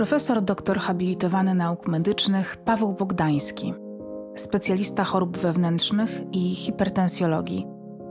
[0.00, 3.74] Profesor doktor habilitowany nauk medycznych Paweł Bogdański,
[4.36, 7.66] specjalista chorób wewnętrznych i hipertensjologii,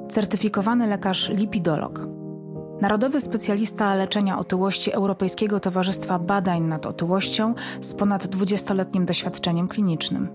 [0.10, 2.08] certyfikowany lekarz lipidolog,
[2.82, 10.30] narodowy specjalista leczenia otyłości Europejskiego Towarzystwa Badań nad Otyłością z ponad 20-letnim doświadczeniem klinicznym.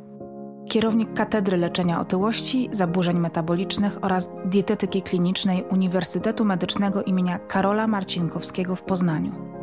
[0.68, 8.82] Kierownik Katedry Leczenia Otyłości, Zaburzeń Metabolicznych oraz Dietetyki Klinicznej Uniwersytetu Medycznego imienia Karola Marcinkowskiego w
[8.82, 9.54] Poznaniu.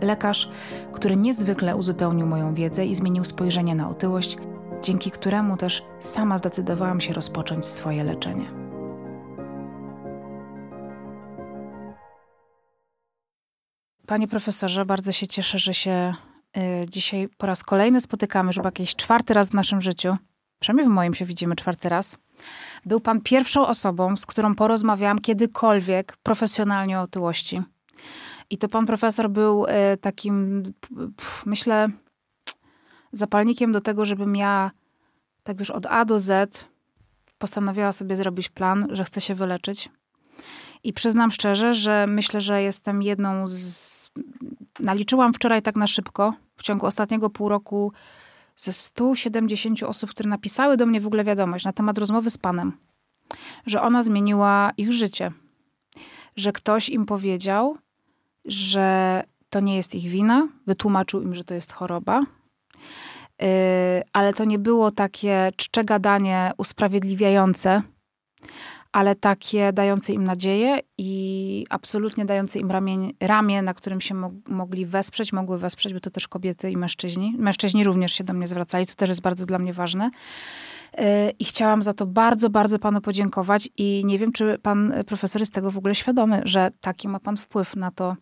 [0.00, 0.48] Lekarz,
[0.92, 4.36] który niezwykle uzupełnił moją wiedzę i zmienił spojrzenie na otyłość,
[4.82, 8.50] dzięki któremu też sama zdecydowałam się rozpocząć swoje leczenie.
[14.06, 16.14] Panie profesorze, bardzo się cieszę, że się
[16.56, 20.16] y, dzisiaj po raz kolejny spotykamy, już jakiś czwarty raz w naszym życiu.
[20.60, 22.18] Przynajmniej w moim się widzimy czwarty raz.
[22.86, 27.62] Był pan pierwszą osobą, z którą porozmawiałam kiedykolwiek profesjonalnie o otyłości.
[28.50, 30.62] I to pan profesor był y, takim,
[31.46, 31.88] myślę,
[33.12, 34.70] zapalnikiem do tego, żebym ja
[35.42, 36.68] tak już od A do Z
[37.38, 39.90] postanowiła sobie zrobić plan, że chcę się wyleczyć.
[40.84, 44.10] I przyznam szczerze, że myślę, że jestem jedną z.
[44.80, 47.92] Naliczyłam wczoraj tak na szybko, w ciągu ostatniego pół roku,
[48.56, 52.72] ze 170 osób, które napisały do mnie w ogóle wiadomość na temat rozmowy z Panem,
[53.66, 55.32] że ona zmieniła ich życie.
[56.36, 57.78] Że ktoś im powiedział,
[58.48, 62.20] że to nie jest ich wina, wytłumaczył im, że to jest choroba,
[63.40, 63.46] yy,
[64.12, 67.82] ale to nie było takie czcze gadanie usprawiedliwiające,
[68.92, 74.30] ale takie dające im nadzieję i absolutnie dające im ramię, ramię na którym się mo
[74.48, 77.34] mogli wesprzeć, mogły wesprzeć, bo to też kobiety i mężczyźni.
[77.38, 80.10] Mężczyźni również się do mnie zwracali, to też jest bardzo dla mnie ważne.
[80.98, 81.04] Yy,
[81.38, 85.54] I chciałam za to bardzo, bardzo panu podziękować i nie wiem, czy pan profesor jest
[85.54, 88.16] tego w ogóle świadomy, że taki ma pan wpływ na to,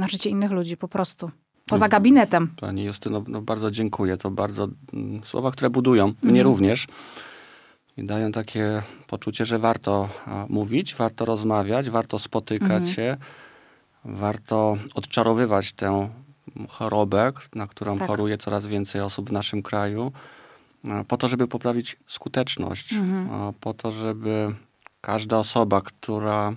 [0.00, 1.30] na życie innych ludzi po prostu.
[1.66, 2.54] Poza gabinetem.
[2.60, 4.16] Pani Justyno, no bardzo dziękuję.
[4.16, 6.06] To bardzo mm, słowa, które budują.
[6.22, 6.52] Mnie mm.
[6.52, 6.86] również
[7.96, 10.08] i dają takie poczucie, że warto
[10.48, 12.92] mówić, warto rozmawiać, warto spotykać mhm.
[12.92, 13.16] się,
[14.04, 16.08] warto odczarowywać tę
[16.68, 18.08] chorobę, na którą tak.
[18.08, 20.12] choruje coraz więcej osób w naszym kraju,
[21.08, 23.54] po to, żeby poprawić skuteczność, mhm.
[23.60, 24.54] po to, żeby
[25.00, 26.54] każda osoba, która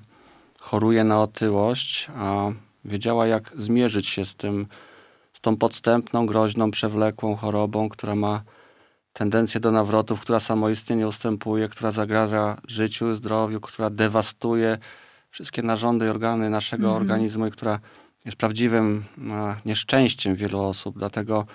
[0.59, 2.11] choruje na otyłość,
[2.85, 4.67] wiedziała, jak zmierzyć się z tym,
[5.33, 8.41] z tą podstępną, groźną, przewlekłą chorobą, która ma
[9.13, 14.77] tendencję do nawrotów, która samoistnie ustępuje, która zagraża życiu, zdrowiu, która dewastuje
[15.29, 17.01] wszystkie narządy i organy naszego mm -hmm.
[17.01, 17.79] organizmu i która
[18.25, 19.03] jest prawdziwym
[19.65, 20.97] nieszczęściem wielu osób.
[20.97, 21.45] Dlatego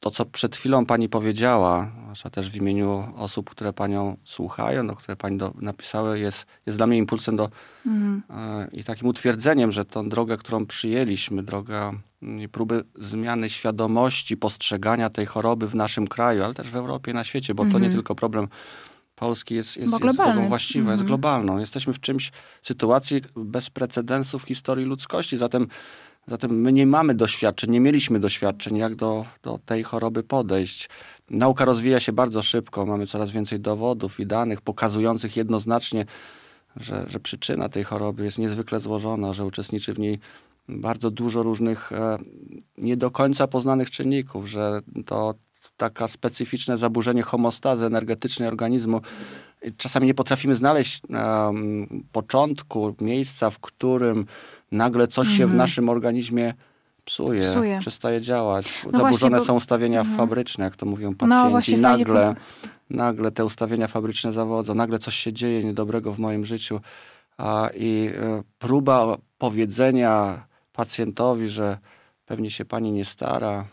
[0.00, 4.96] to, co przed chwilą pani powiedziała, zwłaszcza też w imieniu osób, które panią słuchają, do,
[4.96, 7.48] które pani do, napisały, jest, jest dla mnie impulsem do,
[7.86, 8.32] mm -hmm.
[8.34, 11.92] a, i takim utwierdzeniem, że tą drogę, którą przyjęliśmy, droga
[12.52, 17.24] próby zmiany świadomości postrzegania tej choroby w naszym kraju, ale też w Europie i na
[17.24, 17.74] świecie, bo mm -hmm.
[17.74, 17.98] to nie mhm.
[17.98, 18.48] tylko problem
[19.14, 20.90] Polski jest, jest, jest drogą właściwą, mm -hmm.
[20.90, 21.06] jest mhm.
[21.06, 21.58] globalną.
[21.58, 22.32] Jesteśmy w czymś,
[22.62, 25.66] sytuacji bez precedensu w historii ludzkości, zatem,
[26.28, 30.88] zatem my nie mamy doświadczeń, nie mieliśmy doświadczeń, jak do, do tej choroby podejść.
[31.30, 36.04] Nauka rozwija się bardzo szybko, mamy coraz więcej dowodów i danych pokazujących jednoznacznie,
[36.76, 40.18] że, że przyczyna tej choroby jest niezwykle złożona, że uczestniczy w niej
[40.68, 42.16] bardzo dużo różnych e,
[42.78, 45.34] nie do końca poznanych czynników, że to
[45.76, 49.00] taka specyficzne zaburzenie homostazy energetycznej organizmu.
[49.76, 54.26] Czasami nie potrafimy znaleźć um, początku, miejsca, w którym
[54.72, 55.56] nagle coś się w mhm.
[55.56, 56.54] naszym organizmie
[57.04, 57.78] psuje, psuje.
[57.78, 58.66] przestaje działać.
[58.66, 59.44] No Zaburzone właśnie, bo...
[59.44, 60.16] są ustawienia mhm.
[60.16, 61.76] fabryczne, jak to mówią no pacjenci.
[61.76, 62.34] No nagle,
[62.90, 66.80] nagle te ustawienia fabryczne zawodzą, nagle coś się dzieje niedobrego w moim życiu.
[67.38, 71.78] A, I e, próba powiedzenia pacjentowi, że
[72.26, 73.64] pewnie się pani nie stara.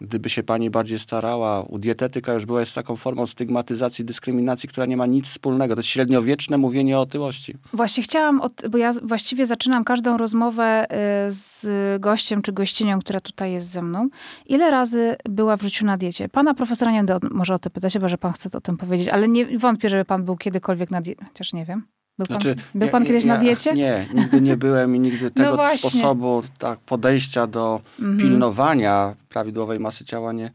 [0.00, 4.96] Gdyby się pani bardziej starała, dietetyka już była jest taką formą stygmatyzacji, dyskryminacji, która nie
[4.96, 5.74] ma nic wspólnego.
[5.74, 7.54] To jest średniowieczne mówienie o otyłości.
[7.72, 10.86] Właśnie chciałam, od, bo ja właściwie zaczynam każdą rozmowę
[11.28, 11.66] y, z
[12.00, 14.08] gościem czy gościnią, która tutaj jest ze mną.
[14.46, 16.28] Ile razy była w życiu na diecie?
[16.28, 19.08] Pana profesora nie będę może o to pytać, chyba że pan chce o tym powiedzieć,
[19.08, 21.99] ale nie wątpię, żeby pan był kiedykolwiek na diecie, chociaż nie wiem.
[22.20, 23.72] Był pan, znaczy, był pan ja, kiedyś ja, na diecie?
[23.72, 28.18] Nie, nigdy nie byłem i nigdy no tego no sposobu tak, podejścia do mhm.
[28.18, 30.50] pilnowania prawidłowej masy ciała nie,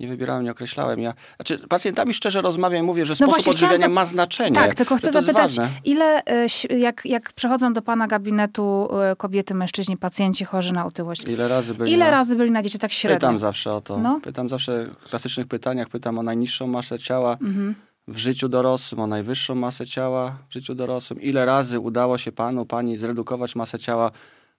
[0.00, 1.00] nie wybierałem, nie określałem.
[1.00, 4.54] Ja, znaczy, pacjentami szczerze rozmawiam i mówię, że no sposób odżywiania ma znaczenie.
[4.54, 6.46] Tak, tylko chcę zapytać, ile, e,
[6.78, 11.24] jak, jak przychodzą do pana gabinetu e, kobiety, mężczyźni, pacjenci chorzy na otyłość?
[11.24, 13.18] Ile razy byli, ile na, razy byli na diecie, tak średnio?
[13.18, 13.98] Pytam zawsze o to.
[13.98, 14.20] No?
[14.22, 17.36] Pytam zawsze w klasycznych pytaniach, pytam o najniższą masę ciała.
[17.40, 17.74] Mhm
[18.08, 21.20] w życiu dorosłym, o najwyższą masę ciała w życiu dorosłym.
[21.20, 24.10] Ile razy udało się panu, pani zredukować masę ciała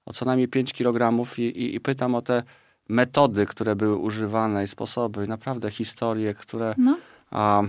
[0.05, 2.43] o co najmniej 5 kg i, i, i pytam o te
[2.89, 6.97] metody, które były używane i sposoby, i naprawdę historie, które no.
[7.31, 7.61] a,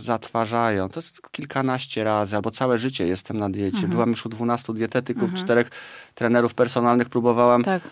[0.00, 0.88] zatwarzają.
[0.88, 3.76] To jest kilkanaście razy, albo całe życie jestem na diecie.
[3.76, 3.92] Mhm.
[3.92, 5.38] Byłam już u 12 dietetyków, mhm.
[5.44, 5.70] czterech
[6.14, 7.82] trenerów personalnych, próbowałam tak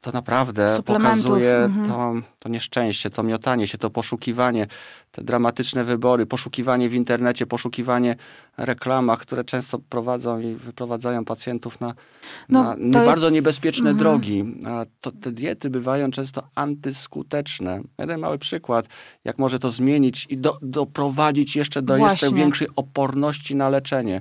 [0.00, 1.86] to naprawdę pokazuje mhm.
[1.86, 4.66] to, to nieszczęście, to miotanie się, to poszukiwanie,
[5.12, 8.16] te dramatyczne wybory, poszukiwanie w internecie, poszukiwanie
[8.56, 11.94] reklamach, które często prowadzą i wyprowadzają pacjentów na,
[12.48, 13.34] no, na nie bardzo jest...
[13.34, 13.98] niebezpieczne mhm.
[13.98, 14.44] drogi.
[15.00, 17.80] To, te diety bywają często antyskuteczne.
[17.98, 18.86] Jeden mały przykład,
[19.24, 22.26] jak może to zmienić i do, doprowadzić jeszcze do Właśnie.
[22.26, 24.20] jeszcze większej oporności na leczenie.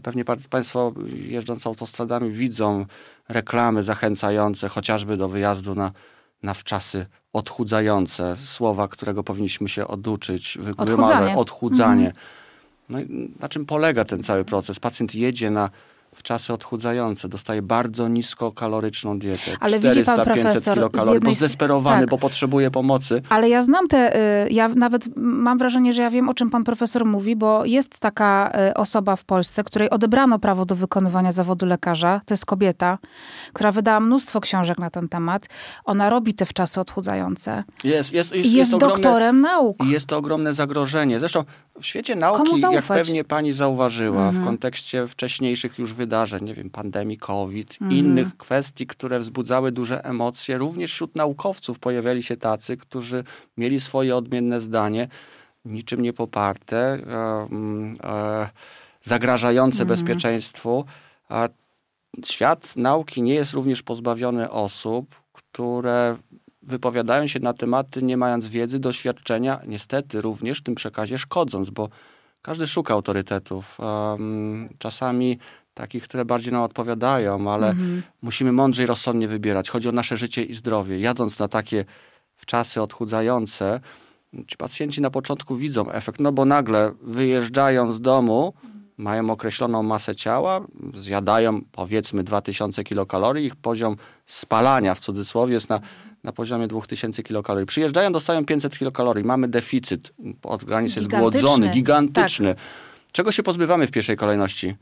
[0.00, 2.86] Pewnie Państwo jeżdżąc autostradami widzą
[3.28, 5.92] reklamy zachęcające chociażby do wyjazdu na,
[6.42, 8.36] na wczasy odchudzające.
[8.36, 10.58] Słowa, którego powinniśmy się oduczyć.
[10.76, 11.36] Odchudzanie.
[11.36, 12.06] Odchudzanie.
[12.06, 12.24] Mhm.
[12.88, 14.80] No i na czym polega ten cały proces?
[14.80, 15.70] Pacjent jedzie na
[16.14, 19.56] w czasy odchudzające dostaje bardzo niskokaloryczną dietę.
[19.60, 21.32] Ale 400-500 kilokalorii, jednej...
[21.32, 22.10] bo zdesperowany, tak.
[22.10, 23.22] bo potrzebuje pomocy.
[23.28, 24.16] Ale ja znam te,
[24.46, 27.98] y, ja nawet mam wrażenie, że ja wiem, o czym pan profesor mówi, bo jest
[28.00, 32.20] taka y, osoba w Polsce, której odebrano prawo do wykonywania zawodu lekarza.
[32.26, 32.98] To jest kobieta,
[33.52, 35.46] która wydała mnóstwo książek na ten temat.
[35.84, 37.64] Ona robi te wczasy odchudzające.
[37.84, 39.84] Jest, jest, jest, jest, jest doktorem nauk.
[39.84, 41.20] I jest to ogromne zagrożenie.
[41.20, 41.44] Zresztą
[41.80, 44.42] w świecie nauki, jak pewnie pani zauważyła, mhm.
[44.42, 46.01] w kontekście wcześniejszych już wydarzeń,
[46.40, 47.92] nie wiem, pandemii COVID, mhm.
[47.92, 53.24] innych kwestii, które wzbudzały duże emocje, również wśród naukowców pojawiali się tacy, którzy
[53.56, 55.08] mieli swoje odmienne zdanie,
[55.64, 56.98] niczym nie poparte, e,
[58.04, 58.48] e,
[59.02, 59.88] zagrażające mhm.
[59.88, 60.84] bezpieczeństwu.
[62.24, 66.16] Świat nauki nie jest również pozbawiony osób, które
[66.62, 71.88] wypowiadają się na tematy, nie mając wiedzy, doświadczenia, niestety również w tym przekazie szkodząc, bo
[72.42, 73.78] każdy szuka autorytetów.
[74.78, 75.38] Czasami
[75.74, 78.02] takich, które bardziej nam odpowiadają, ale mhm.
[78.22, 79.70] musimy mądrzej, rozsądnie wybierać.
[79.70, 81.00] Chodzi o nasze życie i zdrowie.
[81.00, 81.84] Jadąc na takie
[82.36, 83.80] w czasy odchudzające,
[84.46, 88.54] ci pacjenci na początku widzą efekt, no bo nagle wyjeżdżają z domu,
[88.96, 90.60] mają określoną masę ciała,
[90.94, 93.96] zjadają powiedzmy 2000 kilokalorii, ich poziom
[94.26, 95.80] spalania w cudzysłowie jest na,
[96.24, 97.66] na poziomie 2000 kilokalorii.
[97.66, 102.54] Przyjeżdżają, dostają 500 kilokalorii, mamy deficyt, organizm jest głodzony, gigantyczny.
[102.54, 102.64] Tak.
[103.12, 104.76] Czego się pozbywamy w pierwszej kolejności?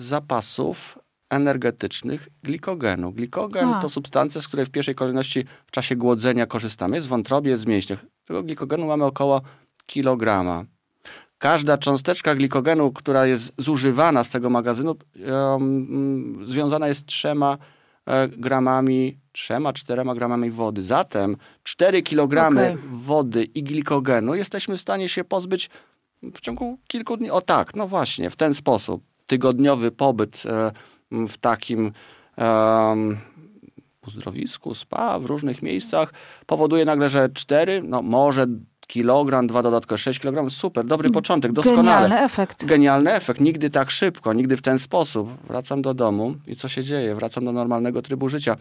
[0.00, 0.98] Zapasów
[1.30, 3.12] energetycznych glikogenu.
[3.12, 3.80] Glikogen A.
[3.80, 6.96] to substancja, z której w pierwszej kolejności w czasie głodzenia korzystamy.
[6.96, 8.04] Jest w wątrobie, jest w mięśniach.
[8.24, 9.40] Tego glikogenu mamy około
[9.86, 10.64] kilograma
[11.38, 14.96] każda cząsteczka glikogenu, która jest zużywana z tego magazynu,
[15.32, 17.58] um, związana jest trzema
[18.06, 20.82] e, gramami, trzema, czterema gramami wody.
[20.82, 22.78] Zatem 4 kilogramy okay.
[22.90, 25.70] wody i glikogenu jesteśmy w stanie się pozbyć
[26.22, 27.30] w ciągu kilku dni.
[27.30, 29.07] O tak, no właśnie, w ten sposób.
[29.28, 30.72] Tygodniowy pobyt e,
[31.26, 31.92] w takim
[34.06, 36.12] uzdrowisku, spa, w różnych miejscach
[36.46, 38.46] powoduje nagle, że 4, no może
[38.86, 41.84] kilogram, dwa dodatkowe 6 kg, super, dobry początek, doskonale.
[41.84, 42.64] Genialny efekt.
[42.64, 45.28] Genialny efekt, nigdy tak szybko, nigdy w ten sposób.
[45.46, 47.14] Wracam do domu i co się dzieje?
[47.14, 48.56] Wracam do normalnego trybu życia.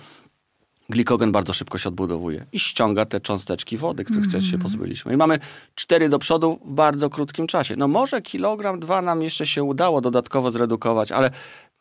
[0.90, 4.42] Glikogen bardzo szybko się odbudowuje i ściąga te cząsteczki wody, których mm.
[4.42, 5.14] się pozbyliśmy.
[5.14, 5.40] I mamy
[5.76, 7.76] cztery do przodu w bardzo krótkim czasie.
[7.76, 11.30] No może kilogram, dwa nam jeszcze się udało dodatkowo zredukować, ale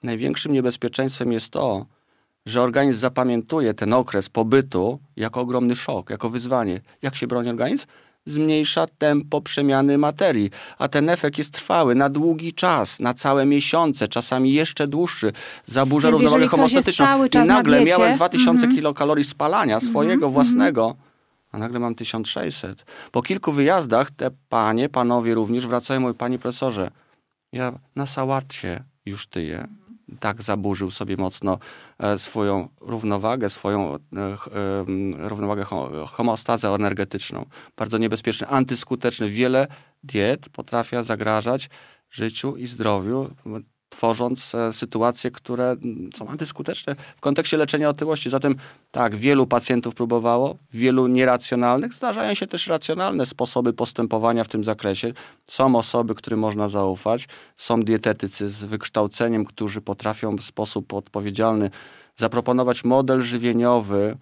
[0.02, 1.86] największym niebezpieczeństwem jest to,
[2.46, 6.80] że organizm zapamiętuje ten okres pobytu jako ogromny szok, jako wyzwanie.
[7.02, 7.86] Jak się broni organizm?
[8.26, 14.08] Zmniejsza tempo przemiany materii, a ten efekt jest trwały na długi czas, na całe miesiące,
[14.08, 15.32] czasami jeszcze dłuższy.
[15.66, 17.06] Zaburza Więc równowagę homostatyczną.
[17.24, 18.74] I nagle na miałem 2000 mm -hmm.
[18.74, 20.32] kilokalorii spalania swojego mm -hmm.
[20.32, 20.96] własnego,
[21.52, 22.84] a nagle mam 1600.
[23.12, 26.90] Po kilku wyjazdach te panie, panowie również wracają mówią, panie profesorze,
[27.52, 29.68] ja na sałatcie już tyję
[30.20, 31.58] tak zaburzył sobie mocno
[31.98, 33.98] e, swoją równowagę, swoją e,
[35.28, 35.64] równowagę
[36.06, 37.46] homostazę energetyczną.
[37.76, 39.30] Bardzo niebezpieczny, antyskuteczny.
[39.30, 39.66] Wiele
[40.04, 41.70] diet potrafia zagrażać
[42.10, 43.30] życiu i zdrowiu
[43.88, 45.76] tworząc e, sytuacje, które
[46.14, 48.30] są antyskuteczne w kontekście leczenia otyłości.
[48.30, 48.54] Zatem
[48.90, 51.94] tak, wielu pacjentów próbowało, wielu nieracjonalnych.
[51.94, 55.12] Zdarzają się też racjonalne sposoby postępowania w tym zakresie.
[55.44, 61.70] Są osoby, którym można zaufać, są dietetycy z wykształceniem, którzy potrafią w sposób odpowiedzialny
[62.16, 64.16] zaproponować model żywieniowy,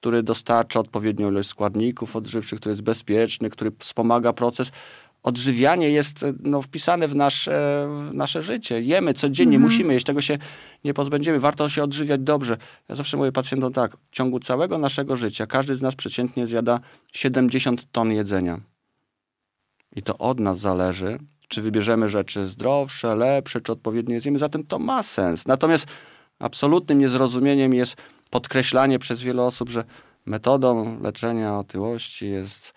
[0.00, 4.72] który dostarcza odpowiednią ilość składników odżywczych, który jest bezpieczny, który wspomaga proces
[5.22, 8.80] odżywianie jest no, wpisane w nasze, w nasze życie.
[8.80, 9.72] Jemy codziennie, mhm.
[9.72, 10.38] musimy jeść, tego się
[10.84, 11.40] nie pozbędziemy.
[11.40, 12.56] Warto się odżywiać dobrze.
[12.88, 16.80] Ja zawsze mówię pacjentom tak, w ciągu całego naszego życia każdy z nas przeciętnie zjada
[17.12, 18.60] 70 ton jedzenia.
[19.96, 24.38] I to od nas zależy, czy wybierzemy rzeczy zdrowsze, lepsze, czy odpowiednio jedzimy.
[24.38, 25.46] Zatem to ma sens.
[25.46, 25.86] Natomiast
[26.38, 27.96] absolutnym niezrozumieniem jest
[28.30, 29.84] podkreślanie przez wiele osób, że
[30.26, 32.74] metodą leczenia otyłości jest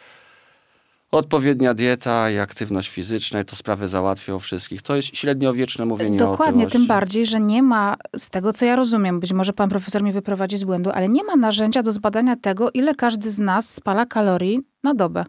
[1.18, 4.82] odpowiednia dieta i aktywność fizyczna i to sprawy załatwią wszystkich.
[4.82, 6.78] To jest średniowieczne mówienie Dokładnie, o otyłości.
[6.78, 10.14] tym bardziej, że nie ma, z tego co ja rozumiem, być może pan profesor mnie
[10.14, 14.06] wyprowadzi z błędu, ale nie ma narzędzia do zbadania tego, ile każdy z nas spala
[14.06, 15.26] kalorii na dobę.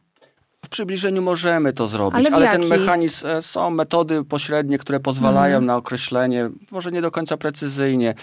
[0.64, 5.54] W przybliżeniu możemy to zrobić, Ale ale, ten mechanizm, e, są metody pośrednie, które pozwalają
[5.56, 5.66] Mhm.
[5.66, 8.14] na określenie, może nie do końca precyzyjnie.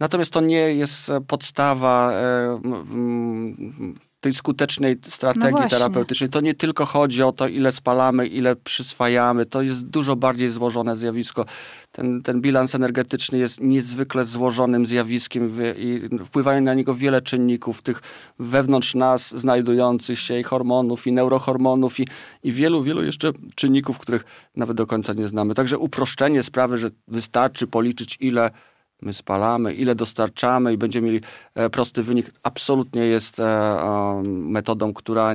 [0.00, 2.60] Natomiast to nie jest e, podstawa e,
[4.20, 5.70] tej skutecznej No strategii właśnie.
[5.70, 6.30] terapeutycznej.
[6.30, 9.46] To nie tylko chodzi o to, ile spalamy, ile przyswajamy.
[9.46, 11.44] To jest dużo bardziej złożone zjawisko.
[11.92, 18.02] Ten, ten bilans energetyczny jest niezwykle złożonym zjawiskiem i wpływają na niego wiele czynników, tych
[18.38, 22.06] wewnątrz nas znajdujących się i hormonów, i neurohormonów, i,
[22.42, 24.24] i wielu, wielu jeszcze czynników, których
[24.56, 25.54] nawet do końca nie znamy.
[25.54, 28.50] Także uproszczenie sprawy, że wystarczy policzyć, ile
[29.02, 31.20] my spalamy, ile dostarczamy i będziemy mieli
[31.54, 35.34] e, prosty wynik, absolutnie jest e, e, metodą, która...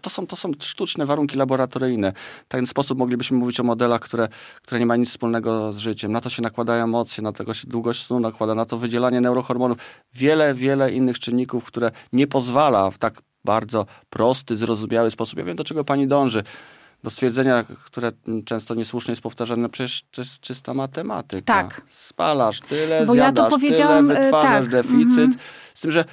[0.00, 2.12] To, są, to są sztuczne warunki laboratoryjne.
[2.44, 4.28] W ten sposób moglibyśmy mówić o modelach, które,
[4.62, 6.12] które nie ma nic wspólnego z życiem.
[6.12, 9.78] Na to się nakładają emocje, na tego się długość snu nakłada, na to wydzielanie neurohormonów.
[10.14, 15.38] Wiele, wiele innych czynników, które nie pozwala w tak bardzo prosty, zrozumiały sposób.
[15.38, 16.42] Ja wiem, do czego pani dąży
[17.04, 18.12] do stwierdzenia, które
[18.44, 21.62] często niesłusznie jest powtarzane, no przecież to jest czysta matematyka.
[21.62, 21.82] Tak.
[21.92, 25.18] Spalasz tyle, Bo ja to zjadasz powiedziałam, tyle, wytwarzasz tak, deficyt.
[25.18, 25.34] mhm.
[25.74, 26.04] Z tym, że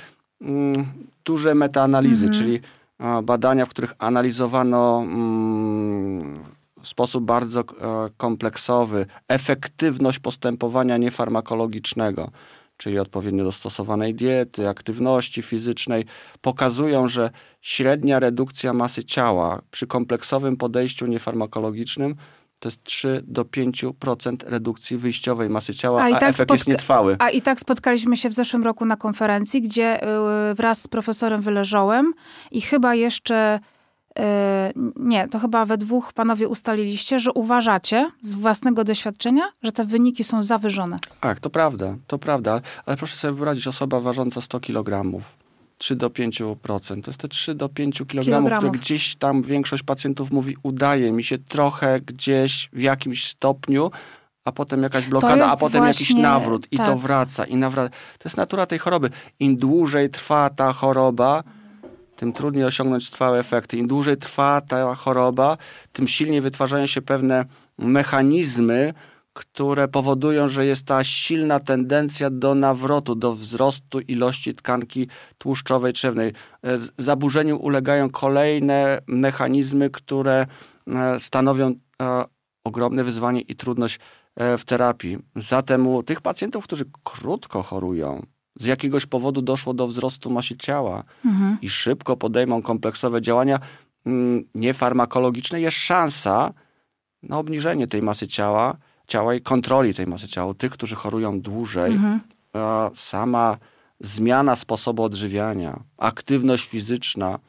[0.41, 0.85] mm,
[1.25, 2.43] duże metaanalizy, Mhm.
[2.43, 2.59] czyli
[2.99, 6.43] a, badania, w których analizowano mm,
[6.81, 7.63] w sposób bardzo e,
[8.17, 12.31] kompleksowy efektywność postępowania niefarmakologicznego,
[12.83, 16.05] czyli odpowiednio dostosowanej diety, aktywności fizycznej,
[16.41, 17.29] pokazują, że
[17.61, 22.15] średnia redukcja masy ciała przy kompleksowym podejściu niefarmakologicznym
[22.59, 27.15] to jest 3 do 5% redukcji wyjściowej masy ciała, a, i tak efekt jest nietrwały.
[27.19, 30.03] A i tak spotkaliśmy się w zeszłym roku na konferencji, gdzie
[30.51, 32.13] y, wraz z profesorem Wyleżołem
[32.51, 33.59] i chyba jeszcze,
[34.95, 40.23] nie, to chyba we dwóch panowie ustaliliście, że uważacie z własnego doświadczenia, że te wyniki
[40.23, 40.99] są zawyżone.
[41.21, 45.21] Tak, to prawda, to prawda, ale proszę sobie wyobrazić, osoba ważąca 100 kg,
[45.77, 48.71] 3 do 5%, to jest te 3 do 5 kg, które Kilogramów.
[48.71, 53.91] gdzieś tam większość pacjentów mówi, udaje mi się trochę gdzieś w jakimś stopniu,
[54.45, 56.97] a potem jakaś blokada, a potem jakiś właśnie- nawrót i to tak.
[56.97, 57.89] wraca i nawraca.
[57.89, 59.09] To jest natura tej choroby.
[59.39, 61.43] Im dłużej trwa ta choroba,
[62.15, 63.77] tym trudniej osiągnąć trwałe efekty.
[63.77, 65.57] Im dłużej trwa ta choroba,
[65.91, 67.45] tym silniej wytwarzają się pewne
[67.77, 68.93] mechanizmy,
[69.33, 76.29] które powodują, że jest ta silna tendencja do nawrotu, do wzrostu ilości tkanki tłuszczowej trzewnej.
[76.29, 76.33] E,
[76.97, 80.45] Zaburzeniu ulegają kolejne mechanizmy, które
[80.87, 82.23] e, stanowią e,
[82.63, 83.99] ogromne wyzwanie i trudność
[84.57, 85.17] w terapii.
[85.35, 91.03] Zatem u tych pacjentów, którzy krótko chorują, z jakiegoś powodu doszło do wzrostu masy ciała
[91.61, 93.59] i szybko podejmą kompleksowe działania
[94.05, 96.53] mm, niefarmakologiczne, jest szansa
[97.23, 100.53] na obniżenie tej masy ciała, ciała i kontroli tej masy ciała.
[100.53, 101.93] Tych, którzy chorują dłużej,
[102.55, 103.57] e, sama
[103.99, 107.39] zmiana sposobu odżywiania, aktywność fizyczna.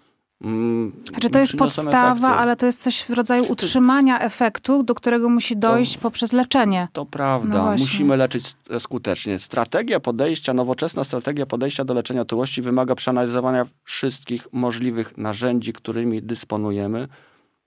[0.45, 5.29] Mm, Znaczy to jest podstawa, ale to jest coś w rodzaju utrzymania efektu, do którego
[5.29, 6.87] musi dojść poprzez leczenie.
[6.93, 9.39] To prawda, No musimy leczyć s- skutecznie.
[9.39, 17.09] Strategia podejścia, nowoczesna strategia podejścia do leczenia otyłości wymaga przeanalizowania wszystkich możliwych narzędzi, którymi dysponujemy,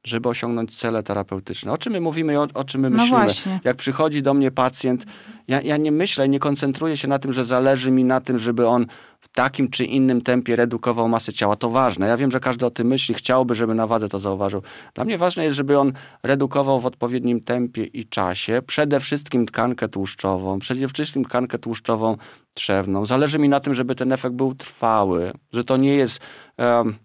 [0.04, 1.72] żeby osiągnąć cele terapeutyczne.
[1.72, 3.24] O czym my mówimy i o, o czym my No myślimy?
[3.24, 3.60] właśnie.
[3.64, 5.06] Jak przychodzi do mnie pacjent,
[5.48, 8.68] ja, ja nie myślę, nie koncentruję się na tym, że zależy mi na tym, żeby
[8.68, 8.86] on
[9.20, 11.56] w takim czy innym tempie redukował masę ciała.
[11.56, 12.08] To ważne.
[12.08, 14.62] Ja wiem, że każdy o tym myśli, chciałby, żeby na wadze to zauważył.
[14.96, 18.62] Dla mnie ważne jest, żeby on redukował w odpowiednim tempie i czasie.
[18.68, 22.18] Przede wszystkim tkankę tłuszczową, przede wszystkim tkankę tłuszczową
[22.54, 23.06] trzewną.
[23.06, 26.20] Zależy mi na tym, żeby ten efekt był trwały, że to nie jest...
[26.58, 26.96] em,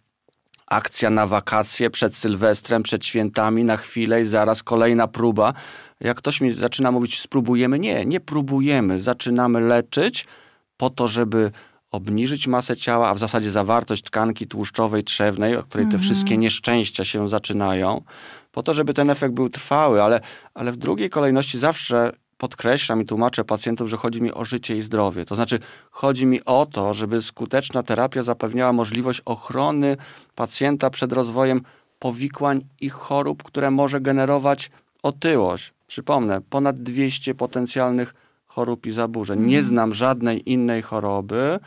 [0.73, 5.53] akcja na wakacje przed Sylwestrem, przed świętami, na chwilę i zaraz kolejna próba.
[6.01, 9.03] Jak ktoś mi zaczyna mówić, spróbujemy, nie, nie próbujemy.
[9.03, 10.27] Zaczynamy leczyć
[10.77, 11.51] po to, żeby
[11.91, 17.05] obniżyć masę ciała, a w zasadzie zawartość tkanki tłuszczowej, trzewnej, od której te wszystkie nieszczęścia
[17.05, 18.03] się zaczynają,
[18.53, 20.21] po to, żeby ten efekt był trwały, ale,
[20.55, 22.13] ale w drugiej kolejności zawsze
[22.43, 25.25] podkreślam i tłumaczę pacjentów, że chodzi mi o życie i zdrowie.
[25.25, 25.59] To znaczy,
[25.91, 29.97] chodzi mi o to, żeby skuteczna terapia zapewniała możliwość ochrony
[30.35, 31.61] pacjenta przed rozwojem
[31.99, 34.71] powikłań i chorób, które może generować
[35.03, 35.73] otyłość.
[35.87, 38.15] Przypomnę, ponad 200 potencjalnych
[38.47, 39.41] chorób i zaburzeń.
[39.41, 41.59] Nie znam żadnej innej choroby,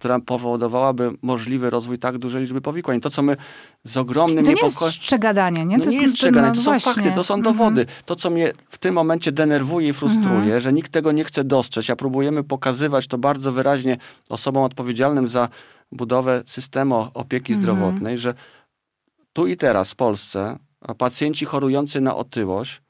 [0.00, 3.00] która powodowałaby możliwy rozwój tak dużej liczby powikłań.
[3.00, 3.36] To, co my
[3.84, 5.78] z ogromnym To nie jest przegadanie, nie?
[5.78, 6.92] No to nie jest przegadanie, no to są właśnie.
[6.92, 7.54] fakty, to są Mhm.
[7.56, 7.86] dowody.
[8.06, 11.90] To, co mnie w tym momencie denerwuje i frustruje, że nikt tego nie chce dostrzec,
[11.90, 13.96] a próbujemy pokazywać to bardzo wyraźnie
[14.28, 15.48] osobom odpowiedzialnym za
[15.92, 17.62] budowę systemu opieki Mhm.
[17.62, 18.34] zdrowotnej, że
[19.32, 20.58] tu i teraz w Polsce
[20.98, 22.82] pacjenci chorujący na otyłość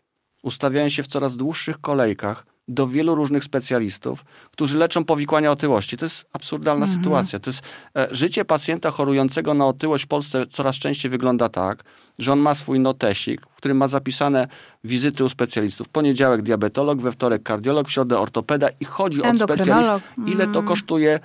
[0.42, 5.96] ustawiają się w coraz dłuższych kolejkach do wielu różnych specjalistów, którzy leczą powikłania otyłości.
[5.96, 7.02] To jest absurdalna Mhm.
[7.04, 7.38] sytuacja.
[7.38, 7.62] To jest,
[7.96, 11.84] e, życie pacjenta chorującego na otyłość w Polsce coraz częściej wygląda tak,
[12.18, 14.48] że on ma swój notesik, w którym ma zapisane
[14.84, 15.86] wizyty u specjalistów.
[15.86, 20.02] W poniedziałek diabetolog, we wtorek kardiolog, w środę ortopeda i chodzi od specjalistów.
[20.26, 20.68] Ile to Mm.
[20.68, 21.20] kosztuje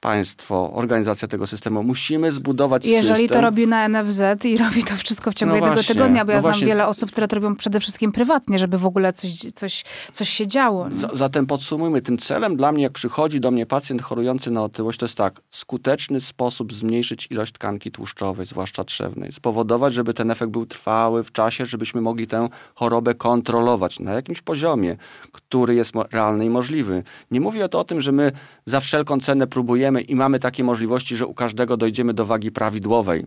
[0.00, 1.82] państwo, organizacja tego systemu?
[1.82, 3.28] Musimy zbudować Jeżeli system.
[3.28, 6.30] to robi na NFZ i robi to wszystko w ciągu No jednego właśnie, tygodnia, bo
[6.30, 6.66] ja no znam właśnie.
[6.66, 10.46] wiele osób, które to robią przede wszystkim prywatnie, żeby w ogóle coś, coś, coś się
[10.46, 10.88] działo.
[10.88, 10.96] nie?
[11.12, 15.04] Zatem podsumujmy, tym celem dla mnie, jak przychodzi do mnie pacjent chorujący na otyłość, to
[15.06, 20.66] jest tak, skuteczny sposób zmniejszyć ilość tkanki tłuszczowej, zwłaszcza trzewnej, spowodować, żeby ten efekt był
[20.66, 24.96] trwały w czasie, żebyśmy mogli tę chorobę kontrolować na jakimś poziomie,
[25.32, 27.02] który jest realny i możliwy.
[27.30, 28.32] Nie mówię to o tym, że my
[28.66, 33.26] za wszelką cenę próbujemy i mamy takie możliwości, że u każdego dojdziemy do wagi prawidłowej.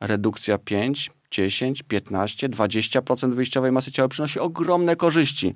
[0.00, 5.54] Redukcja 5, 10, 15, 20% wyjściowej masy ciała przynosi ogromne korzyści.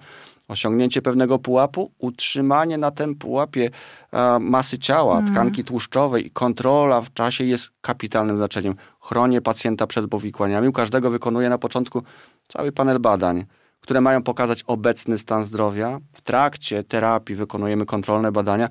[0.49, 3.71] Osiągnięcie pewnego pułapu, utrzymanie na tym pułapie
[4.13, 8.75] e, masy ciała, tkanki tłuszczowej i kontrola w czasie jest kapitalnym znaczeniem.
[9.01, 10.69] Chronię pacjenta przed powikłaniami.
[10.69, 12.03] U każdego wykonuję na początku
[12.49, 13.45] cały panel badań,
[13.81, 15.99] które mają pokazać obecny stan zdrowia.
[16.13, 18.69] W trakcie terapii wykonujemy kontrolne badania.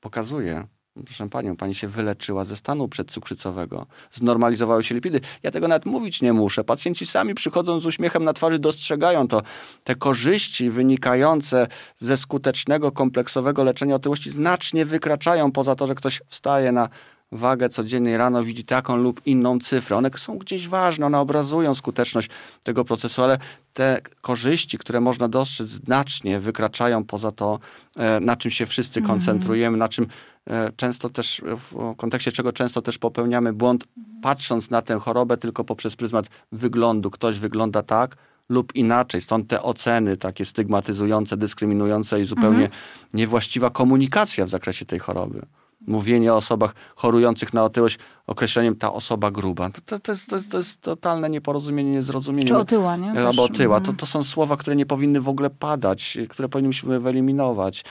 [0.00, 3.86] Pokazuje, Proszę panią, pani się wyleczyła ze stanu przedcukrzycowego.
[4.12, 5.20] Znormalizowały się lipidy.
[5.42, 6.64] Ja tego nawet mówić nie muszę.
[6.64, 9.42] Pacjenci sami przychodzą z uśmiechem na twarzy, dostrzegają to.
[9.84, 11.66] Te korzyści wynikające
[11.98, 16.88] ze skutecznego, kompleksowego leczenia otyłości znacznie wykraczają poza to, że ktoś wstaje na
[17.32, 19.96] wagę codziennie rano, widzi taką lub inną cyfrę.
[19.96, 22.30] One są gdzieś ważne, one obrazują skuteczność
[22.64, 23.38] tego procesu, ale
[23.72, 27.58] te korzyści, które można dostrzec, znacznie wykraczają poza to,
[27.96, 30.06] e, na czym się wszyscy koncentrujemy, na czym
[30.46, 33.84] e, często też, w kontekście czego często też popełniamy błąd,
[34.22, 37.10] patrząc na tę chorobę tylko poprzez pryzmat wyglądu.
[37.10, 38.16] Ktoś wygląda tak,
[38.48, 39.20] lub inaczej.
[39.20, 42.68] Stąd te oceny takie stygmatyzujące, dyskryminujące i zupełnie
[43.14, 45.46] niewłaściwa komunikacja w zakresie tej choroby.
[45.86, 49.70] Mówienie o osobach chorujących na otyłość określeniem ta osoba gruba.
[49.70, 52.48] To, to, to, jest, to, jest, to jest totalne nieporozumienie, niezrozumienie.
[52.48, 53.26] Czy otyła, nie?
[53.26, 53.76] Albo otyła.
[53.76, 53.96] To, mhm.
[53.96, 57.84] to są słowa, które nie powinny w ogóle padać, które powinniśmy wyeliminować.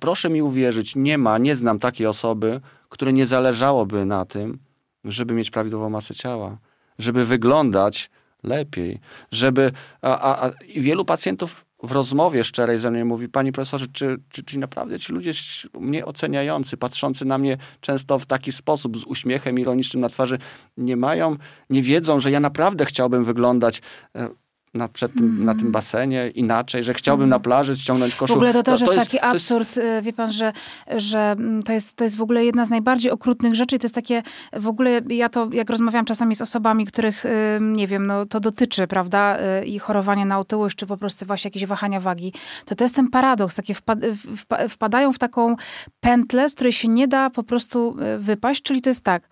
[0.00, 4.58] Proszę mi uwierzyć, nie ma, nie znam takiej osoby, której nie zależałoby na tym,
[5.04, 6.58] żeby mieć prawidłową masę ciała,
[6.98, 8.10] żeby wyglądać
[8.42, 9.72] lepiej, żeby...
[10.02, 14.42] A, a, a wielu pacjentów w rozmowie szczerej ze mną mówi, panie profesorze, czy, czy,
[14.42, 15.32] czy naprawdę ci ludzie
[15.80, 20.38] mnie oceniający, patrzący na mnie często w taki sposób, z uśmiechem ironicznym na twarzy,
[20.76, 21.36] nie mają,
[21.70, 23.82] nie wiedzą, że ja naprawdę chciałbym wyglądać
[24.14, 24.28] e,
[24.76, 28.36] na, przed tym, na tym basenie inaczej, że chciałbym na plaży ściągnąć W koszul.
[28.36, 30.52] ogóle to też No, jest taki to jest- absurd, y, wie pan, że,
[30.96, 33.84] że mm, to, jest, to jest w ogóle jedna z najbardziej okrutnych rzeczy i to
[33.84, 38.06] jest takie, w ogóle ja to, jak rozmawiam czasami z osobami, których, y, nie wiem,
[38.06, 42.00] no to dotyczy, prawda, y, i chorowanie na otyłość, czy po prostu właśnie jakieś wahania
[42.00, 42.32] wagi,
[42.64, 43.98] to to jest ten paradoks, takie wpad,
[44.36, 45.56] wpa, wpadają w taką
[46.00, 49.28] pętlę, z której się nie da po prostu wypaść, czyli to jest tak,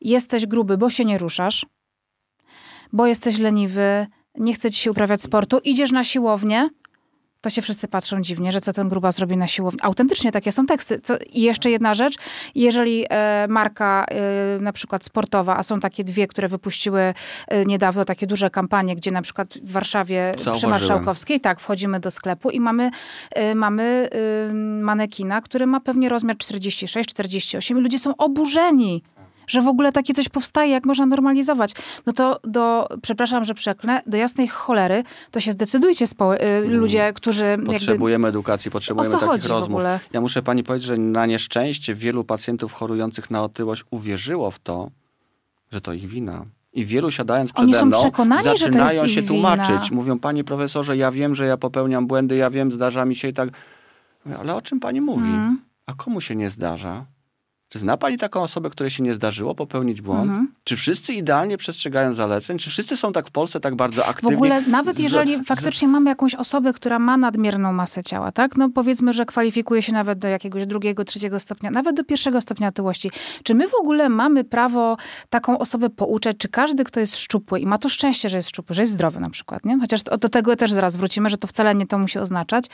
[0.00, 1.66] jesteś gruby, bo się nie ruszasz,
[2.92, 4.06] bo jesteś leniwy,
[4.38, 6.68] nie chce ci się uprawiać sportu, idziesz na siłownię,
[7.42, 9.80] to się wszyscy patrzą dziwnie, że co ten gruba zrobi na siłowni.
[9.82, 11.00] Autentycznie takie są teksty.
[11.00, 12.14] Co, I jeszcze jedna rzecz,
[12.54, 17.14] jeżeli e, marka e, na przykład sportowa, a są takie dwie, które wypuściły
[17.48, 20.70] e, niedawno takie duże kampanie, gdzie na przykład w Warszawie przy Zauważyłem.
[20.70, 22.90] Marszałkowskiej, tak, wchodzimy do sklepu i mamy,
[23.30, 24.08] e, mamy
[24.50, 29.02] e, manekina, który ma pewnie rozmiar 46, 48 i ludzie są oburzeni
[29.46, 31.74] że w ogóle takie coś powstaje, jak można normalizować.
[32.06, 37.12] No to do, przepraszam, że przeklnę, do jasnej cholery, to się zdecydujcie spo, y, ludzie,
[37.12, 37.66] którzy jakby...
[37.66, 39.82] Potrzebujemy edukacji, potrzebujemy takich rozmów.
[40.12, 44.90] Ja muszę pani powiedzieć, że na nieszczęście wielu pacjentów chorujących na otyłość uwierzyło w to,
[45.72, 46.44] że to ich wina.
[46.72, 49.68] I wielu siadając przede Oni są mną, zaczynają się tłumaczyć.
[49.68, 49.96] wina.
[49.96, 53.32] Mówią, panie profesorze, ja wiem, że ja popełniam błędy, ja wiem, zdarza mi się i
[53.32, 53.48] tak.
[54.24, 55.28] Mówię, ale o czym pani mówi?
[55.28, 55.60] Mhm.
[55.86, 57.06] A komu się nie zdarza?
[57.72, 60.22] Czy zna pani taką osobę, której się nie zdarzyło popełnić błąd?
[60.30, 60.52] Mhm.
[60.64, 62.58] Czy wszyscy idealnie przestrzegają zaleceń?
[62.58, 64.34] Czy wszyscy są tak w Polsce tak bardzo aktywni?
[64.34, 68.56] W ogóle, nawet jeżeli z- faktycznie mamy jakąś osobę, która ma nadmierną masę ciała, tak?
[68.56, 72.68] No powiedzmy, że kwalifikuje się nawet do jakiegoś drugiego, trzeciego stopnia, nawet do pierwszego stopnia
[72.68, 73.10] otyłości.
[73.44, 74.96] Czy my w ogóle mamy prawo
[75.30, 76.36] taką osobę pouczać?
[76.36, 79.20] Czy każdy, kto jest szczupły i ma to szczęście, że jest szczupły, że jest zdrowy
[79.20, 79.78] na przykład, nie?
[79.80, 82.64] Chociaż do tego też zaraz wrócimy, że to wcale nie to musi oznaczać.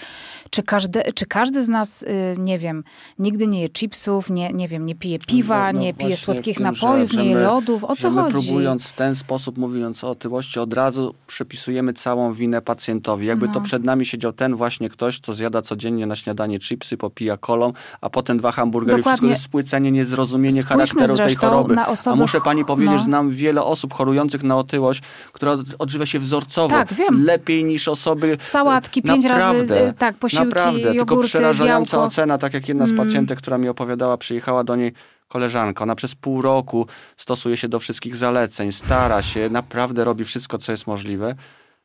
[0.50, 2.06] Czy każdy, czy każdy z nas, y,
[2.38, 2.84] nie wiem,
[3.18, 6.56] nigdy nie je chipsów, nie, nie wiem, nie pije piwa, No, no nie pije słodkich
[6.56, 7.84] tym, napojów, że- nie je lodów?
[7.84, 8.32] O co my chodzi?
[8.46, 13.26] próbując w ten sposób, mówiąc o otyłości, od razu przypisujemy całą winę pacjentowi.
[13.26, 13.52] Jakby No.
[13.54, 17.72] to przed nami siedział ten właśnie ktoś, co zjada codziennie na śniadanie chipsy, popija kolą,
[18.00, 18.96] a potem dwa hamburgery.
[18.96, 19.16] Dokładnie.
[19.16, 21.74] Wszystko jest spłycenie, niezrozumienie Spójrzmy charakteru tej choroby.
[21.74, 22.98] na A osoby muszę pani powiedzieć, no.
[22.98, 26.68] że znam wiele osób chorujących na otyłość, która od- odżywia się wzorcowo.
[26.68, 27.24] Tak, wiem.
[27.24, 28.36] Lepiej niż osoby...
[28.40, 32.06] Sałatki, pięć razy, Naprawdę, y, tak, posiłki, Naprawdę, tylko jogurty, przerażająca białko.
[32.08, 34.92] ocena, tak jak jedna z pacjentek, która mi opowiadała, przyjechała do niej
[35.28, 35.82] koleżanka.
[35.82, 36.86] Ona przez pół roku
[37.16, 41.34] stosuje się do wszystkich zaleceń, stara się, naprawdę robi wszystko, co jest możliwe.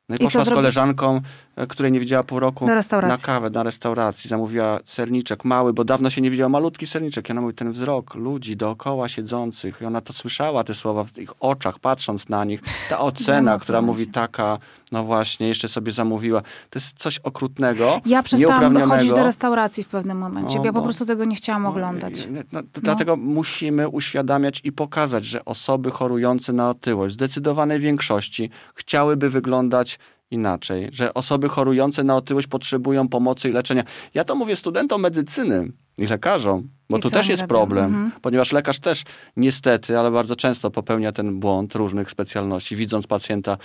[0.10, 1.22] No i, I poszła z koleżanką,
[1.56, 2.68] e, której nie widziała pół roku,
[3.02, 4.30] na kawę, na restauracji.
[4.30, 7.30] Zamówiła serniczek mały, bo dawno się nie widziała, malutki serniczek.
[7.30, 9.82] I ona mówi, ten wzrok ludzi dookoła siedzących.
[9.82, 12.62] I ona to słyszała, te słowa w ich oczach, patrząc na nich.
[12.90, 14.58] Ta ocena, która mówi taka,
[14.92, 16.42] no właśnie, jeszcze sobie zamówiła.
[16.42, 20.60] To jest coś okrutnego, Ja przestałam chodzić do restauracji w pewnym momencie.
[20.60, 22.28] O, bo ja po bo- prostu tego nie chciałam oglądać.
[22.32, 28.50] No, no, Dlatego musimy uświadamiać i pokazać, że osoby chorujące na otyłość w zdecydowanej większości
[28.76, 29.94] chciałyby wyglądać
[30.34, 33.84] inaczej, że osoby chorujące na otyłość potrzebują pomocy i leczenia.
[34.14, 37.48] Ja to mówię studentom medycyny i lekarzom, bo I tu też jest robią?
[37.56, 38.12] problem, Mhm.
[38.22, 39.04] ponieważ lekarz też
[39.38, 43.58] niestety, ale bardzo często popełnia ten błąd różnych specjalności, widząc pacjenta,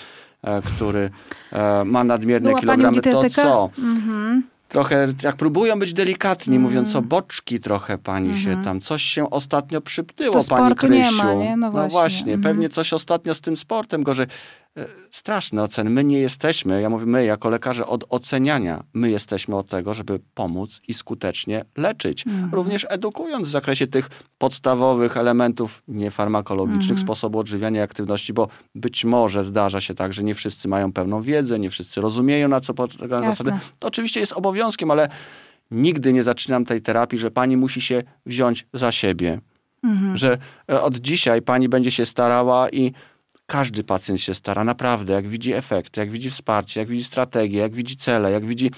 [0.44, 1.10] e, który
[1.52, 3.70] e, ma nadmierne Była kilogramy, to co?
[3.78, 4.42] Mhm.
[4.68, 6.62] Trochę, jak próbują być delikatni, Mm.
[6.62, 10.44] mówiąc o boczki trochę pani się tam, coś się ostatnio przyptyło Mhm.
[10.44, 11.16] Co, pani sportu nie Krysiu.
[11.24, 11.56] ma, nie?
[11.56, 11.90] No No właśnie.
[11.90, 12.42] właśnie, Mhm.
[12.42, 14.26] pewnie coś ostatnio z tym sportem gorzej.
[14.76, 15.90] E, Straszne oceny.
[15.90, 18.84] My nie jesteśmy, ja mówię my jako lekarze, od oceniania.
[18.94, 22.26] My jesteśmy od tego, żeby pomóc i skutecznie leczyć.
[22.26, 22.54] Mhm.
[22.54, 27.06] Również edukując w zakresie tych podstawowych elementów niefarmakologicznych Mhm.
[27.06, 31.22] sposobu odżywiania i aktywności, bo być może zdarza się tak, że nie wszyscy mają pełną
[31.22, 33.52] wiedzę, nie wszyscy rozumieją, na co polegają zasady.
[33.78, 35.08] To oczywiście jest obowiązkiem, ale
[35.70, 39.40] nigdy nie zaczynam tej terapii, że pani musi się wziąć za siebie.
[39.84, 40.16] Mhm.
[40.16, 40.38] Że
[40.70, 42.92] e, od dzisiaj pani będzie się starała i
[43.48, 47.74] każdy pacjent się stara, naprawdę, jak widzi efekty, jak widzi wsparcie, jak widzi strategię, jak
[47.74, 48.70] widzi cele, jak widzi,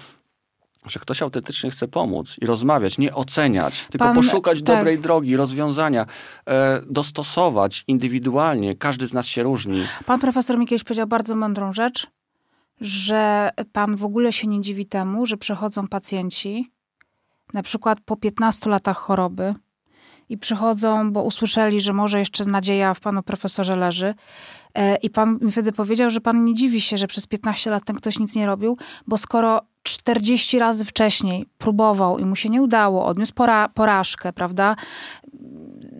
[0.86, 4.76] że ktoś autentycznie chce pomóc i rozmawiać, nie oceniać, tylko Pan- poszukać tak.
[4.76, 6.06] dobrej drogi, rozwiązania,
[6.46, 8.74] e, dostosować indywidualnie.
[8.76, 9.86] Każdy z nas się różni.
[10.06, 12.06] Pan profesor mi kiedyś powiedział bardzo mądrą rzecz,
[12.80, 16.70] że pan w ogóle się nie dziwi temu, że przychodzą pacjenci,
[17.54, 19.54] na przykład po 15 latach choroby,
[20.30, 24.14] i przychodzą, bo usłyszeli, że może jeszcze nadzieja w panu profesorze leży.
[24.74, 27.84] E, I pan mi wtedy powiedział, że pan nie dziwi się, że przez 15 lat
[27.84, 32.62] ten ktoś nic nie robił, bo skoro 40 razy wcześniej próbował i mu się nie
[32.62, 34.76] udało, odniósł pora, porażkę, prawda?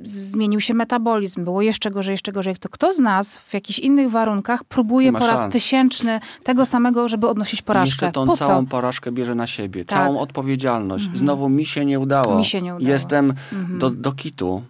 [0.03, 2.57] Zmienił się metabolizm, było jeszcze gorzej, jeszcze gorzej.
[2.57, 5.53] To kto z nas w jakichś innych warunkach próbuje po raz szans.
[5.53, 8.07] tysięczny tego samego, żeby odnosić porażkę?
[8.07, 9.99] jeszcze tą po całą porażkę bierze na siebie, Tak.
[9.99, 11.09] całą odpowiedzialność.
[11.15, 12.39] Znowu mi się nie udało.
[12.39, 12.91] Mi się nie udało.
[12.93, 13.35] Jestem
[13.79, 14.63] do, do kitu.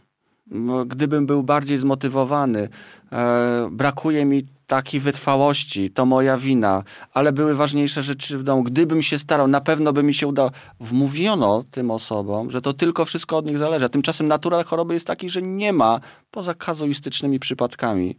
[0.50, 2.68] No, Gdybym był bardziej zmotywowany,
[3.12, 6.82] e, brakuje mi takiej wytrwałości, to moja wina,
[7.14, 8.62] ale były ważniejsze rzeczy w domu.
[8.62, 10.50] Gdybym się starał, na pewno by mi się udało.
[10.80, 13.84] Wmówiono tym osobom, że to tylko wszystko od nich zależy.
[13.84, 18.18] A tymczasem natura choroby jest taki, że nie ma, poza kazuistycznymi przypadkami,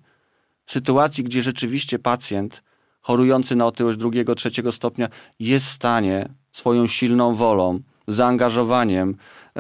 [0.66, 2.64] sytuacji, gdzie rzeczywiście pacjent
[3.02, 5.08] chorujący na otyłość drugiego, trzeciego stopnia
[5.40, 9.16] jest w stanie swoją silną wolą, zaangażowaniem,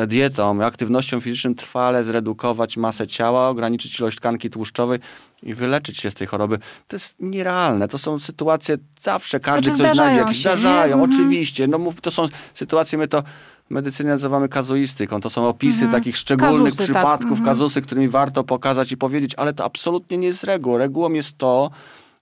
[0.07, 4.99] dietą, aktywnością fizyczną trwale zredukować masę ciała, ograniczyć ilość tkanki tłuszczowej
[5.43, 6.59] i wyleczyć się z tej choroby.
[6.87, 7.87] To jest nierealne.
[7.87, 10.37] To są sytuacje, zawsze każdy Znaczy, ktoś znajdzie jakieś...
[10.37, 10.41] się?
[10.41, 11.11] Zdarzają, Mhm.
[11.11, 11.67] oczywiście.
[11.67, 13.21] No to są sytuacje, my to
[13.67, 15.21] w medycynie nazywamy kazuistyką.
[15.21, 15.91] To są opisy Mhm.
[16.03, 16.85] takich szczególnych Kazusy, tak.
[16.85, 17.45] przypadków, Mhm.
[17.45, 20.77] kazusy, którymi warto pokazać i powiedzieć, ale to absolutnie nie jest regułą.
[20.77, 21.71] Regułą jest to,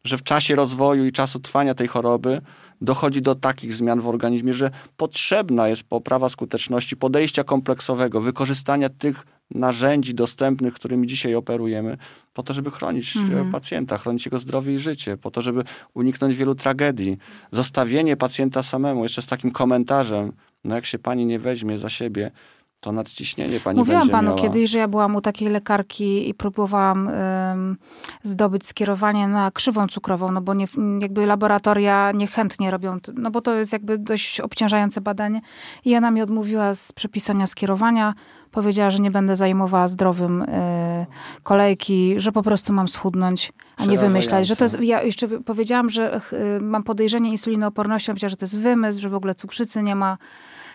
[0.03, 2.41] że w czasie rozwoju i czasu trwania tej choroby
[2.81, 9.25] dochodzi do takich zmian w organizmie, że potrzebna jest poprawa skuteczności podejścia kompleksowego, wykorzystania tych
[9.51, 11.97] narzędzi dostępnych, którymi dzisiaj operujemy,
[12.33, 15.63] po to, żeby chronić e, pacjenta, chronić jego zdrowie i życie, po to, żeby
[15.93, 17.17] uniknąć wielu tragedii.
[17.51, 22.31] Zostawienie pacjenta samemu, jeszcze z takim komentarzem, no jak się pani nie weźmie za siebie,
[22.79, 24.41] to nadciśnienie pani Mówiłam panu miała.
[24.41, 27.77] kiedyś, że ja byłam u takiej lekarki i próbowałam ym,
[28.23, 30.67] zdobyć skierowanie na krzywą cukrową, no bo nie,
[30.99, 35.41] jakby laboratoria niechętnie robią, no bo to jest jakby dość obciążające badanie.
[35.85, 38.13] I ona mi odmówiła z przepisania skierowania.
[38.51, 41.05] Powiedziała, że nie będę zajmowała zdrowym y,
[41.43, 45.89] kolejki, że po prostu mam schudnąć, a nie wymyślać, że to jest, ja jeszcze powiedziałam,
[45.89, 49.95] że y, mam podejrzenie insulinooporności, myślałam, że to jest wymysł, że w ogóle cukrzycy nie
[49.95, 50.17] ma,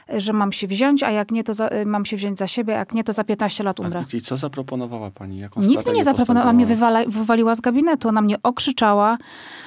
[0.08, 2.74] że mam się wziąć, a jak nie, to za, y, mam się wziąć za siebie,
[2.74, 4.04] jak nie, to za 15 lat umrę.
[4.14, 5.38] I co zaproponowała pani?
[5.38, 9.18] Jaką Nic mi nie zaproponowała, mnie wywala, wywaliła z gabinetu, ona mnie okrzyczała,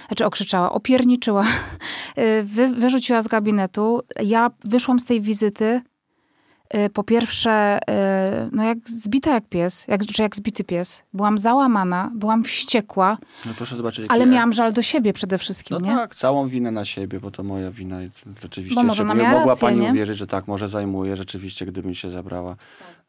[0.08, 1.44] znaczy okrzyczała, opierniczyła,
[2.18, 4.02] y, wy, wyrzuciła z gabinetu.
[4.24, 5.82] Ja wyszłam z tej wizyty
[6.94, 7.80] po pierwsze,
[8.46, 11.04] y, no jak zbita jak pies, jak, czy jak zbity pies.
[11.14, 15.90] Byłam załamana, byłam wściekła, no proszę zobaczyć, ale miałam żal do siebie przede wszystkim, no
[15.90, 15.96] nie?
[15.96, 17.98] tak, całą winę na siebie, bo to moja wina.
[18.42, 19.90] Rzeczywiście, bo może miała mogła rację, pani nie?
[19.92, 22.56] uwierzyć, że tak, może zajmuje rzeczywiście, gdybym się zabrała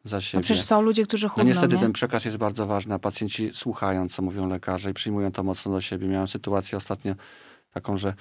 [0.03, 0.43] za No siebie.
[0.43, 1.81] przecież są ludzie, którzy chudną, No niestety nie?
[1.81, 5.71] ten przekaz jest bardzo ważny, a pacjenci słuchają, co mówią lekarze i przyjmują to mocno
[5.71, 6.07] do siebie.
[6.07, 7.13] Miałem sytuację ostatnio
[7.73, 8.13] taką, że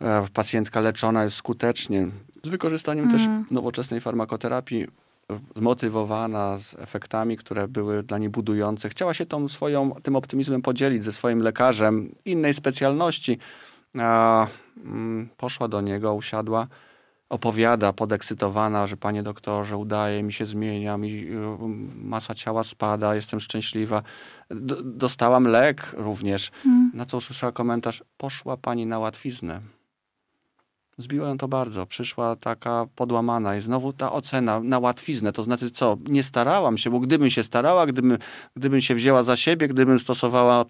[0.00, 2.06] e, pacjentka leczona jest skutecznie
[2.46, 3.44] z wykorzystaniem też Mm.
[3.50, 4.86] nowoczesnej farmakoterapii,
[5.56, 8.88] zmotywowana z efektami, które były dla niej budujące.
[8.88, 13.38] Chciała się tą swoją, tym optymizmem podzielić ze swoim lekarzem innej specjalności.
[13.98, 14.46] A,
[14.84, 16.66] mm, poszła do niego, usiadła,
[17.28, 21.36] opowiada podekscytowana, że panie doktorze, udaje mi się, zmienia, mi y,
[22.04, 24.02] masa ciała spada, jestem szczęśliwa.
[24.50, 26.50] D- dostałam lek również.
[26.66, 26.90] Mm.
[26.94, 29.60] Na co usłyszała komentarz, poszła pani na łatwiznę.
[30.98, 31.86] Zbiło ją to bardzo.
[31.86, 35.32] Przyszła taka podłamana i znowu ta ocena na łatwiznę.
[35.32, 35.96] To znaczy co?
[36.08, 38.18] Nie starałam się, bo gdybym się starała, gdybym,
[38.56, 40.64] gdybym się wzięła za siebie, gdybym stosowała...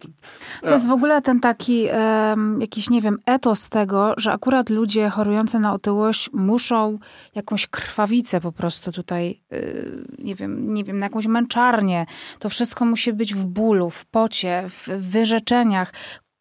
[0.62, 5.11] To jest w ogóle ten taki em, jakiś, nie wiem, etos tego, że akurat ludzie
[5.11, 6.99] chorujący na otyłość muszą
[7.35, 12.07] jakąś krwawicę po prostu tutaj, y, nie wiem, nie wiem, na jakąś męczarnię.
[12.39, 15.93] To wszystko musi być w bólu, w pocie, w wyrzeczeniach.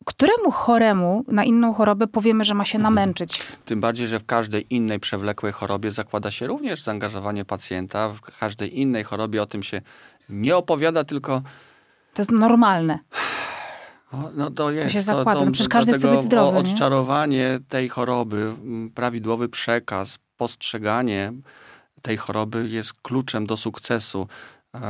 [0.06, 3.41] Któremu choremu na inną chorobę powiemy, że ma się namęczyć?
[3.65, 8.10] Tym bardziej, że w każdej innej przewlekłej chorobie zakłada się również zaangażowanie pacjenta.
[8.10, 9.82] W każdej innej chorobie o tym się
[10.30, 11.41] nie opowiada, tylko
[12.13, 13.00] To jest normalne.
[14.36, 14.94] No to jest.
[14.94, 15.46] się zakłada.
[15.46, 16.72] No przecież każdy chce być zdrowy, nie?
[16.72, 18.54] Odczarowanie tej choroby,
[18.96, 21.34] prawidłowy przekaz, postrzeganie
[22.02, 24.28] tej choroby jest kluczem do sukcesu.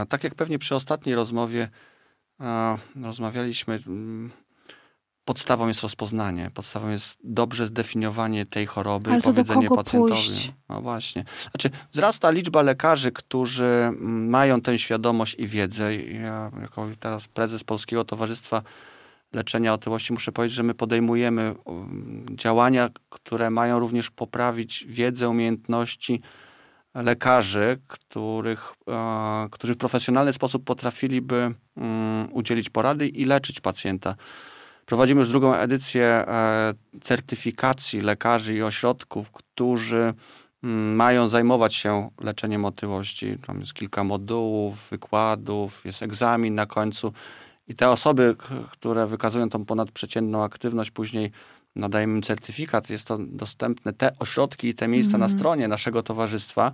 [0.10, 1.70] Tak jak pewnie przy ostatniej rozmowie
[3.04, 3.80] rozmawialiśmy,
[5.26, 10.14] podstawą jest rozpoznanie, podstawą jest dobrze zdefiniowanie tej choroby Ale i powiedzenie pacjentowi.
[10.14, 10.52] pójść?
[10.70, 11.26] No właśnie.
[11.52, 15.96] Znaczy, wzrasta liczba lekarzy, którzy mm, mają tę świadomość i wiedzę.
[15.96, 18.62] Ja jako teraz prezes Polskiego Towarzystwa
[19.34, 26.22] Leczenia Otyłości muszę powiedzieć, że my podejmujemy um, działania, które mają również poprawić wiedzę, umiejętności
[26.96, 34.16] lekarzy, których, e, którzy w profesjonalny sposób potrafiliby mm, udzielić porady i leczyć pacjenta.
[34.86, 40.14] Prowadzimy już drugą edycję e, certyfikacji lekarzy i ośrodków, którzy
[40.64, 43.38] mm, mają zajmować się leczeniem otyłości.
[43.48, 47.14] Tam jest kilka modułów, wykładów, jest egzamin na końcu.
[47.68, 48.36] I te osoby,
[48.72, 51.32] które wykazują tą ponadprzeciętną aktywność, później
[51.76, 52.90] nadajemy im certyfikat.
[52.90, 56.72] Jest to dostępne, te ośrodki i te miejsca na stronie naszego towarzystwa.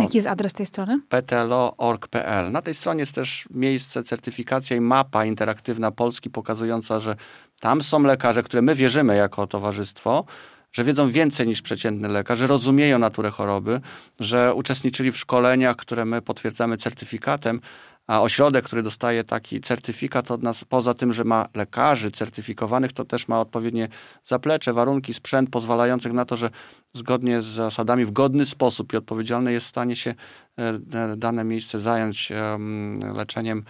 [0.00, 1.00] Jaki jest adres tej strony?
[1.08, 2.52] ptlo.org.pl.
[2.52, 7.16] Na tej stronie jest też miejsce, certyfikacja i mapa interaktywna Polski pokazująca, że
[7.60, 10.24] tam są lekarze, które my wierzymy jako towarzystwo,
[10.72, 13.80] że wiedzą więcej niż przeciętny lekarz, że rozumieją naturę choroby,
[14.20, 17.60] że uczestniczyli w szkoleniach, które my potwierdzamy certyfikatem,
[18.08, 23.04] a ośrodek, który dostaje taki certyfikat od nas, poza tym, że ma lekarzy certyfikowanych, to
[23.04, 23.88] też ma odpowiednie
[24.24, 26.50] zaplecze, warunki, sprzęt pozwalających na to, że
[26.94, 30.14] zgodnie z zasadami w godny sposób i odpowiedzialny jest w stanie się
[30.58, 33.64] e, dane miejsce zająć em, leczeniem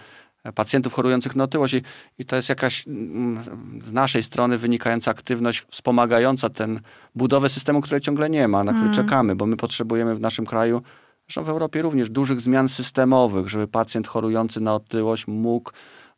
[0.55, 1.73] pacjentów chorujących na otyłość.
[1.73, 1.81] I,
[2.17, 3.43] i to jest jakaś mm,
[3.83, 6.79] z naszej strony wynikająca aktywność wspomagająca ten
[7.15, 10.81] budowę systemu, której ciągle nie ma, na który czekamy, bo my potrzebujemy w naszym kraju,
[11.29, 15.71] zresztą w Europie również, dużych zmian systemowych, żeby pacjent chorujący na otyłość mógł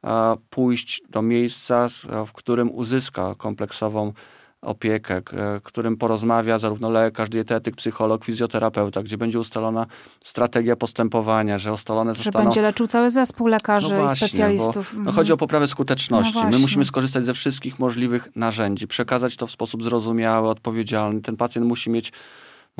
[0.03, 4.13] e, pójść do miejsca, s- w którym uzyska kompleksową
[4.61, 5.21] opiekę, e,
[5.63, 9.85] którym porozmawia zarówno lekarz, dietetyk, psycholog, fizjoterapeuta, gdzie będzie ustalona
[10.23, 14.85] strategia postępowania, że ustalone Że zostaną będzie leczył cały zespół lekarzy i specjalistów.
[14.91, 15.15] bo, no Mhm.
[15.15, 16.33] chodzi o poprawę skuteczności.
[16.35, 16.61] No My właśnie.
[16.61, 21.21] musimy skorzystać ze wszystkich możliwych narzędzi, przekazać to w sposób zrozumiały, odpowiedzialny.
[21.21, 22.11] Ten pacjent musi mieć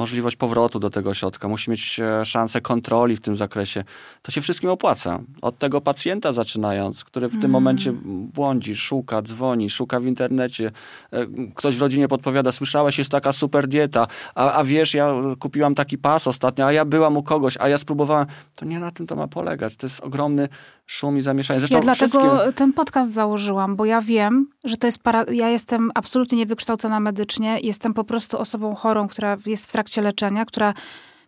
[0.02, 3.84] możliwość powrotu do tego ośrodka, musi mieć e, szansę kontroli w tym zakresie.
[4.22, 5.20] To się wszystkim opłaca.
[5.42, 7.52] Od tego pacjenta zaczynając, który w tym Mm.
[7.52, 7.94] momencie
[8.34, 10.72] błądzi, szuka, dzwoni, szuka w internecie.
[11.12, 15.76] E, Ktoś w rodzinie podpowiada, słyszałeś, jest taka super dieta, a, a wiesz, ja kupiłam
[15.76, 18.26] taki pas ostatnio, a ja byłam u kogoś, a ja spróbowałam.
[18.56, 19.76] To nie na tym to ma polegać.
[19.76, 20.48] To jest ogromny
[20.86, 21.60] szum i zamieszanie.
[21.60, 22.54] Zresztą Ja dlatego wszystkim...
[22.54, 25.26] ten podcast założyłam, bo ja wiem, że to jest para...
[25.32, 30.46] Ja jestem absolutnie niewykształcona medycznie, jestem po prostu osobą chorą, która jest w trakcie leczenia,
[30.46, 30.74] która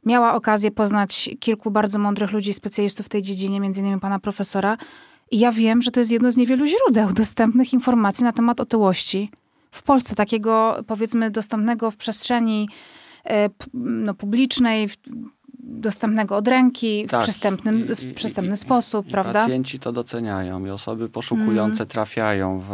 [0.05, 4.77] miała okazję poznać kilku bardzo mądrych ludzi, specjalistów w tej dziedzinie, między innymi pana profesora.
[5.31, 9.31] I ja wiem, że to jest jedno z niewielu źródeł dostępnych informacji na temat otyłości
[9.71, 12.69] w Polsce, takiego powiedzmy dostępnego w przestrzeni
[13.25, 14.89] e, no, publicznej,
[15.59, 17.21] dostępnego od ręki, tak.
[17.21, 19.41] w przystępnym, w przystępny i, sposób, i, prawda?
[19.41, 21.87] Pacjenci to doceniają i osoby poszukujące mm.
[21.87, 22.71] trafiają w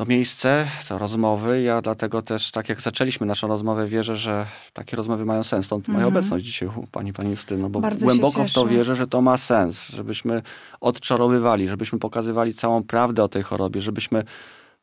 [0.00, 1.62] to miejsce, to rozmowy.
[1.62, 5.66] Ja dlatego też, tak jak zaczęliśmy naszą rozmowę, wierzę, że takie rozmowy mają sens.
[5.66, 6.08] Stąd moja mm.
[6.16, 9.38] obecność dzisiaj u pani, pani Justyno, bo Bardzo głęboko w to wierzę, że to ma
[9.38, 10.42] sens, żebyśmy
[10.80, 14.22] odczarowywali, żebyśmy pokazywali całą prawdę o tej chorobie, żebyśmy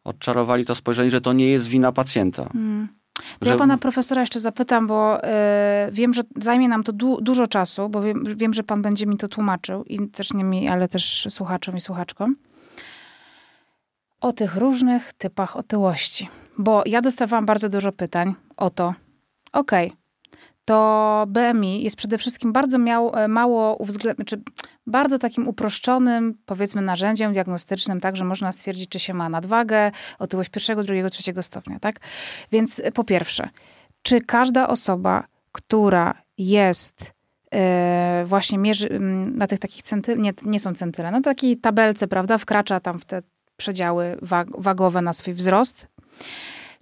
[0.03, 2.49] odczarowali to spojrzenie, że to nie jest wina pacjenta.
[3.41, 3.49] Że...
[3.49, 5.27] Ja pana profesora jeszcze zapytam, bo y,
[5.91, 9.17] wiem, że zajmie nam to du dużo czasu, bo wiem, wiem, że pan będzie mi
[9.17, 12.35] to tłumaczył i też nie mi, ale też słuchaczom i słuchaczkom.
[14.21, 16.29] O tych różnych typach otyłości.
[16.57, 18.93] Bo ja dostawałam bardzo dużo pytań o to,
[19.53, 19.97] okej, okay,
[20.67, 24.41] to BMI jest przede wszystkim bardzo miał, e, mało uwzględnione, czy
[24.87, 30.49] bardzo takim uproszczonym, powiedzmy, narzędziem diagnostycznym, tak, że można stwierdzić, czy się ma nadwagę, otyłość
[30.49, 31.99] pierwszego, drugiego, trzeciego stopnia, tak?
[32.51, 33.49] Więc e, po pierwsze,
[34.01, 37.13] czy każda osoba, która jest
[37.51, 37.59] yy,
[38.25, 38.97] właśnie mierzy
[39.35, 43.05] na tych takich centylach, nie, nie są centyle, na takiej tabelce, prawda, wkracza tam w
[43.05, 43.21] te
[43.57, 45.87] przedziały wag wagowe na swój wzrost,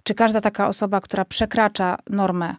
[0.02, 2.56] czy każda taka osoba, która przekracza normę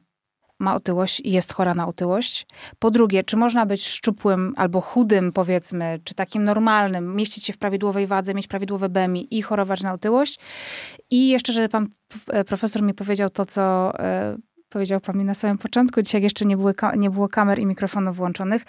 [0.59, 2.47] ma otyłość i jest chora na otyłość?
[2.79, 7.57] Po drugie, czy można być szczupłym albo chudym, powiedzmy, czy takim normalnym, mieścić się w
[7.57, 10.39] prawidłowej wadze, mieć prawidłowe BMI i chorować na otyłość?
[11.09, 11.87] I jeszcze, żeby pan
[12.27, 14.37] e, profesor mi powiedział to, co e,
[14.69, 18.15] powiedział pan mi na samym początku, dzisiaj jeszcze nie, były, nie było kamer i mikrofonów
[18.15, 18.61] włączonych,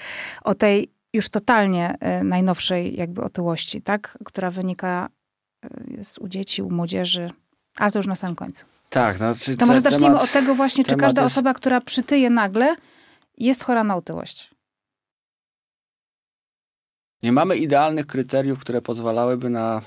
[0.45, 4.19] o tej już totalnie e, najnowszej jakby otyłości, tak?
[4.25, 5.09] Która wynika
[5.89, 7.31] jest u dzieci, u młodzieży,
[7.79, 8.65] ale to już na samym końcu.
[8.91, 11.33] Tak, znaczy To może zacznijmy temat, od tego właśnie, czy każda jest...
[11.33, 12.77] osoba, która przytyje nagle,
[13.39, 14.51] jest chora na otyłość.
[17.23, 19.83] Nie mamy idealnych kryteriów, które pozwalałyby na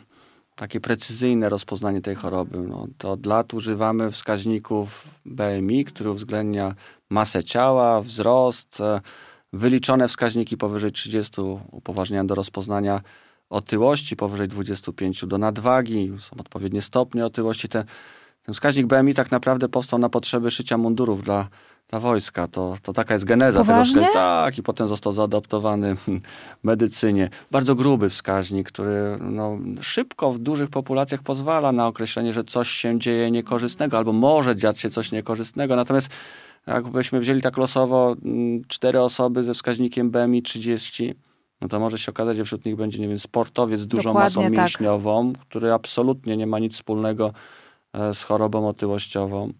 [0.55, 2.57] takie precyzyjne rozpoznanie tej choroby.
[2.57, 6.73] No, to od lat używamy wskaźników BMI, który uwzględnia
[7.09, 9.01] masę ciała, wzrost, e,
[9.53, 13.01] wyliczone wskaźniki powyżej 30 upoważniają do rozpoznania
[13.51, 17.69] otyłości, powyżej 25 do nadwagi, są odpowiednie stopnie otyłości.
[17.69, 17.85] Te
[18.45, 21.47] ten wskaźnik BMI tak naprawdę powstał na potrzeby szycia mundurów dla,
[21.89, 22.47] dla wojska.
[22.47, 23.93] To, to taka jest geneza Poważnie?
[23.93, 24.19] tego wskaźnika.
[24.19, 26.07] Tak, i potem został zaadoptowany w
[26.63, 27.29] medycynie.
[27.51, 32.99] Bardzo gruby wskaźnik, który no, szybko w dużych populacjach pozwala na określenie, że coś się
[32.99, 35.75] dzieje niekorzystnego, albo może dziać się coś niekorzystnego.
[35.75, 36.09] Natomiast
[36.67, 41.15] jakbyśmy wzięli tak losowo mm, cztery osoby ze wskaźnikiem BMI 30,
[41.61, 44.25] no to może się okazać, że wśród nich będzie, nie wiem, sportowiec z dużą Dokładnie
[44.25, 44.51] masą tak.
[44.51, 45.41] mięśniową, tak.
[45.41, 47.33] który absolutnie nie ma nic wspólnego
[47.93, 49.53] E, z chorobą otyłościową.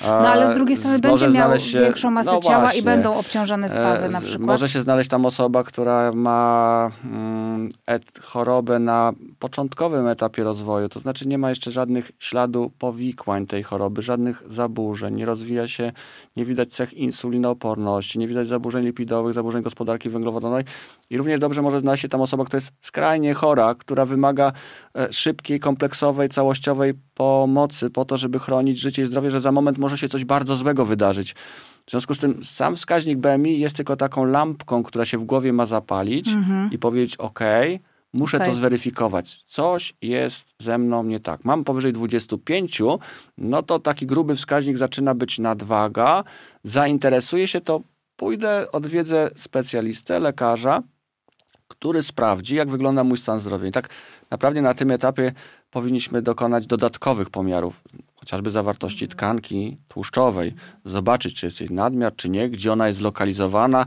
[0.00, 3.14] No ale z drugiej strony będzie miał się, większą masę no ciała właśnie, i będą
[3.14, 4.46] obciążone stawy na przykład.
[4.46, 11.00] Może się znaleźć tam osoba, która ma mm, et, chorobę na początkowym etapie rozwoju, to
[11.00, 15.92] znaczy nie ma jeszcze żadnych śladu powikłań tej choroby, żadnych zaburzeń, nie rozwija się,
[16.36, 20.64] nie widać cech insulinooporności, nie widać zaburzeń lipidowych, zaburzeń gospodarki węglowodanowej.
[21.10, 24.52] I równie dobrze może znaleźć się tam osoba, która jest skrajnie chora, która wymaga
[24.96, 29.78] e, szybkiej, kompleksowej, całościowej pomocy po to, żeby chronić życie i zdrowie, że za moment
[29.78, 31.34] może się coś bardzo złego wydarzyć.
[31.86, 35.52] W związku z tym sam wskaźnik BMI jest tylko taką lampką, która się w głowie
[35.52, 36.72] ma zapalić mhm.
[36.72, 37.40] i powiedzieć: OK,
[38.12, 38.48] muszę okay.
[38.48, 39.44] to zweryfikować.
[39.46, 41.44] Coś jest ze mną nie tak.
[41.44, 42.82] Mam powyżej 25,
[43.38, 46.24] no to taki gruby wskaźnik zaczyna być nadwaga.
[46.64, 47.80] Zainteresuję się to,
[48.16, 50.82] pójdę, odwiedzę specjalistę, lekarza,
[51.68, 53.68] który sprawdzi, jak wygląda mój stan zdrowia.
[53.68, 53.88] I tak
[54.30, 55.32] naprawdę na tym etapie
[55.70, 57.80] powinniśmy dokonać dodatkowych pomiarów,
[58.16, 60.54] chociażby zawartości tkanki tłuszczowej,
[60.84, 63.86] zobaczyć, czy jest jej nadmiar, czy nie, gdzie ona jest zlokalizowana,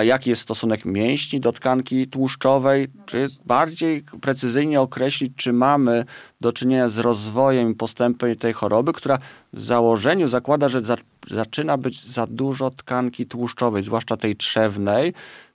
[0.00, 6.04] jaki jest stosunek mięśni do tkanki tłuszczowej, czy bardziej precyzyjnie określić, czy mamy
[6.40, 9.18] do czynienia z rozwojem i postępem tej choroby, która
[9.52, 10.96] w założeniu zakłada, że za,
[11.30, 15.12] zaczyna być za dużo tkanki tłuszczowej, zwłaszcza tej trzewnej,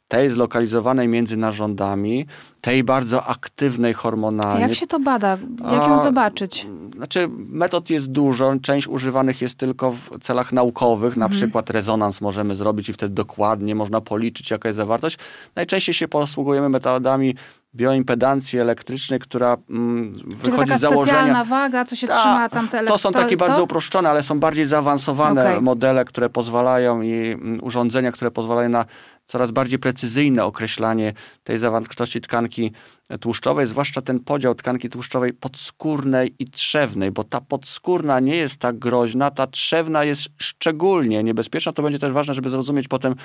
[0.07, 2.25] tej zlokalizowanej między narządami,
[2.61, 4.61] tej bardzo aktywnej hormonalnie.
[4.61, 5.37] Jak się to bada?
[5.71, 6.67] Jak ją zobaczyć?
[6.95, 11.41] Znaczy, metod jest dużo, część używanych jest tylko w celach naukowych, na mhm.
[11.41, 15.17] przykład rezonans możemy zrobić i wtedy dokładnie można policzyć, jaka jest zawartość.
[15.55, 17.35] Najczęściej się posługujemy metodami
[17.75, 21.03] bioimpedancji elektrycznej, która mm, wychodzi z założenia...
[21.03, 23.63] specjalna waga, co się Ta, trzyma tam te To są to takie bardzo to?
[23.63, 25.61] uproszczone, ale są bardziej zaawansowane okay.
[25.61, 28.85] modele, które pozwalają i mm, urządzenia, które pozwalają na
[29.27, 31.13] coraz bardziej precyzyjne określanie
[31.43, 32.71] tej zawartości tkanki
[33.19, 38.79] tłuszczowej, zwłaszcza ten podział tkanki tłuszczowej podskórnej i trzewnej, bo ta podskórna nie jest tak
[38.79, 41.73] groźna, ta trzewna jest szczególnie niebezpieczna.
[41.73, 43.15] To będzie też ważne, żeby zrozumieć potem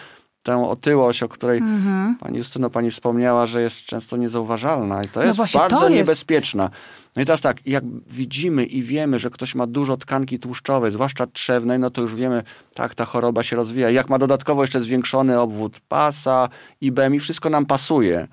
[0.43, 2.17] tę otyłość, o której mhm.
[2.17, 6.71] pani Justyno, pani wspomniała, że jest często niezauważalna i to no jest bardzo to niebezpieczna.
[7.17, 11.27] No i teraz tak, jak widzimy i wiemy, że ktoś ma dużo tkanki tłuszczowej, zwłaszcza
[11.27, 12.43] trzewnej, no to już wiemy,
[12.75, 13.91] tak, ta choroba się rozwija.
[13.91, 16.49] Jak ma dodatkowo jeszcze zwiększony obwód pasa,
[16.81, 18.29] IBM i wszystko nam pasuje.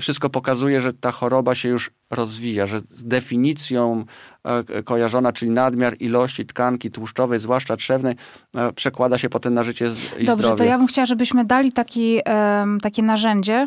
[0.00, 4.04] Wszystko pokazuje, że ta choroba się już rozwija, że z definicją
[4.44, 8.14] e, kojarzona, czyli nadmiar ilości tkanki tłuszczowej, zwłaszcza trzewnej,
[8.56, 10.58] e, przekłada się potem na życie i Dobrze, zdrowie.
[10.58, 12.20] to ja bym chciała, żebyśmy dali taki,
[12.82, 13.66] takie narzędzie,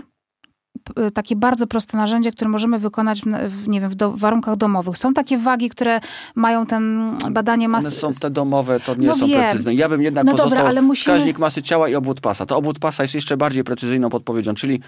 [1.13, 4.97] takie bardzo proste narzędzie, które możemy wykonać w, nie wiem, w, do, warunkach domowych.
[4.97, 5.99] Są takie wagi, które
[6.36, 7.88] mają ten badanie masy...
[7.88, 9.41] One są te domowe, to nie no są wiem.
[9.41, 9.73] precyzyjne.
[9.73, 11.15] Ja bym jednak no pozostał dobra, ale musimy...
[11.15, 12.45] wskaźnik masy ciała i obwód pasa.
[12.45, 14.80] To obwód pasa jest jeszcze bardziej precyzyjną podpowiedzią, czyli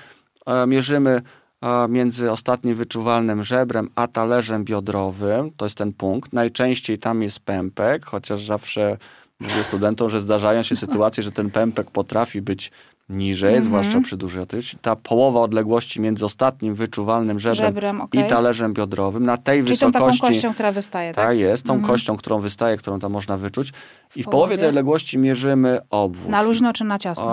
[0.45, 1.21] e, mierzymy
[1.61, 5.51] e, między ostatnim wyczuwalnym żebrem a talerzem biodrowym.
[5.57, 6.33] To jest ten punkt.
[6.33, 8.97] Najczęściej tam jest pępek, chociaż zawsze
[9.39, 12.71] mówię studentom, że zdarzają się sytuacje, że ten pępek potrafi być
[13.09, 13.65] niżej, mm -hmm.
[13.65, 14.77] zwłaszcza przy dużej otyłości.
[14.81, 18.25] Ta połowa odległości między ostatnim wyczuwalnym żebrem, żebrem okay.
[18.25, 19.99] i talerzem biodrowym, na tej Czyli wysokości...
[19.99, 21.25] tą taką kością, która wystaje, tak?
[21.25, 21.87] Ta jest, tą mm -hmm.
[21.87, 23.71] kością, którą wystaje, którą tam można wyczuć.
[24.09, 26.29] W I w połowie tej odległości mierzymy obwód.
[26.29, 27.25] Na luźno czy na ciasno?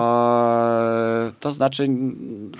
[1.41, 1.89] to znaczy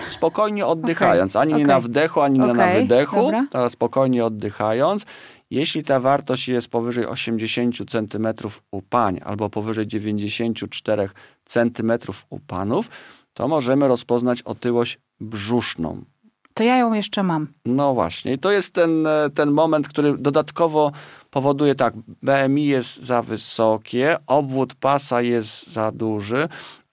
[0.09, 1.35] spokojnie oddychając.
[1.35, 1.41] Okay.
[1.41, 1.61] Ani okay.
[1.61, 3.31] nie na wdechu, ani nie na wydechu.
[3.69, 5.05] Spokojnie oddychając.
[5.51, 8.27] Jeśli ta wartość jest powyżej 80 cm
[8.71, 11.09] u pań albo powyżej 94
[11.45, 11.91] cm
[12.29, 12.89] u panów,
[13.33, 16.05] to możemy rozpoznać otyłość brzuszną.
[16.53, 17.47] To ja ją jeszcze mam.
[17.65, 18.33] No właśnie.
[18.33, 20.91] I to jest ten, ten moment, który dodatkowo
[21.29, 26.47] powoduje tak, BMI jest za wysokie, obwód pasa jest za duży,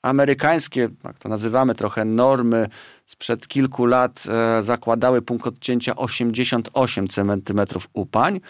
[0.05, 2.69] amerykańskie, tak to nazywamy trochę normy
[3.07, 7.61] sprzed kilku lat e, zakładały punkt odcięcia 88 cm
[7.93, 8.41] u pań,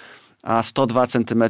[0.42, 1.44] a 102 cm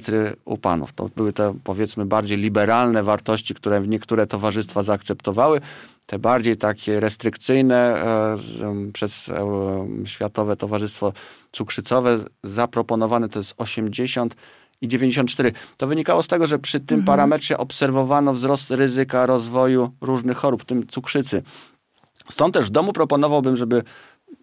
[0.44, 0.92] u panów.
[0.92, 5.60] To były te powiedzmy bardziej liberalne wartości, które niektóre towarzystwa zaakceptowały.
[6.06, 8.36] Te bardziej takie restrykcyjne e,
[8.92, 11.12] przez e, Światowe Towarzystwo
[11.52, 14.36] Cukrzycowe zaproponowane to jest 80
[14.84, 15.52] i 94.
[15.76, 17.06] To wynikało z tego, że przy tym mhm.
[17.06, 21.42] parametrze obserwowano wzrost ryzyka rozwoju różnych chorób, w tym cukrzycy.
[22.30, 23.82] Stąd też w domu proponowałbym, żeby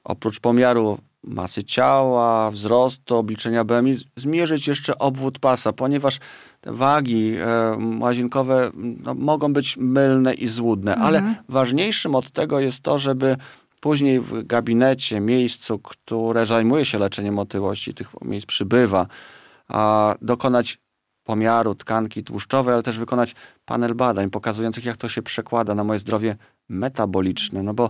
[0.03, 6.19] oprócz pomiaru masy ciała, wzrostu, obliczenia BMI, zmierzyć jeszcze obwód pasa, ponieważ
[6.61, 11.07] te wagi e, łazinkowe no, mogą być mylne i złudne, mhm.
[11.07, 13.37] ale ważniejszym od tego jest to, żeby
[13.79, 19.07] później w gabinecie, miejscu, które zajmuje się leczeniem otyłości, tych miejsc przybywa,
[19.71, 20.79] a dokonać
[21.23, 25.99] pomiaru tkanki tłuszczowej, ale też wykonać panel badań pokazujących, jak to się przekłada na moje
[25.99, 26.35] zdrowie
[26.69, 27.89] metaboliczne, no bo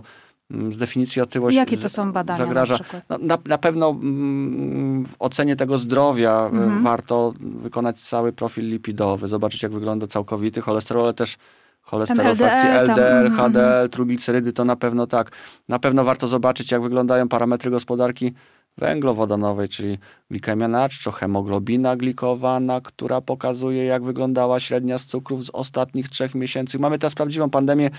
[0.50, 2.78] mm, z definicji otyłość Jakie to są badania zagraża.
[2.92, 6.82] Na, no, na, na, pewno mm, w ocenie tego zdrowia e, mhm.
[6.82, 11.36] warto wykonać cały profil lipidowy, zobaczyć jak wygląda całkowity cholesterol, ale też
[11.82, 15.30] cholesterol frakcji LDL, tam, HDL, mm, trójglicerydy, to na pewno tak.
[15.68, 18.32] Na pewno warto zobaczyć jak wyglądają parametry gospodarki
[18.78, 19.98] węglowodanowej, czyli
[20.30, 26.34] glikemia na czczo, hemoglobina glikowana, która pokazuje, jak wyglądała średnia z cukrów z ostatnich trzech
[26.34, 26.78] miesięcy.
[26.78, 27.90] Mamy teraz prawdziwą pandemię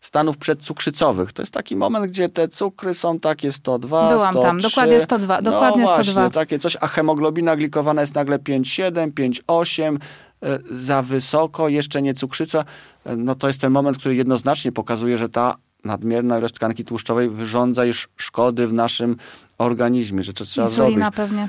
[0.00, 1.32] stanów przedcukrzycowych.
[1.32, 4.46] To jest taki moment, gdzie te cukry są takie 102, Byłam 103.
[4.46, 6.30] tam, dokładnie 102, no dokładnie właśnie, 102.
[6.30, 9.98] takie coś, a hemoglobina glikowana jest nagle 5,7, 5,8,
[10.42, 12.64] e, za wysoko, jeszcze nie cukrzyca.
[13.04, 17.28] E, no to jest ten moment, który jednoznacznie pokazuje, że ta nadmierna ilość tkanki tłuszczowej
[17.28, 19.16] wyrządza już szkody w naszym
[19.58, 21.16] organizmie, że trzeba Insulina zrobić.
[21.16, 21.48] pewnie.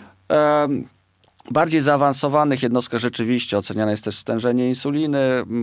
[1.51, 5.19] Bardziej zaawansowanych jednostkach rzeczywiście oceniane jest też stężenie insuliny,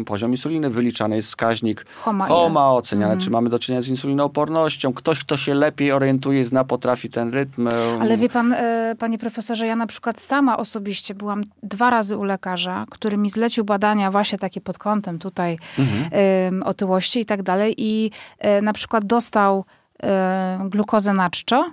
[0.07, 3.25] poziom insuliny, wyliczany jest wskaźnik HOMA, HOMA oceniane, mm.
[3.25, 4.93] czy mamy do czynienia z insulinoopornością.
[4.93, 7.69] Ktoś, kto się lepiej orientuje, zna, potrafi ten rytm.
[8.01, 12.25] Ale wie pan, e, panie profesorze, ja na przykład sama osobiście byłam dwa razy u
[12.25, 16.63] lekarza, który mi zlecił badania właśnie takie pod kątem tutaj mhm.
[16.63, 19.65] otyłości i tak dalej i e, na przykład dostał
[20.03, 21.73] e, glukozę na czczo,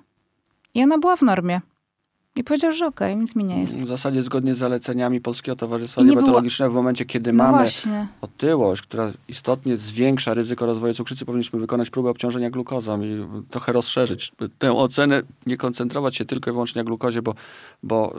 [0.78, 1.62] i ona była w normie.
[2.38, 3.80] I powiedział, że okej, okay, nic mi nie jest.
[3.80, 6.82] W zasadzie zgodnie z zaleceniami Polskiego Towarzystwa Diabetologicznego, było...
[6.82, 8.08] w momencie, kiedy no mamy właśnie.
[8.22, 14.32] otyłość, która istotnie zwiększa ryzyko rozwoju cukrzycy, powinniśmy wykonać próbę obciążenia glukozą i trochę rozszerzyć
[14.60, 17.34] tę ocenę, nie koncentrować się tylko i wyłącznie na glukozie, bo,
[17.84, 18.16] bo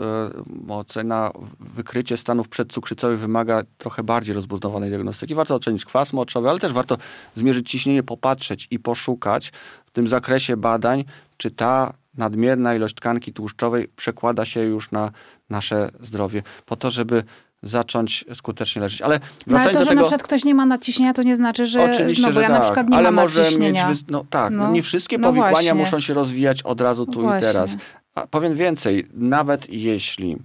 [0.68, 5.34] e, ocena, wykrycie stanów przedcukrzycowych wymaga trochę bardziej rozbudowanej diagnostyki.
[5.34, 6.96] Warto ocenić kwas moczowy, ale też warto
[7.34, 9.52] zmierzyć ciśnienie, popatrzeć i poszukać
[9.86, 11.04] w tym zakresie badań,
[11.36, 15.10] czy ta nadmierna ilość tkanki tłuszczowej przekłada się już na
[15.50, 16.42] nasze zdrowie.
[16.66, 17.22] Po to, żeby
[17.62, 19.02] zacząć skutecznie leczyć.
[19.02, 19.94] Ale no, ale to, że tego...
[19.94, 21.90] na przykład ktoś nie ma nadciśnienia, to nie znaczy, że...
[21.90, 22.58] Oczywiście, no bo że ja tak.
[22.58, 23.88] na przykład nie ale mam może nadciśnienia.
[23.88, 25.74] Mieć, no tak, no, No, nie wszystkie no powikłania właśnie.
[25.74, 27.38] muszą się rozwijać od razu tu Właśnie.
[27.38, 27.76] i teraz.
[28.14, 30.36] A powiem więcej, nawet jeśli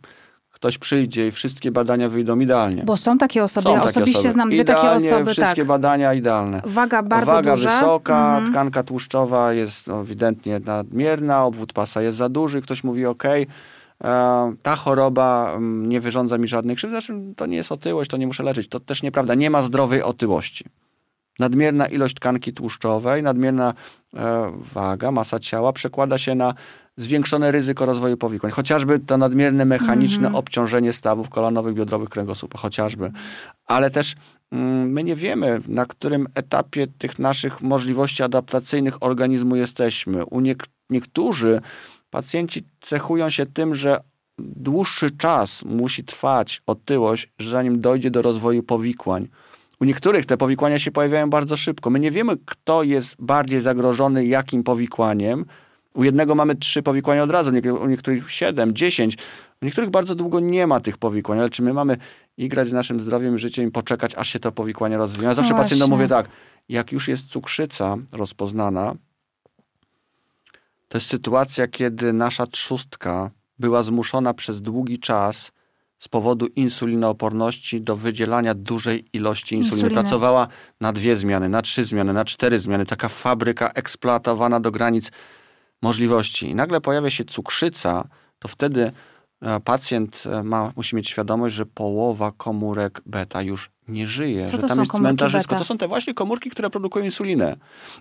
[0.64, 2.84] ktoś przyjdzie i wszystkie badania wyjdą idealnie.
[2.84, 4.32] Bo są takie osoby, Są ja takie osobiście osoby.
[4.32, 5.68] znam dwie Idealnie, takie osoby, wszystkie tak.
[5.68, 6.62] badania idealne.
[6.66, 7.80] Waga bardzo Waga duża.
[7.80, 8.52] wysoka, Mhm.
[8.52, 13.24] tkanka tłuszczowa jest no, ewidentnie nadmierna, obwód pasa jest za duży, ktoś mówi ok,
[14.62, 18.28] ta choroba mm, nie wyrządza mi żadnej krzywdy, znaczy to nie jest otyłość, to nie
[18.28, 18.68] muszę leczyć.
[18.68, 20.66] To też nieprawda, nie ma zdrowej otyłości.
[21.40, 23.74] Nadmierna ilość tkanki tłuszczowej, nadmierna
[24.14, 26.54] e, waga, masa ciała przekłada się na
[26.98, 28.52] zwiększone ryzyko rozwoju powikłań.
[28.52, 30.36] Chociażby to nadmierne mechaniczne Mhm.
[30.36, 33.12] obciążenie stawów kolanowych, biodrowych, kręgosłupa, chociażby.
[33.66, 34.16] Ale też
[34.52, 40.26] mm, my nie wiemy, na którym etapie tych naszych możliwości adaptacyjnych organizmu jesteśmy.
[40.26, 41.62] U niek- niektórzy
[42.10, 44.00] pacjenci cechują się tym, że
[44.40, 49.28] dłuższy czas musi trwać otyłość, zanim dojdzie do rozwoju powikłań.
[49.80, 51.90] U niektórych te powikłania się pojawiają bardzo szybko.
[51.90, 55.46] My nie wiemy, kto jest bardziej zagrożony jakim powikłaniem.
[55.94, 59.18] U jednego mamy trzy powikłania od razu, u niektórych siedem, dziesięć.
[59.62, 61.98] U niektórych bardzo długo nie ma tych powikłań, ale czy my mamy
[62.38, 65.28] igrać z naszym zdrowiem życiem i poczekać, aż się to powikłanie rozwinie?
[65.28, 66.30] Ja zawsze No pacjentom mówię tak,
[66.70, 68.96] jak już jest cukrzyca rozpoznana,
[70.88, 75.52] to jest sytuacja, kiedy nasza trzustka była zmuszona przez długi czas
[76.00, 79.88] z powodu insulinooporności do wydzielania dużej ilości insuliny.
[79.88, 80.02] Insuliny.
[80.02, 80.48] Pracowała
[80.82, 82.86] na dwie zmiany, na trzy zmiany, na cztery zmiany.
[82.86, 85.12] Taka fabryka eksploatowana do granic
[85.84, 86.50] możliwości.
[86.50, 88.08] I nagle pojawia się cukrzyca,
[88.40, 88.92] to wtedy
[89.42, 94.52] e, pacjent e, ma, musi mieć świadomość, że połowa komórek beta już nie żyje, Co
[94.52, 95.50] że to tam są jest cmentarzysko.
[95.50, 95.60] beta?
[95.60, 97.56] To są te właśnie komórki, które produkują insulinę.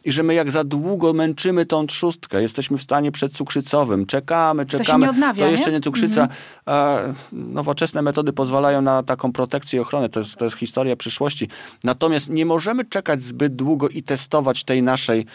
[0.04, 5.06] I że my jak za długo męczymy tą trzustkę, jesteśmy w stanie przedcukrzycowym, czekamy, czekamy.
[5.06, 5.76] nie odnawia, to jeszcze nie?
[5.76, 6.28] nie cukrzyca.
[6.68, 10.08] E, nowoczesne metody pozwalają na taką protekcję i ochronę.
[10.08, 11.48] To jest, to jest historia przyszłości.
[11.84, 15.26] Natomiast nie możemy czekać zbyt długo i testować tej naszej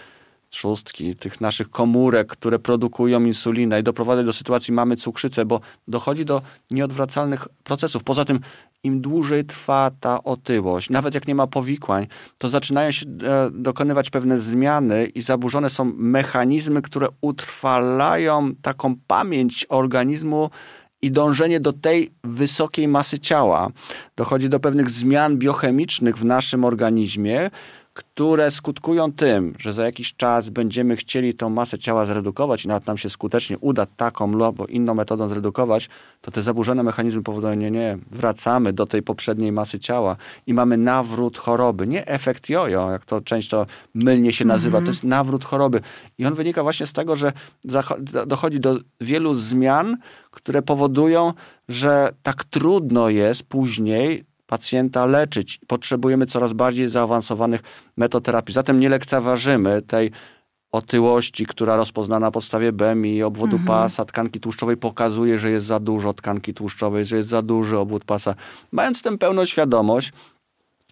[0.50, 6.26] trzustki, tych naszych komórek, które produkują insulinę i doprowadzać do sytuacji mamy cukrzycę, bo dochodzi
[6.26, 6.42] do
[6.72, 8.04] nieodwracalnych procesów.
[8.04, 8.40] Poza tym
[8.84, 14.10] im dłużej trwa ta otyłość, nawet jak nie ma powikłań, to zaczynają się e, dokonywać
[14.10, 20.50] pewne zmiany i zaburzone są mechanizmy, które utrwalają taką pamięć organizmu
[21.02, 23.70] i dążenie do tej wysokiej masy ciała.
[24.16, 27.50] Dochodzi do pewnych zmian biochemicznych w naszym organizmie,
[27.98, 32.88] które skutkują tym, że za jakiś czas będziemy chcieli tą masę ciała zredukować i nawet
[32.88, 35.90] nam się skutecznie uda taką lub inną metodą zredukować,
[36.22, 40.16] to te zaburzone mechanizmy powodują, nie, nie, wracamy do tej poprzedniej masy ciała
[40.48, 41.88] i mamy nawrót choroby.
[41.88, 45.80] Nie efekt jojo, jak to często mylnie się nazywa, to jest nawrót choroby.
[46.18, 47.32] I on wynika właśnie z tego, że
[48.28, 49.98] dochodzi do wielu zmian,
[50.32, 51.34] które powodują,
[51.70, 55.60] że tak trudno jest później pacjenta leczyć.
[55.68, 57.62] Potrzebujemy coraz bardziej zaawansowanych
[57.98, 58.54] metod terapii.
[58.54, 60.12] Zatem nie lekceważymy tej
[60.72, 66.14] otyłości, która rozpoznana na podstawie BMI, obwodu pasa, tkanki tłuszczowej pokazuje, że jest za dużo
[66.14, 68.36] tkanki tłuszczowej, że jest za duży obwód pasa.
[68.72, 70.14] Mając tę pełną świadomość,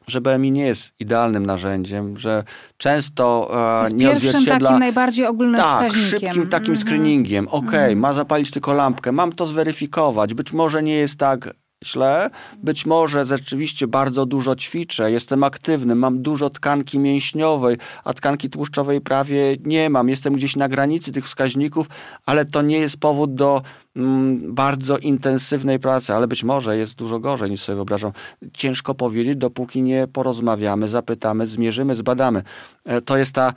[0.07, 2.43] że BMI nie jest idealnym narzędziem, że
[2.77, 3.51] często
[3.87, 4.59] e, nie odzwierciedla...
[4.59, 6.19] takim najbardziej ogólnym tak, wskaźnikiem.
[6.19, 6.87] szybkim takim Mhm.
[6.87, 7.47] screeningiem.
[7.47, 10.33] Okej, ma zapalić tylko lampkę, mam to zweryfikować.
[10.33, 11.53] Być może nie jest tak
[11.85, 12.29] źle,
[12.63, 19.01] być może rzeczywiście bardzo dużo ćwiczę, jestem aktywny, mam dużo tkanki mięśniowej, a tkanki tłuszczowej
[19.01, 20.09] prawie nie mam.
[20.09, 21.87] Jestem gdzieś na granicy tych wskaźników,
[22.25, 23.61] ale to nie jest powód do
[23.95, 28.11] mm, bardzo intensywnej pracy, ale być może jest dużo gorzej niż sobie wyobrażam.
[28.53, 32.43] Ciężko powiedzieć, dopóki nie porozmawiamy, zapytamy, zmierzymy, zbadamy.
[32.85, 33.53] E, To jest ta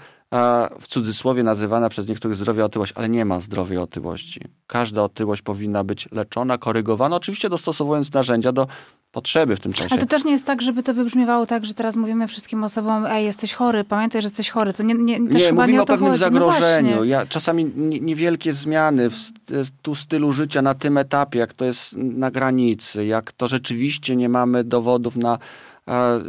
[0.80, 4.40] w cudzysłowie nazywana przez niektórych zdrowie otyłość, ale nie ma zdrowej otyłości.
[4.66, 8.66] Każda otyłość powinna być leczona, korygowana, oczywiście dostosowując narzędzia do
[9.12, 9.88] potrzeby w tym czasie.
[9.90, 13.06] Ale to też nie jest tak, żeby to wybrzmiewało tak, że teraz mówimy wszystkim osobom,
[13.06, 14.72] ej, jesteś chory, pamiętaj, że jesteś chory.
[14.72, 16.20] To nie, nie, Nie, mówimy nie o o pewnym chodzi.
[16.20, 16.96] zagrożeniu.
[16.96, 21.64] No ja, czasami nie- niewielkie zmiany w tu stylu życia na tym etapie, jak to
[21.64, 25.38] jest na granicy, jak to rzeczywiście nie mamy dowodów na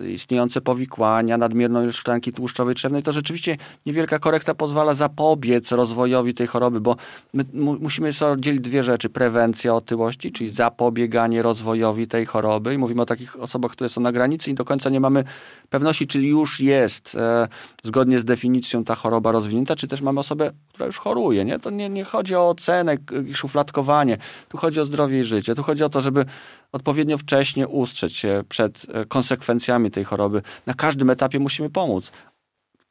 [0.07, 6.81] istniejące powikłania, nadmierną tkanki tłuszczowej trzewnej, to rzeczywiście niewielka korekta pozwala zapobiec rozwojowi tej choroby,
[6.81, 6.95] bo
[7.33, 9.09] my mu, musimy sobie oddzielić dwie rzeczy.
[9.09, 14.11] Prewencja otyłości, czyli zapobieganie rozwojowi tej choroby i mówimy o takich osobach, które są na
[14.11, 15.23] granicy i do końca nie mamy
[15.69, 17.47] pewności, czy już jest e,
[17.83, 21.45] zgodnie z definicją ta choroba rozwinięta, czy też mamy osobę, która już choruje.
[21.45, 21.59] Nie?
[21.59, 22.97] To nie, nie chodzi o ocenę
[23.27, 24.17] i szufladkowanie.
[24.49, 25.55] Tu chodzi o zdrowie i życie.
[25.55, 26.25] Tu chodzi o to, żeby
[26.71, 29.05] odpowiednio wcześnie ustrzec się przed e,
[29.49, 30.41] konsekwencjami tej choroby.
[30.65, 32.11] Na każdym etapie musimy pomóc.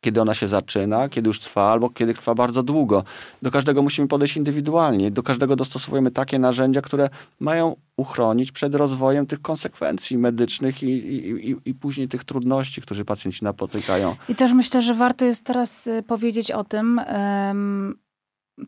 [0.01, 3.05] kiedy ona się zaczyna, kiedy już trwa, albo kiedy trwa bardzo długo.
[3.43, 5.11] Do każdego musimy podejść indywidualnie.
[5.11, 7.09] Do każdego dostosowujemy takie narzędzia, które
[7.41, 13.45] mają uchronić przed rozwojem tych konsekwencji medycznych i, i, i, później tych trudności, które pacjenci
[13.45, 14.17] napotykają.
[14.29, 17.01] I też myślę, że warto jest teraz y, powiedzieć o tym,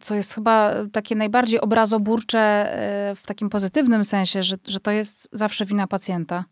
[0.00, 2.72] co jest chyba takie najbardziej obrazoburcze
[3.12, 6.44] y, w takim pozytywnym sensie, że, że to jest zawsze wina pacjenta.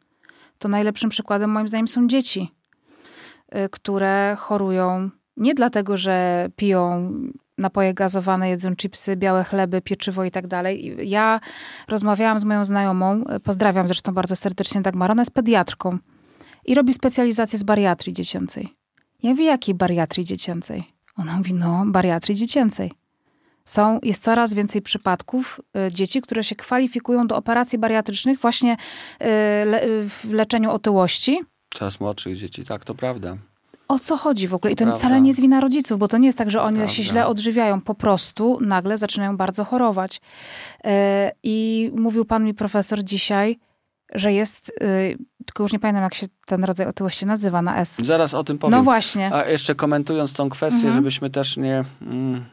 [0.58, 2.58] To najlepszym przykładem moim zdaniem są dzieci
[3.56, 7.12] Y, które chorują nie dlatego, że piją
[7.58, 10.96] napoje gazowane, jedzą chipsy, białe chleby, pieczywo i tak dalej.
[11.10, 11.40] Ja
[11.88, 15.98] rozmawiałam z moją znajomą, y, pozdrawiam zresztą bardzo serdecznie Dagmara, ona jest pediatrką
[16.66, 18.68] i robi specjalizację z bariatrii dziecięcej.
[19.22, 20.84] Ja mówię, jakiej bariatrii dziecięcej?
[21.16, 22.92] Ona mówi, no, bariatrii dziecięcej.
[23.68, 29.24] Są, jest coraz więcej przypadków y, dzieci, które się kwalifikują do operacji bariatrycznych właśnie y,
[29.64, 31.40] le, w leczeniu otyłości,
[31.74, 33.36] Coraz młodszych dzieci, tak, to prawda.
[33.88, 34.72] O co chodzi w ogóle?
[34.72, 35.00] I to prawda.
[35.00, 36.94] wcale nie jest wina rodziców, bo to nie jest tak, że oni prawda.
[36.94, 37.80] się źle odżywiają.
[37.80, 40.20] Po prostu nagle zaczynają bardzo chorować.
[40.84, 40.90] Yy,
[41.42, 43.58] I mówił pan mi profesor dzisiaj,
[44.14, 47.96] że jest, yy, tylko już nie pamiętam, jak się ten rodzaj otyłości nazywa na S.
[48.04, 48.78] Zaraz o tym powiem.
[48.78, 49.34] No właśnie.
[49.34, 50.94] A jeszcze komentując tą kwestię, mhm.
[50.94, 51.84] żebyśmy też nie...
[52.02, 52.44] Mm,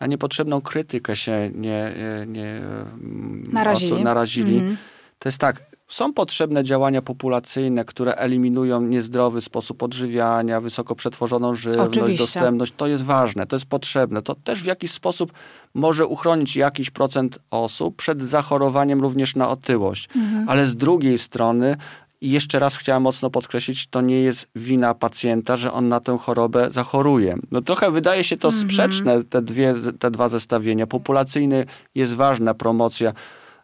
[0.00, 1.92] na niepotrzebną krytykę się nie,
[2.26, 4.02] nie mm, narazili.
[4.02, 4.54] narazili.
[4.54, 4.76] Mhm.
[5.18, 11.98] To jest tak, są potrzebne działania populacyjne, które eliminują niezdrowy sposób odżywiania, wysoko przetworzoną żywność,
[11.98, 12.24] Oczywiście.
[12.24, 12.72] dostępność.
[12.76, 14.22] To jest ważne, to jest potrzebne.
[14.22, 15.32] To też w jakiś sposób
[15.74, 20.08] może uchronić jakiś procent osób przed zachorowaniem również na otyłość.
[20.16, 20.48] Mhm.
[20.48, 21.76] Ale z drugiej strony
[22.20, 26.18] i jeszcze raz chciałem mocno podkreślić, to nie jest wina pacjenta, że on na tę
[26.18, 27.36] chorobę zachoruje.
[27.50, 28.64] No trochę wydaje się to mhm.
[28.64, 30.86] sprzeczne, te, dwie, te dwa zestawienia.
[30.86, 33.12] Populacyjny jest ważna promocja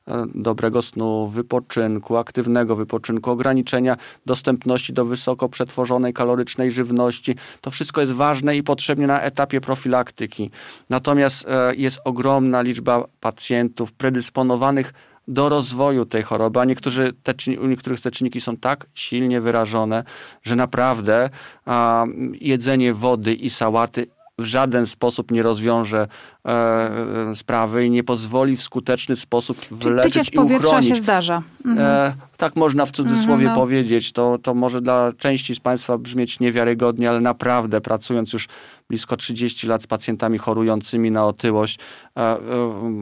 [0.09, 3.97] E, dobrego snu, wypoczynku, aktywnego wypoczynku, ograniczenia
[4.27, 7.35] dostępności do wysoko przetworzonej kalorycznej żywności.
[7.61, 10.51] To wszystko jest ważne i potrzebne na etapie profilaktyki.
[10.91, 14.93] Natomiast e, jest ogromna liczba pacjentów predysponowanych
[15.29, 20.05] do rozwoju tej choroby, a niektórzy te, u niektórych te czynniki są tak silnie wyrażone,
[20.43, 21.31] że naprawdę
[21.67, 22.05] a,
[22.41, 24.07] jedzenie wody i sałaty
[24.39, 26.07] w żaden sposób nie rozwiąże
[26.47, 30.89] e, e, sprawy i nie pozwoli w skuteczny sposób wyleczyć Czyli z powietrza uchronić.
[30.89, 31.43] się zdarza.
[31.65, 31.79] Mhm.
[31.79, 33.55] E, tak można w cudzysłowie mhm, no.
[33.55, 34.13] powiedzieć.
[34.13, 38.49] To, to może dla części z Państwa brzmieć niewiarygodnie, ale naprawdę pracując już
[38.89, 41.79] blisko 30 lat z pacjentami chorującymi na otyłość,
[42.17, 42.39] e, e,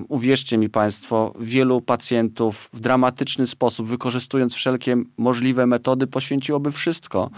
[0.09, 7.31] uwierzcie mi Państwo, wielu pacjentów w dramatyczny sposób, wykorzystując wszelkie możliwe metody, poświęciłoby wszystko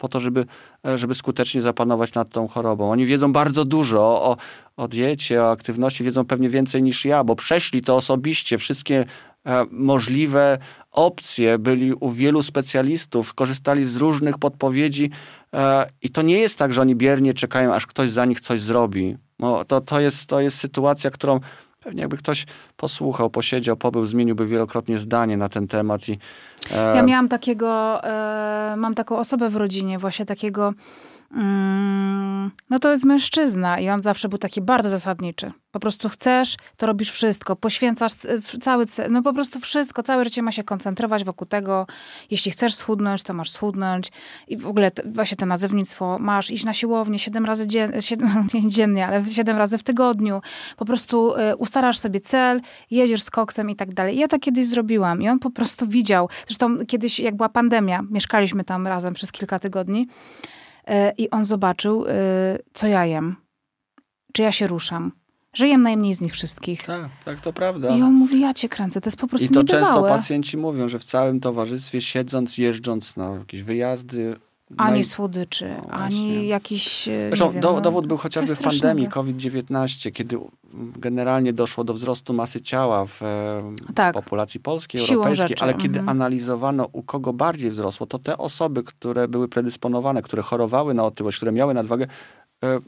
[0.00, 0.46] po to, żeby,
[0.86, 2.90] e, żeby skutecznie zapanować nad tą chorobą.
[2.90, 4.36] Oni wiedzą bardzo dużo o,
[4.76, 9.04] o diecie, o aktywności, wiedzą pewnie więcej niż ja, bo przeszli to osobiście, wszystkie
[9.46, 10.58] e, możliwe
[10.90, 15.10] opcje byli u wielu specjalistów, korzystali z różnych podpowiedzi
[15.54, 18.60] e, i to nie jest tak, że oni biernie czekają, aż ktoś za nich coś
[18.60, 19.16] zrobi.
[19.38, 21.40] No, to, to, jest, to jest sytuacja, którą
[21.80, 26.08] Pewnie jakby ktoś posłuchał, posiedział, pobył, zmieniłby wielokrotnie zdanie na ten temat.
[26.08, 26.18] I,
[26.70, 26.96] e...
[26.96, 30.72] Ja miałam takiego, e, mam taką osobę w rodzinie, właśnie takiego
[32.70, 35.52] no to jest mężczyzna i on zawsze był taki bardzo zasadniczy.
[35.72, 38.12] Po prostu chcesz, to robisz wszystko, poświęcasz
[38.62, 41.86] cały, no po prostu wszystko, całe życie ma się koncentrować wokół tego.
[42.30, 44.12] Jeśli chcesz schudnąć, to masz schudnąć.
[44.48, 47.98] I w ogóle właśnie to nazewnictwo, masz iść na siłownię siedem razy dziennie,
[48.54, 50.42] nie dziennie, ale siedem razy w tygodniu.
[50.76, 52.60] Po prostu y, ustarasz sobie cel,
[52.90, 54.16] jedziesz z koksem i tak dalej.
[54.16, 56.28] I ja tak kiedyś zrobiłam i on po prostu widział.
[56.46, 60.06] Zresztą kiedyś, jak była pandemia, mieszkaliśmy tam razem przez kilka tygodni.
[60.90, 62.12] E, i on zobaczył, e,
[62.72, 63.36] co ja jem,
[64.32, 65.12] czy ja się ruszam.
[65.52, 66.82] Że jem najmniej z nich wszystkich.
[66.82, 67.96] Tak, tak, to prawda.
[67.96, 70.88] I on mówi, ja cię kręcę, to jest po prostu I to często pacjenci mówią,
[70.88, 74.36] że w całym towarzystwie siedząc, jeżdżąc na jakieś wyjazdy,
[74.76, 75.04] ani naj...
[75.04, 77.08] słodyczy, no ani jakiś.
[77.08, 80.38] E, Zresztą wiem, do, no, dowód był chociażby w pandemii COVID-19, kiedy
[80.96, 83.20] generalnie doszło do wzrostu masy ciała w
[83.94, 84.14] tak.
[84.14, 85.62] populacji polskiej, Siłą europejskiej, rzeczy.
[85.62, 86.08] ale kiedy mhm.
[86.08, 91.36] analizowano, u kogo bardziej wzrosło, to te osoby, które były predysponowane, które chorowały na otyłość,
[91.36, 92.06] które miały nadwagę,
[92.64, 92.78] e,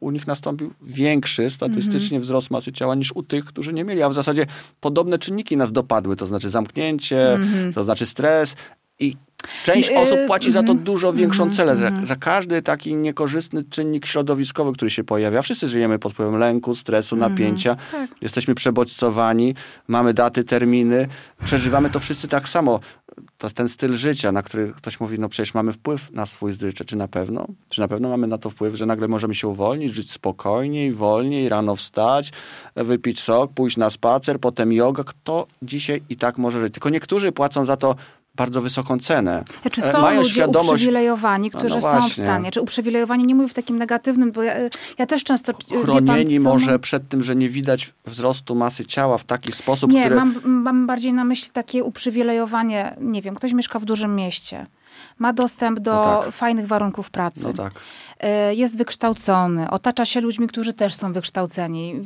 [0.00, 2.22] u nich nastąpił większy statystycznie -hmm.
[2.22, 4.02] wzrost masy ciała niż u tych, którzy nie mieli.
[4.02, 4.46] A w zasadzie
[4.80, 7.74] podobne czynniki nas dopadły, to znaczy zamknięcie, -hmm.
[7.74, 8.56] to znaczy stres.
[8.98, 9.16] I
[9.64, 10.84] Część yy, osób płaci za to mhm.
[10.84, 11.56] dużo większą mhm.
[11.56, 11.76] cenę.
[11.76, 12.06] Za, mhm.
[12.06, 15.42] za, każdy taki niekorzystny czynnik środowiskowy, który się pojawia.
[15.42, 17.76] Wszyscy żyjemy pod wpływem lęku, stresu, napięcia.
[17.92, 18.10] Tak.
[18.20, 19.54] Jesteśmy przebodźcowani,
[19.88, 21.08] mamy daty, terminy.
[21.44, 22.80] Przeżywamy to wszyscy tak samo.
[23.38, 26.68] To ten styl życia, na który ktoś mówi, no przecież mamy wpływ na swój styl
[26.68, 26.84] życia.
[26.84, 27.46] Czy na pewno?
[27.68, 31.48] Czy na pewno mamy na to wpływ, że nagle możemy się uwolnić, żyć spokojniej, wolniej,
[31.48, 32.32] rano wstać,
[32.76, 35.04] wypić sok, pójść na spacer, potem yoga.
[35.04, 36.74] Kto dzisiaj i tak może żyć?
[36.74, 37.94] Tylko niektórzy płacą za to
[38.34, 39.44] bardzo wysoką cenę.
[39.46, 40.70] Czy znaczy, są Mają ludzie świadomość...
[40.70, 42.50] uprzywilejowani, którzy no, no są w stanie?
[42.50, 44.54] Czy uprzywilejowani, nie mówię w takim negatywnym, bo ja,
[44.98, 45.52] ja też często...
[45.82, 50.00] Chronieni pan, może przed tym, że nie widać wzrostu masy ciała w taki sposób, Nie,
[50.00, 50.16] który...
[50.16, 54.66] mam, mam bardziej na myśli takie uprzywilejowanie, nie wiem, ktoś mieszka w dużym mieście,
[55.18, 56.32] ma dostęp do no tak.
[56.32, 57.44] fajnych warunków pracy.
[57.44, 57.72] No tak.
[58.22, 62.00] E, jest wykształcony, otacza się ludźmi, którzy też są wykształceni.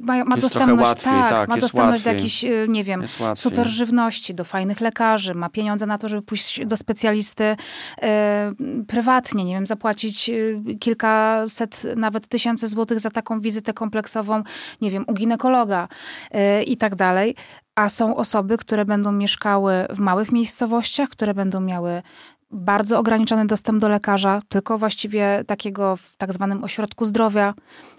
[0.00, 3.04] Ma, ma dostępność, łatwiej, tak, tak, ma dostępność do jakiejś, e, nie wiem,
[3.34, 7.56] super żywności, do fajnych lekarzy, ma pieniądze na to, żeby pójść do specjalisty
[8.02, 8.52] e,
[8.88, 10.34] prywatnie, nie wiem, zapłacić e,
[10.80, 14.42] kilkaset, nawet tysięcy złotych za taką wizytę kompleksową,
[14.80, 15.88] nie wiem, u ginekologa
[16.30, 17.34] e, i tak dalej.
[17.74, 22.02] A są osoby, które będą mieszkały w małych miejscowościach, które będą miały
[22.50, 27.54] bardzo ograniczony dostęp do lekarza, tylko właściwie takiego w tak zwanym ośrodku zdrowia,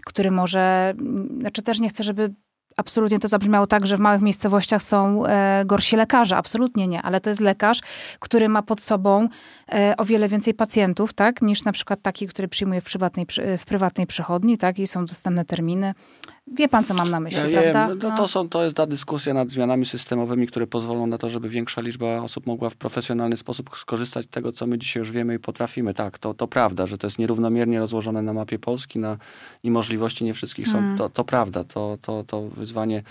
[0.06, 0.94] który może,
[1.40, 2.34] znaczy też nie chcę, żeby
[2.78, 6.38] absolutnie to zabrzmiało tak, że w małych miejscowościach są e, gorsi lekarze.
[6.38, 7.82] Absolutnie nie, ale to jest lekarz,
[8.20, 9.28] który ma pod sobą
[9.72, 13.26] e, o wiele więcej pacjentów, tak, niż na przykład taki, który przyjmuje w prywatnej,
[13.58, 15.94] w prywatnej przychodni, tak, i są dostępne terminy.
[16.56, 17.88] Wie pan, co mam na myśli, ja prawda?
[17.88, 18.00] Wiem.
[18.04, 21.50] No, to, są, to jest ta dyskusja nad zmianami systemowymi, które pozwolą na to, żeby
[21.50, 25.36] większa liczba osób mogła w profesjonalny sposób skorzystać z tego, co my dzisiaj już wiemy
[25.36, 25.94] i potrafimy.
[25.94, 29.18] Tak, to, to prawda, że to jest nierównomiernie rozłożone na mapie Polski na,
[29.64, 30.74] i możliwości nie wszystkich są.
[30.74, 30.98] Hmm.
[30.98, 33.04] To, to prawda, to, to, to wyzwanie,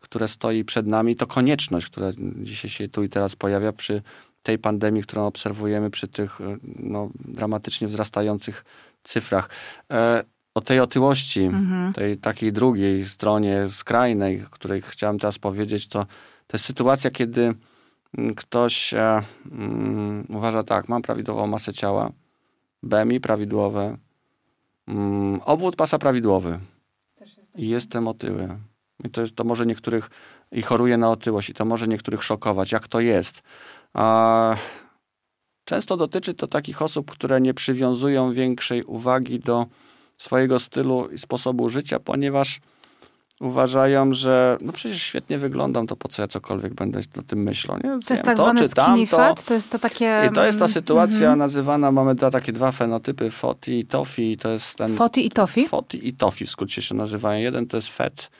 [0.00, 4.02] które stoi przed nami, to konieczność, która dzisiaj się tu i teraz pojawia przy
[4.42, 6.38] tej pandemii, którą obserwujemy, przy tych
[6.78, 8.64] no, dramatycznie wzrastających
[9.04, 9.50] cyfrach.
[9.92, 10.22] E,
[10.58, 11.92] o tej otyłości, mhm.
[11.92, 16.04] tej takiej drugiej stronie skrajnej, której chciałem teraz powiedzieć, to,
[16.46, 17.54] to jest sytuacja, kiedy
[18.18, 22.10] mm, ktoś e, mm, uważa tak, mam prawidłową masę ciała,
[22.82, 23.96] BMI prawidłowe,
[24.88, 26.58] mm, obwód pasa prawidłowy
[27.56, 28.48] i jestem otyły.
[29.04, 30.10] I to, jest, to może niektórych,
[30.52, 33.42] i choruje na otyłość, i to może niektórych szokować, jak to jest.
[33.94, 34.56] A
[35.64, 39.66] często dotyczy to takich osób, które nie przywiązują większej uwagi do
[40.18, 42.60] swojego stylu i sposobu życia, ponieważ
[43.40, 47.76] uważają, że no przecież świetnie wyglądam, to po co ja cokolwiek będę o tym myślał.
[47.76, 47.98] Nie?
[48.06, 50.22] To jest tak to, zwany skinny fat, to jest to takie...
[50.30, 51.38] I to jest ta mm, sytuacja mm -hmm.
[51.38, 54.36] nazywana, mamy dwa, takie dwa fenotypy, foti i tofi.
[54.36, 54.94] To jest ten...
[54.94, 55.68] Foti i tofi?
[55.68, 57.40] Foti i tofi w skrócie się nazywają.
[57.40, 58.30] Jeden to jest fat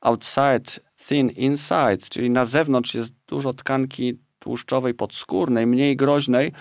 [0.00, 6.52] outside, thin inside, czyli na zewnątrz jest dużo tkanki tłuszczowej podskórnej, mniej groźnej,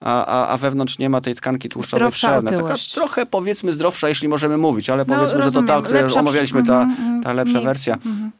[0.00, 2.56] a, a, a wewnątrz nie ma tej tkanki tłuszczowej wszernej.
[2.56, 6.04] Taka trochę powiedzmy zdrowsza, jeśli możemy mówić, ale no, powiedzmy, że to ta, o której
[6.16, 7.94] omawialiśmy, ta, mhm, ta lepsza wersja.
[7.94, 8.30] Mhm.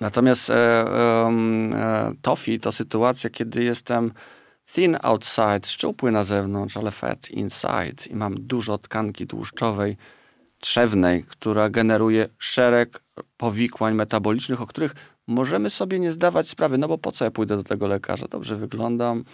[0.00, 4.12] Natomiast e, e, tofi to sytuacja, kiedy jestem
[4.74, 9.96] thin outside, szczupły na zewnątrz, ale fat inside i mam dużo tkanki tłuszczowej
[10.60, 13.02] trzewnej, która generuje szereg
[13.36, 14.94] powikłań metabolicznych, o których
[15.26, 18.26] możemy sobie nie zdawać sprawy, no bo po co ja pójdę do tego lekarza?
[18.28, 19.24] Dobrze wyglądam,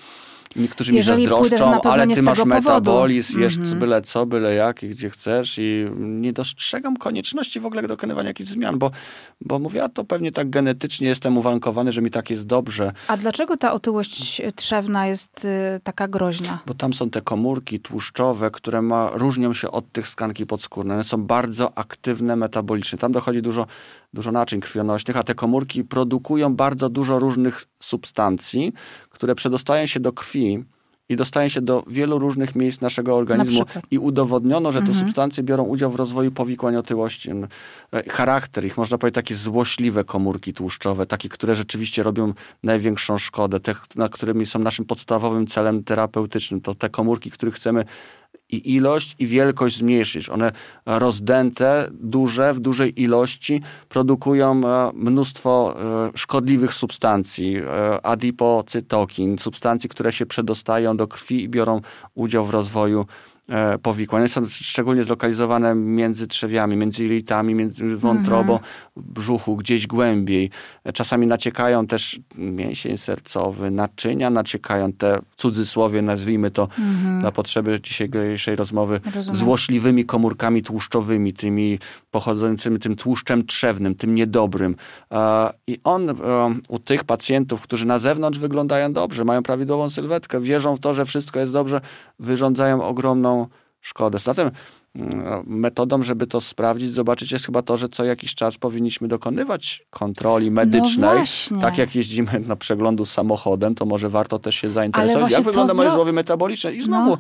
[0.57, 3.75] Niektórzy mi zazdroszczą, ale ty masz metabolizm, jesz -hmm.
[3.75, 8.51] byle co, byle jak i gdzie chcesz i nie dostrzegam konieczności w ogóle dokonywania jakichś
[8.51, 8.91] zmian, bo,
[9.41, 12.93] bo mówię, a to pewnie tak genetycznie jestem uwarunkowany, że mi tak jest dobrze.
[13.09, 16.59] A dlaczego ta otyłość trzewna jest y, taka groźna?
[16.67, 20.95] Bo tam są te komórki tłuszczowe, które ma, różnią się od tych skanki podskórnej.
[20.95, 22.99] One są bardzo aktywne metabolicznie.
[22.99, 23.67] Tam dochodzi dużo,
[24.13, 28.73] dużo naczyń krwionośnych, a te komórki produkują bardzo dużo różnych substancji,
[29.11, 30.65] które przedostają się do krwi
[31.11, 35.07] i dostają się do wielu różnych miejsc naszego organizmu i udowodniono, że te mhm.
[35.07, 37.31] substancje biorą udział w rozwoju powikłań otyłości.
[37.93, 42.33] E, charakter ich, można powiedzieć, takie złośliwe komórki tłuszczowe, takie, które rzeczywiście robią
[42.63, 46.61] największą szkodę, te, na którymi są naszym podstawowym celem terapeutycznym.
[46.61, 47.85] To te komórki, których chcemy
[48.53, 50.29] i ilość, i wielkość zmniejszyć.
[50.29, 50.53] One
[50.87, 55.77] rozdęte, duże, w dużej ilości produkują e, mnóstwo
[56.15, 61.81] e, szkodliwych substancji, e, adipocytokin, substancji, które się przedostają do krwi i biorą
[62.15, 63.07] udział w rozwoju
[63.83, 64.21] powikłań.
[64.21, 68.73] One są szczególnie zlokalizowane między trzewiami, między jelitami, między wątrobą, mhm.
[68.97, 70.51] brzuchu, gdzieś głębiej.
[70.85, 77.21] E, czasami naciekają też mięsień sercowy, naczynia naciekają, te w cudzysłowie nazwijmy to mhm.
[77.21, 79.41] dla potrzeby dzisiejszej rozmowy, Rozumiem.
[79.41, 81.79] złośliwymi komórkami tłuszczowymi, tymi
[82.11, 84.77] pochodzącymi tym tłuszczem trzewnym, tym niedobrym.
[85.13, 86.15] E, I on
[86.69, 91.05] u tych pacjentów, którzy na zewnątrz wyglądają dobrze, mają prawidłową sylwetkę, wierzą w to, że
[91.05, 91.81] wszystko jest dobrze,
[92.19, 93.47] wyrządzają ogromną
[93.81, 94.19] szkodę.
[94.19, 94.51] Zatem
[94.97, 99.87] mm, metodą, żeby to sprawdzić, zobaczyć jest chyba to, że co jakiś czas powinniśmy dokonywać
[99.91, 101.23] kontroli medycznej.
[101.51, 105.43] No tak jak jeździmy na przeglądu z samochodem, to może warto też się zainteresować, jak
[105.43, 106.73] wygląda moje zdrowie metaboliczne.
[106.73, 107.19] I znowu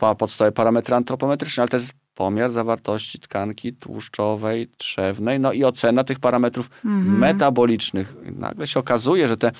[0.00, 0.14] no.
[0.14, 6.20] podstawowe parametry antropometryczne, ale to jest pomiar zawartości tkanki tłuszczowej, trzewnej, no i ocena tych
[6.20, 7.18] parametrów mhm.
[7.18, 8.14] metabolicznych.
[8.36, 9.52] Nagle się okazuje, że te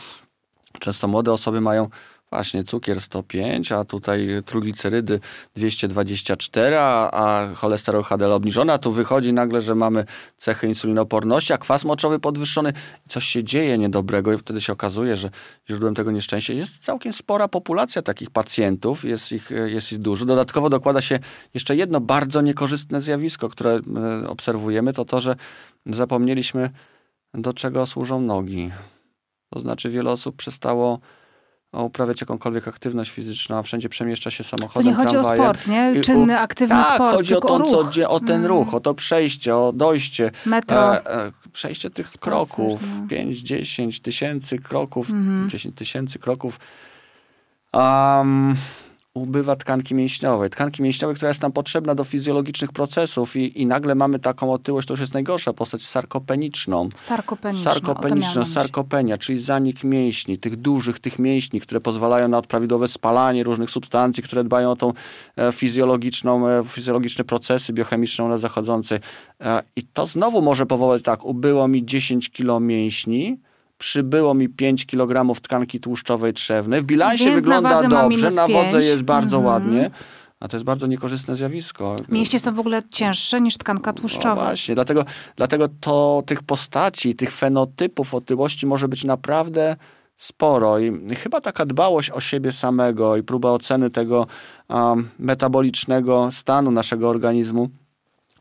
[0.79, 1.89] często młode osoby mają
[2.31, 5.21] właśnie cukier 105, a tutaj triglicerydy
[5.57, 10.05] 224, a, a cholesterol HDL obniżony, a tu wychodzi nagle, że mamy
[10.37, 12.73] cechy insulinoporności, a kwas moczowy podwyższony.
[13.09, 15.31] Coś się dzieje niedobrego i wtedy się okazuje, że
[15.69, 20.25] źródłem tego nieszczęścia jest całkiem spora populacja takich pacjentów, jest ich, jest ich dużo.
[20.25, 21.19] Dodatkowo dokłada się
[21.55, 25.37] jeszcze jedno bardzo niekorzystne zjawisko, które e, obserwujemy, to to, że
[25.87, 26.71] zapomnieliśmy
[27.35, 28.71] do czego służą nogi.
[29.51, 30.99] To znaczy wiele osób przestało
[31.73, 35.41] uprawiać jakąkolwiek aktywność fizyczną, a wszędzie przemieszcza się samochodem, To nie chodzi tramwajem.
[35.41, 36.01] o sport, nie?
[36.01, 37.61] Czynny, aktywny tak, sport, chodzi o, to,
[37.91, 38.47] co, o ten Mm.
[38.47, 40.31] ruch, o to przejście, o dojście.
[40.47, 40.95] Metro.
[40.97, 43.07] E, e, przejście tych Spacer, kroków, no.
[43.09, 45.51] 5, 10 tysięcy kroków, Mhm.
[45.51, 46.61] 10 tysięcy kroków.
[47.73, 48.57] Um,
[49.19, 50.51] ubywa tkanki mięśniowej.
[50.51, 54.89] Tkanki mięśniowej, która jest nam potrzebna do fizjologicznych procesów i, i nagle mamy taką otyłość,
[54.89, 56.89] to już jest najgorsza postać, sarkopeniczną.
[58.35, 58.55] Na myśli.
[58.55, 64.23] sarkopenia, czyli zanik mięśni, tych dużych, tych mięśni, które pozwalają na prawidłowe spalanie różnych substancji,
[64.23, 64.93] które dbają o tą
[65.37, 69.01] e, fizjologiczną, e, fizjologiczne procesy biochemiczne one zachodzące.
[69.41, 73.39] E, I to znowu może powołać tak, ubyło mi 10 kilo mięśni,
[73.79, 78.49] przybyło mi 5 kg tkanki tłuszczowej trzewnej, w bilansie Więc na wygląda mam dobrze, na
[78.49, 78.85] wodze 5.
[78.85, 79.55] jest bardzo Mhm.
[79.55, 79.91] ładnie,
[80.41, 81.97] a to jest bardzo niekorzystne zjawisko.
[82.09, 84.35] Mięśnie są w ogóle cięższe niż tkanka No tłuszczowa.
[84.45, 85.05] właśnie, dlatego,
[85.37, 89.77] dlatego to tych postaci, tych fenotypów otyłości może być naprawdę
[90.17, 94.27] sporo i chyba taka dbałość o siebie samego i próba oceny tego
[94.69, 97.69] um, metabolicznego stanu naszego organizmu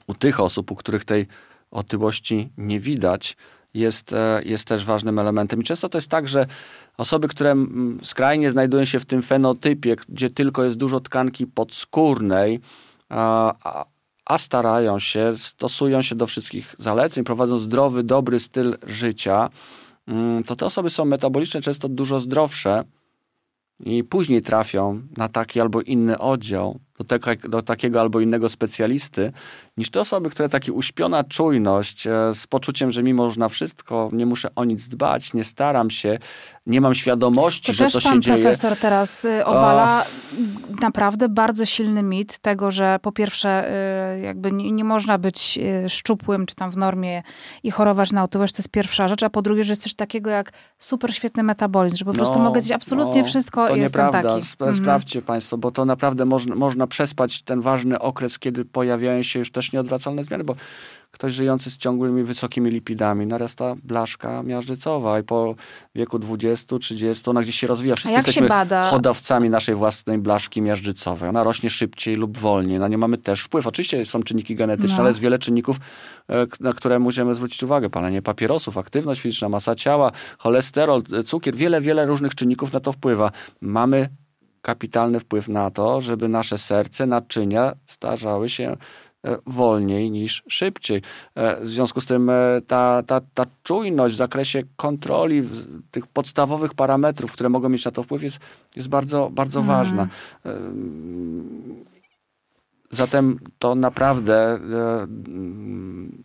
[0.07, 1.27] u tych osób, u których tej
[1.71, 3.37] otyłości nie widać,
[3.79, 5.61] jest, e, jest też ważnym elementem.
[5.61, 6.45] I często to jest tak, że
[6.97, 7.55] osoby, które
[8.03, 12.59] skrajnie znajdują się w tym fenotypie, gdzie tylko jest dużo tkanki podskórnej,
[13.09, 13.85] a, a,
[14.25, 19.49] a starają się, stosują się do wszystkich zaleceń, prowadzą zdrowy, dobry styl życia,
[20.07, 22.83] mm, to te osoby są metabolicznie często dużo zdrowsze
[23.79, 29.31] i później trafią na taki albo inny oddział, do, te, do takiego albo innego specjalisty,
[29.77, 34.09] niż te osoby, które takie uśpiona czujność e, z poczuciem, że mimo że na wszystko
[34.13, 36.17] nie muszę o nic dbać, nie staram się,
[36.67, 38.37] nie mam świadomości, To że też to pan się dzieje.
[38.43, 40.05] profesor teraz y, obala
[40.81, 43.71] naprawdę bardzo silny mit tego, że po pierwsze
[44.15, 47.23] y, jakby nie, nie można być y, szczupłym czy tam w normie
[47.63, 50.29] i chorować na otyłość, to jest pierwsza rzecz, a po drugie, że jest coś takiego
[50.29, 54.05] jak super świetny metabolizm, że po prostu mogę zjeść absolutnie no, wszystko to i jestem
[54.05, 54.29] nieprawda.
[54.33, 54.41] taki.
[54.53, 59.39] Sp- Sprawdźcie państwo, bo to naprawdę można, można przespać ten ważny okres, kiedy pojawiają się
[59.39, 60.55] już też nieodwracalne zmiany, bo
[61.11, 65.55] ktoś żyjący z ciągłymi wysokimi lipidami narasta blaszka miażdżycowa i po
[65.95, 67.95] wieku 20-30 ona gdzieś się rozwija.
[67.95, 68.83] Wszyscy jak się jesteśmy bada?
[68.83, 71.29] hodowcami naszej własnej blaszki miażdżycowej.
[71.29, 72.79] Ona rośnie szybciej lub wolniej.
[72.79, 73.67] Na nią mamy też wpływ.
[73.67, 74.99] Oczywiście są czynniki genetyczne, No.
[74.99, 75.77] ale jest wiele czynników,
[76.29, 77.89] e, na które musimy zwrócić uwagę.
[77.89, 81.55] Palenie papierosów, aktywność fizyczna, masa ciała, cholesterol, e, cukier.
[81.55, 83.31] Wiele, wiele różnych czynników na to wpływa.
[83.61, 84.09] Mamy
[84.71, 88.67] kapitalny wpływ na to, żeby nasze serce, naczynia starzały się
[89.27, 91.01] e, wolniej niż szybciej.
[91.35, 92.33] E, W związku z tym e,
[92.67, 95.41] ta, ta, ta czujność w zakresie kontroli
[95.91, 98.39] tych podstawowych parametrów, które mogą mieć na to wpływ, jest,
[98.75, 99.77] jest bardzo, bardzo Mhm.
[99.77, 100.07] ważna.
[100.45, 101.85] Em,
[102.91, 104.59] Zatem to naprawdę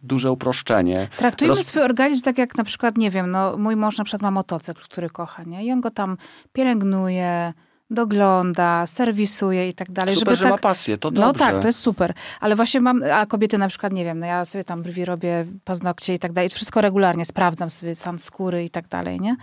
[0.03, 1.09] duże uproszczenie.
[1.16, 4.22] Traktujmy Roz- swój organizm tak jak na przykład, nie wiem, no mój mąż na przykład
[4.22, 5.64] ma motocykl, który kocha, nie?
[5.66, 6.16] I on go tam
[6.53, 7.53] pielęgnuje,
[7.93, 10.14] dogląda, serwisuje i tak dalej.
[10.14, 10.53] Super, żeby że tak...
[10.53, 11.45] ma pasję, to No dobrze.
[11.47, 12.14] tak, to jest super.
[12.40, 15.47] Ale właśnie mam, a kobiety na przykład, nie wiem, no ja sobie tam brwi robię,
[15.64, 16.51] paznokcie i tak dalej.
[16.51, 19.36] Wszystko regularnie sprawdzam sobie stan skóry i tak dalej, nie?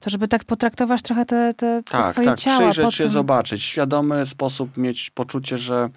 [0.00, 2.58] To żeby tak potraktować trochę te, te, te Tak, swoje tak, ciała.
[2.58, 3.12] przyjrzeć po się, tym.
[3.12, 3.62] zobaczyć.
[3.62, 5.88] Świadomy sposób mieć poczucie, że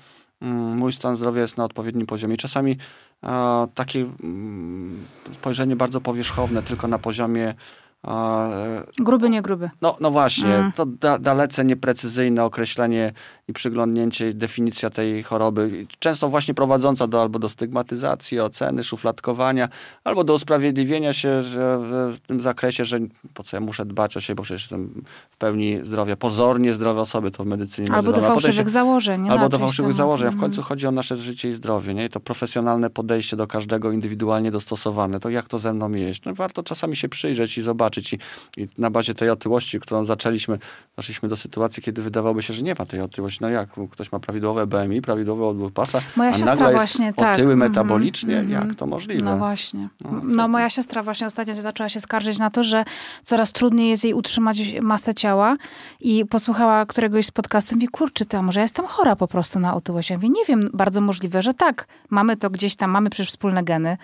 [0.41, 2.37] mm, mój stan zdrowia jest na odpowiednim poziomie.
[2.37, 2.77] Czasami
[3.21, 7.53] a, takie mm, spojrzenie bardzo powierzchowne, tylko na poziomie
[8.99, 9.69] Gruby, nie gruby.
[9.81, 10.71] no, no właśnie, Mm.
[10.71, 13.11] to da, dalece nieprecyzyjne określenie
[13.47, 19.69] i przyglądnięcie, definicja tej choroby, często właśnie prowadząca do albo do stygmatyzacji, oceny, szufladkowania,
[20.03, 22.99] albo do usprawiedliwienia się w tym zakresie, że
[23.33, 26.15] po co ja muszę dbać o siebie, bo przecież jestem w pełni zdrowia.
[26.15, 29.21] Pozornie zdrowe osoby to w medycynie Albo do fałszywych się- założeń.
[29.21, 29.31] Nie?
[29.31, 29.97] Albo do fałszywych temat.
[29.97, 30.27] założeń.
[30.27, 30.49] A w Mhm.
[30.51, 31.93] końcu chodzi o nasze życie i zdrowie.
[31.93, 32.05] Nie?
[32.05, 35.19] I to profesjonalne podejście do każdego indywidualnie dostosowane.
[35.19, 36.25] To jak to ze mną jeść?
[36.25, 37.96] No, warto czasami się przyjrzeć i zobaczyć.
[38.13, 38.19] I,
[38.57, 40.59] I na bazie tej otyłości, którą zaczęliśmy,
[40.95, 43.39] doszliśmy do sytuacji, kiedy wydawałoby się, że nie ma tej otyłości.
[43.41, 43.69] No jak?
[43.91, 47.33] Ktoś ma prawidłowe BMI, prawidłowy odwrót pasa, Moja a siostra nagle właśnie, jest tak.
[47.33, 48.37] otyły Mhm, metabolicznie?
[48.39, 48.67] mhm.
[48.67, 49.23] Jak to możliwe?
[49.23, 49.89] No właśnie.
[50.03, 52.85] No, No, moja siostra właśnie ostatnio zaczęła się skarżyć na to, że
[53.23, 55.57] coraz trudniej jest jej utrzymać masę ciała
[55.99, 59.59] i posłuchała któregoś z podcastów i kurczę, ty, a może ja jestem chora po prostu
[59.59, 60.09] na otyłość?
[60.09, 61.87] Ja mówię, nie wiem, bardzo możliwe, że tak.
[62.09, 63.97] Mamy to gdzieś tam, mamy przecież wspólne geny.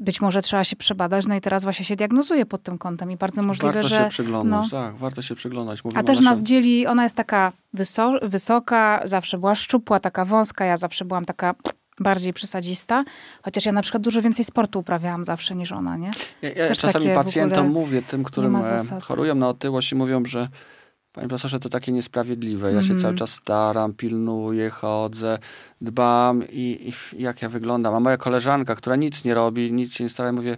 [0.00, 3.16] Być może trzeba się przebadać, no i teraz właśnie się diagnozuje pod tym kątem i
[3.16, 3.96] bardzo możliwe, warto że...
[3.96, 5.80] się przyglądać, no, tak, warto się przyglądać.
[5.94, 10.76] a też nas dzieli, ona jest taka wyso wysoka, zawsze była szczupła, taka wąska, ja
[10.76, 11.54] zawsze byłam taka
[12.00, 13.04] bardziej przesadzista,
[13.42, 16.10] chociaż ja na przykład dużo więcej sportu uprawiałam zawsze niż ona, nie?
[16.42, 20.48] Ja, ja czasami pacjentom mówię, tym, którym e, chorują na otyłość i mówią, że
[21.16, 22.72] Panie profesorze, to takie niesprawiedliwe.
[22.72, 23.02] Ja się mm.
[23.02, 25.38] cały czas staram, pilnuję, chodzę,
[25.80, 27.94] dbam i, i, jak ja wyglądam.
[27.94, 30.56] A moja koleżanka, która nic nie robi, nic się nie stara, mówię,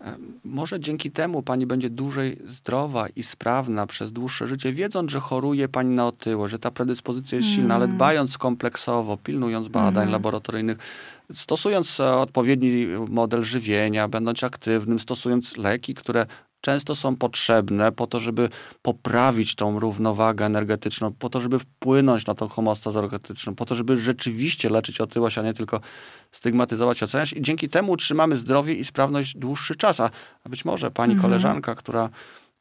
[0.00, 5.20] e, może dzięki temu pani będzie dłużej zdrowa i sprawna przez dłuższe życie, wiedząc, że
[5.20, 7.56] choruje pani na otyłość, że ta predyspozycja jest mm.
[7.56, 7.96] silna, ale mm.
[7.96, 10.12] dbając kompleksowo, pilnując badań mm.
[10.12, 10.78] laboratoryjnych,
[11.34, 16.26] stosując e, odpowiedni model żywienia, będąc aktywnym, stosując leki, które
[16.64, 18.48] często są potrzebne po to, żeby
[18.82, 23.96] poprawić tą równowagę energetyczną, po to, żeby wpłynąć na tą homostazę energetyczną, po to, żeby
[23.96, 25.80] rzeczywiście leczyć otyłość, a nie tylko
[26.32, 27.32] stygmatyzować, oceniać.
[27.32, 30.00] I dzięki temu utrzymamy zdrowie i sprawność dłuższy czas.
[30.00, 30.10] A
[30.48, 31.30] być może pani mhm.
[31.30, 32.10] koleżanka, która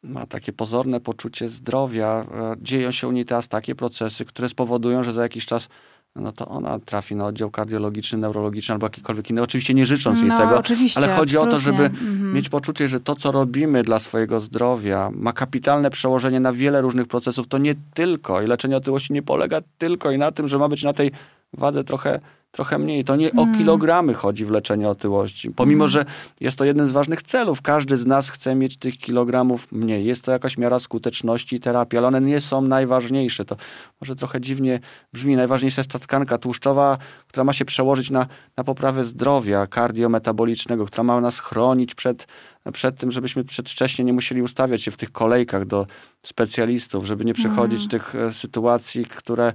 [0.04, 5.04] ma takie pozorne poczucie zdrowia, e, dzieją się u niej teraz takie procesy, które spowodują,
[5.04, 5.70] że za jakiś czas
[6.16, 9.41] no to ona trafi na oddział kardiologiczny, neurologiczny albo jakikolwiek inny.
[9.41, 10.64] Oczywiście nie życząc no, jej tego,
[10.95, 11.39] ale chodzi absolutnie.
[11.39, 12.34] o to, żeby mhm.
[12.34, 17.07] mieć poczucie, że to, co robimy dla swojego zdrowia, ma kapitalne przełożenie na wiele różnych
[17.07, 17.47] procesów.
[17.47, 20.84] To nie tylko, i leczenie otyłości nie polega tylko i na tym, że ma być
[20.84, 21.11] na tej
[21.54, 22.20] wadze trochę
[22.54, 23.04] trochę mniej.
[23.04, 25.49] To nie o kilogramy chodzi w leczeniu otyłości.
[25.49, 25.89] Pomimo, mm.
[25.89, 26.06] że
[26.39, 27.62] jest to jeden z ważnych celów.
[27.62, 30.06] Każdy z nas chce mieć tych kilogramów mniej.
[30.06, 33.45] Jest to jakaś miara skuteczności terapii, ale one nie są najważniejsze.
[33.45, 33.56] To
[34.01, 34.80] może trochę dziwnie
[35.14, 35.36] brzmi.
[35.36, 36.97] Najważniejsza jest ta tkanka tłuszczowa,
[37.28, 38.26] która ma się przełożyć na,
[38.58, 42.28] na poprawę zdrowia kardiometabolicznego, która ma nas chronić przed,
[42.74, 45.88] przed tym, żebyśmy przedwcześnie nie musieli ustawiać się w tych kolejkach do
[46.24, 47.89] specjalistów, żeby nie przechodzić mm.
[47.89, 49.54] tych e, sytuacji, które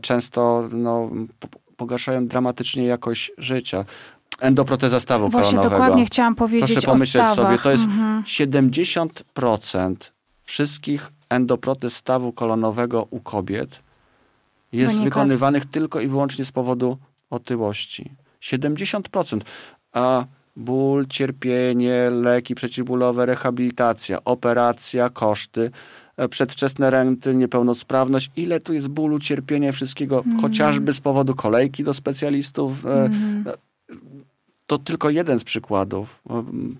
[0.00, 1.10] często no,
[1.76, 3.84] pogarszają dramatycznie jakość życia.
[4.40, 5.80] Endoproteza stawu Właśnie kolonowego.
[5.80, 8.22] dokładnie chciałam powiedzieć Proszę pomyśleć sobie, to jest mhm.
[8.22, 9.94] 70%
[10.42, 13.80] wszystkich endoprotez stawu kolonowego u kobiet
[14.72, 15.66] jest Wynika wykonywanych z...
[15.66, 16.98] tylko i wyłącznie z powodu
[17.30, 18.10] otyłości.
[18.42, 19.40] 70%.
[19.92, 20.24] A
[20.60, 25.70] ból, cierpienie, leki przeciwbólowe, rehabilitacja, operacja, koszty,
[26.16, 28.30] e, przedwczesne renty, niepełnosprawność.
[28.36, 30.40] Ile tu jest bólu, cierpienia, wszystkiego, mm.
[30.40, 32.86] chociażby z powodu kolejki do specjalistów.
[32.86, 33.44] Mm
[34.70, 36.22] to tylko jeden z przykładów.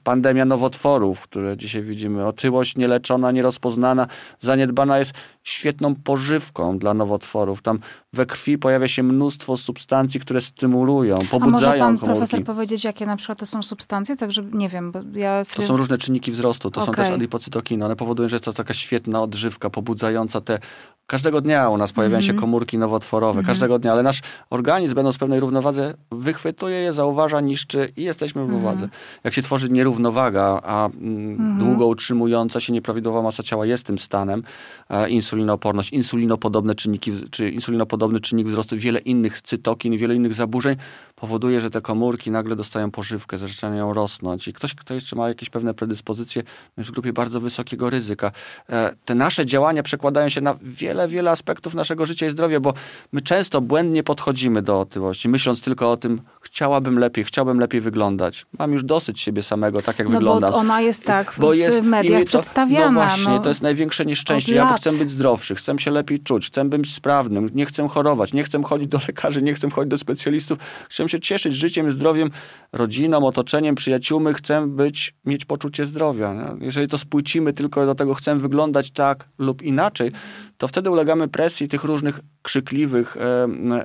[0.04, 2.26] Pandemia nowotworów, które dzisiaj widzimy.
[2.26, 4.06] Otyłość nieleczona, nierozpoznana,
[4.40, 5.12] zaniedbana jest
[5.44, 7.62] świetną pożywką dla nowotworów.
[7.62, 7.78] Tam
[8.12, 12.18] we krwi pojawia się mnóstwo substancji, które stymulują, pobudzają A może pan komórki.
[12.18, 14.16] profesor powiedzieć, jakie na przykład to są substancje?
[14.16, 15.56] Tak, że nie wiem, bo ja sobie...
[15.56, 16.94] To są różne czynniki wzrostu, to okay.
[16.94, 17.84] są też adipocytokiny.
[17.84, 20.58] One powodują, że jest to taka świetna odżywka, pobudzająca te...
[21.06, 22.26] Każdego dnia u nas pojawiają mm -hmm.
[22.26, 22.40] się mhm.
[22.40, 23.46] komórki nowotworowe, mm -hmm.
[23.46, 24.20] każdego dnia, ale nasz
[24.50, 28.78] organizm, będąc w pewnej równowadze, wychwytuje je, zauważa, niszczy i jesteśmy w równowadze.
[28.78, 29.20] Mm -hmm.
[29.24, 31.58] Jak się tworzy nierównowaga, a mm, mhm.
[31.58, 34.42] długo utrzymująca się nieprawidłowa masa ciała jest tym stanem,
[34.90, 40.76] e, insulinooporność, insulinopodobne czynniki, czy insulinopodobny czynnik wzrostu, wiele innych cytokin, wiele innych zaburzeń
[41.16, 44.48] powoduje, że te komórki nagle dostają pożywkę, zaczynają rosnąć.
[44.48, 46.42] I ktoś, kto jeszcze ma jakieś pewne predyspozycje,
[46.76, 48.32] jest w grupie bardzo wysokiego ryzyka.
[48.70, 52.72] E, te nasze działania przekładają się na wiele, wiele aspektów naszego życia i zdrowia, bo
[53.12, 58.46] my często błędnie podchodzimy do otyłości, myśląc tylko o tym, chciałabym lepiej, chciałbym lepiej wyglądać.
[58.58, 60.50] Mam już dosyć siebie samego, tak jak no wyglądam.
[60.50, 62.86] Bo ona jest tak bo w jest, mediach to, przedstawiana.
[62.86, 64.54] No właśnie, no, to jest największe nieszczęście.
[64.54, 68.42] Ja chcę być zdrowszy, chcę się lepiej czuć, chcę być sprawnym, nie chcę chorować, nie
[68.42, 70.58] chcę chodzić do lekarzy, nie chcę chodzić do specjalistów,
[70.88, 72.30] chcę się cieszyć życiem, zdrowiem,
[72.72, 76.56] rodziną, otoczeniem, przyjaciółmi, chcę być, mieć poczucie zdrowia.
[76.60, 80.12] Jeżeli to spłycimy tylko do tego, chcę wyglądać tak lub inaczej,
[80.60, 83.16] to wtedy ulegamy presji tych różnych krzykliwych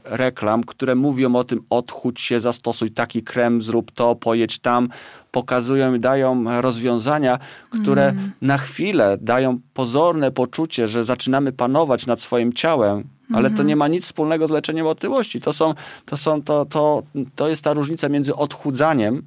[0.06, 4.90] reklam, które mówią o tym, odchudź się, zastosuj taki krem, zrób to, pojedź tam,
[5.32, 8.32] pokazują i dają rozwiązania, które mm.
[8.42, 13.04] na chwilę dają pozorne poczucie, że zaczynamy panować nad swoim ciałem,
[13.34, 13.68] ale to mhm.
[13.68, 15.42] nie ma nic wspólnego z leczeniem otyłości.
[15.42, 15.74] To, są,
[16.06, 17.04] to, są, to, to,
[17.36, 19.22] to jest ta różnica między odchudzaniem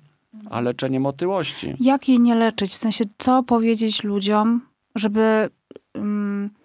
[0.51, 1.77] a leczeniem otyłości.
[1.81, 2.73] Jak jej nie leczyć?
[2.73, 4.61] W sensie, co powiedzieć ludziom,
[4.95, 5.51] żeby...
[5.95, 6.58] Um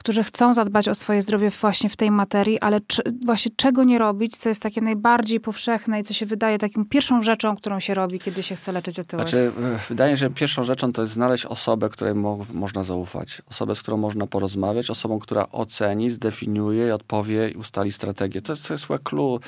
[0.00, 3.98] którzy chcą zadbać o swoje zdrowie właśnie w tej materii, ale czy, właśnie czego nie
[3.98, 7.94] robić, co jest takie najbardziej powszechne i co się wydaje taką pierwszą rzeczą, którą się
[7.94, 9.30] robi, kiedy się chce leczyć otyłość?
[9.30, 13.42] Znaczy, e, wydaje się, że pierwszą rzeczą to jest znaleźć osobę, której mo można zaufać.
[13.50, 18.42] Osobę, z którą można porozmawiać, osobą, która oceni, zdefiniuje, odpowie i ustali strategię.
[18.42, 19.40] To jest, to jest clue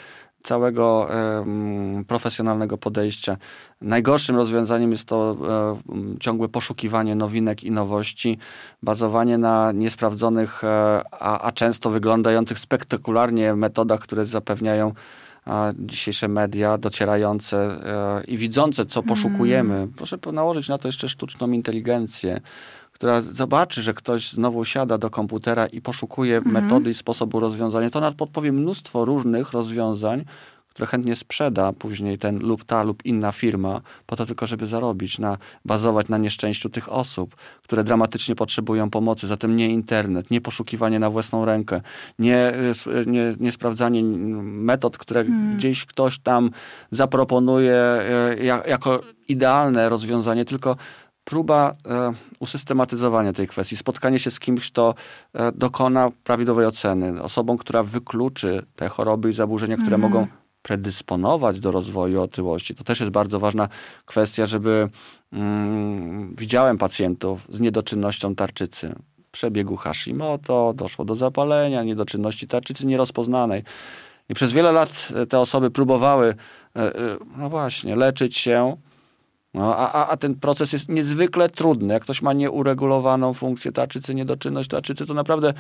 [0.43, 1.09] całego
[2.07, 3.36] profesjonalnego podejścia.
[3.80, 8.38] Najgorszym rozwiązaniem jest to e, ciągłe poszukiwanie nowinek i nowości,
[8.82, 14.93] bazowanie na niesprawdzonych, e, a, a często wyglądających spektakularnie metodach, które zapewniają
[15.78, 19.74] dzisiejsze media docierające e, i widzące, co poszukujemy.
[19.74, 19.93] Mm.
[19.97, 22.40] Proszę nałożyć na to jeszcze sztuczną inteligencję,
[23.03, 26.53] która zobaczy, że ktoś znowu siada do komputera i poszukuje mm.
[26.53, 30.24] metody i sposobu rozwiązania, to nawet podpowie mnóstwo różnych rozwiązań,
[30.68, 35.18] które chętnie sprzeda później ten lub ta lub inna firma, po to tylko, żeby zarobić,
[35.18, 39.26] na, bazować na nieszczęściu tych osób, które dramatycznie potrzebują pomocy.
[39.26, 41.80] Zatem nie internet, nie poszukiwanie na własną rękę,
[42.18, 42.53] nie,
[43.07, 44.03] nie, nie sprawdzanie
[44.42, 45.57] metod, które hmm.
[45.57, 46.50] gdzieś ktoś tam
[46.90, 48.36] zaproponuje e,
[48.66, 50.76] jako idealne rozwiązanie, tylko
[51.24, 54.94] próba e, usystematyzowania tej kwestii, spotkanie się z kimś, kto
[55.34, 60.10] e, dokona prawidłowej oceny, osobą, która wykluczy te choroby i zaburzenia, które mm.
[60.10, 60.26] mogą
[60.62, 62.74] predysponować do rozwoju otyłości.
[62.74, 63.68] To też jest bardzo ważna
[64.04, 64.88] kwestia, żeby
[65.32, 68.94] mm, widziałem pacjentów z niedoczynnością tarczycy.
[69.30, 73.62] Przebiegu Hashimoto, doszło do zapalenia, niedoczynności tarczycy nierozpoznanej.
[74.28, 76.34] I przez wiele lat te osoby próbowały,
[76.76, 76.92] e, e,
[77.36, 78.76] no właśnie, leczyć się,
[79.55, 81.94] no, a, a ten proces jest niezwykle trudny.
[81.94, 85.55] Jak ktoś ma nieuregulowaną funkcję tarczycy, niedoczynność tarczycy, to naprawdę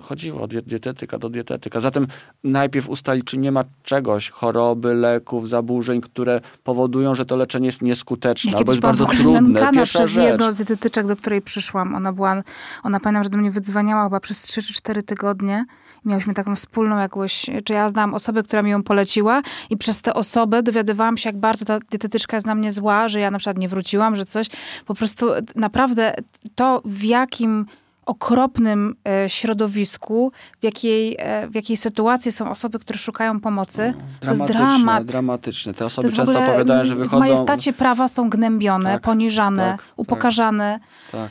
[0.00, 1.80] chodziło od dietetyka do dietetyka.
[1.80, 2.06] Zatem
[2.44, 7.82] najpierw ustalić, czy nie ma czegoś, choroby, leków, zaburzeń, które powodują, że to leczenie jest
[7.82, 9.60] nieskuteczne, albo jest bardzo trudne.
[9.60, 10.24] Pierwsza przez rzecz.
[10.24, 11.94] jedną z dietetyczek, do której przyszłam.
[11.94, 12.42] Ona była,
[12.82, 15.64] ona pamiętam, że do mnie wydzwaniała chyba przez 3 czy 4 tygodnie
[16.04, 20.14] miałyśmy taką wspólną jakąś, czy ja znałam osobę, która mi ją poleciła i przez tę
[20.14, 23.58] osobę dowiadywałam się, jak bardzo ta dietetyczka jest na mnie zła, że ja na przykład
[23.58, 24.46] nie wróciłam, że coś.
[24.86, 25.26] Po prostu
[25.56, 26.14] naprawdę
[26.54, 27.66] to, w jakim
[28.06, 33.94] okropnym e, środowisku, w jakiej, e, w jakiej sytuacji są osoby, które szukają pomocy.
[34.20, 35.04] To jest dramat.
[35.04, 35.74] Dramatyczne.
[35.74, 37.16] Te osoby często opowiadają, że wychodzą...
[37.16, 39.92] W majestacie prawa są gnębione, tak, poniżane, tak, tak.
[39.96, 40.80] upokarzane.
[41.12, 41.30] tak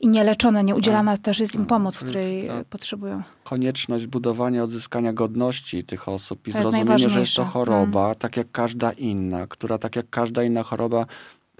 [0.00, 1.24] i nieleczone, nieudzielana tak.
[1.24, 2.66] też jest im pomoc, której tak.
[2.66, 3.22] potrzebują.
[3.44, 8.18] Konieczność budowania, odzyskania godności tych osób i to zrozumienie, że jest to choroba, hmm.
[8.18, 11.06] tak jak każda inna, która tak jak każda inna choroba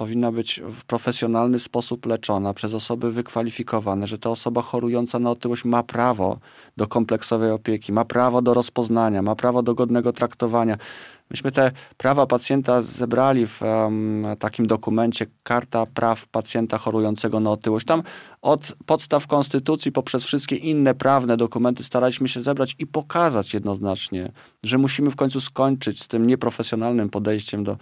[0.01, 5.64] powinna być w profesjonalny sposób leczona przez osoby wykwalifikowane, że ta osoba chorująca na otyłość
[5.64, 6.38] ma prawo
[6.76, 10.76] do kompleksowej opieki, ma prawo do rozpoznania, ma prawo do godnego traktowania.
[11.30, 17.86] Myśmy te prawa pacjenta zebrali w um, takim dokumencie Karta Praw Pacjenta Chorującego na Otyłość.
[17.86, 18.03] Tam
[18.42, 24.32] od podstaw konstytucji poprzez wszystkie inne prawne dokumenty staraliśmy się zebrać i pokazać jednoznacznie,
[24.62, 27.76] że musimy w końcu skończyć z tym nieprofesjonalnym podejściem do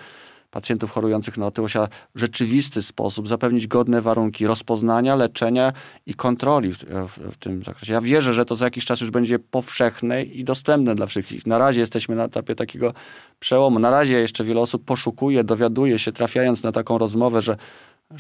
[0.51, 5.73] pacjentów chorujących na otyłość, a rzeczywisty sposób zapewnić godne warunki rozpoznania, leczenia
[6.07, 7.93] i kontroli w, w, w, tym zakresie.
[7.93, 11.47] Ja wierzę, że to za jakiś czas już będzie powszechne i dostępne dla wszystkich.
[11.47, 12.93] Na razie jesteśmy na etapie takiego
[13.41, 13.79] przełomu.
[13.79, 17.57] Na razie jeszcze wiele osób poszukuje, dowiaduje się, trafiając na taką rozmowę, że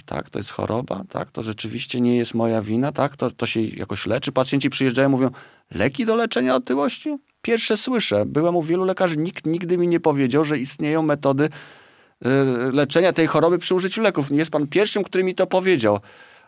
[0.06, 3.60] tak, to jest choroba, tak, to rzeczywiście nie jest moja wina, tak, to, to się
[3.60, 4.32] jakoś leczy.
[4.32, 5.30] Pacjenci przyjeżdżają, mówią,
[5.74, 7.16] leki do leczenia otyłości?
[7.42, 8.26] Pierwsze słyszę.
[8.26, 11.48] Byłem u wielu lekarzy, nikt nigdy mi nie powiedział, że istnieją metody
[12.72, 14.30] leczenia tej choroby przy użyciu leków.
[14.30, 15.98] Jest pan pierwszym, który mi to powiedział.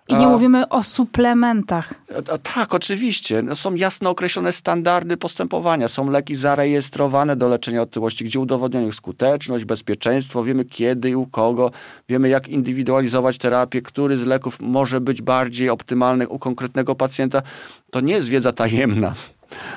[0.08, 1.94] I nie mówimy o suplementach.
[2.14, 3.42] A, a, tak, oczywiście.
[3.42, 5.88] No, są jasno określone standardy postępowania.
[5.88, 10.44] Są leki zarejestrowane do leczenia otyłości, gdzie udowodniono ich skuteczność, bezpieczeństwo.
[10.44, 11.70] Wiemy kiedy i u kogo.
[12.08, 17.42] Wiemy jak indywidualizować terapię, który z leków może być bardziej optymalny u konkretnego pacjenta.
[17.92, 19.14] To nie jest wiedza tajemna.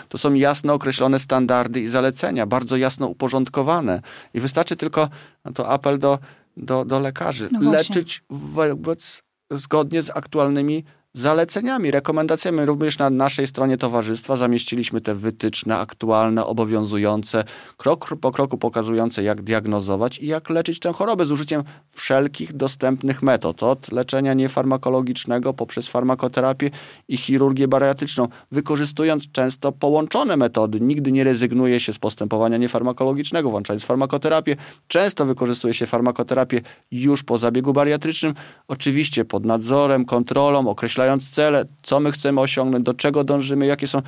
[0.09, 4.01] To są jasno określone standardy i zalecenia, bardzo jasno uporządkowane.
[4.34, 5.09] I wystarczy tylko,
[5.45, 6.19] no to apel do,
[6.57, 10.84] do, do lekarzy, no leczyć wobec, zgodnie z aktualnymi
[11.16, 12.66] zaleceniami, rekomendacjami.
[12.66, 17.43] Również na naszej stronie towarzystwa zamieściliśmy te wytyczne aktualne, obowiązujące,
[17.78, 23.22] krok po kroku pokazujące, jak diagnozować i jak leczyć tę chorobę z użyciem wszelkich dostępnych
[23.24, 23.64] metod.
[23.64, 26.70] Od leczenia niefarmakologicznego poprzez farmakoterapię
[27.07, 30.80] i chirurgię bariatryczną, wykorzystując często połączone metody.
[30.80, 34.55] Nigdy nie rezygnuje się z postępowania niefarmakologicznego, włączając farmakoterapię.
[34.88, 36.61] Często wykorzystuje się farmakoterapię
[36.91, 38.34] już po zabiegu bariatrycznym,
[38.68, 43.88] oczywiście pod nadzorem, kontrolą, określając określając cele, co my chcemy osiągnąć, do czego dążymy, jakie
[43.88, 44.01] są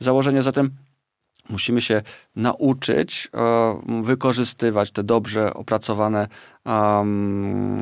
[0.00, 0.42] założenia.
[0.42, 0.70] Zatem
[1.50, 2.02] musimy się
[2.36, 6.28] nauczyć e, wykorzystywać te dobrze opracowane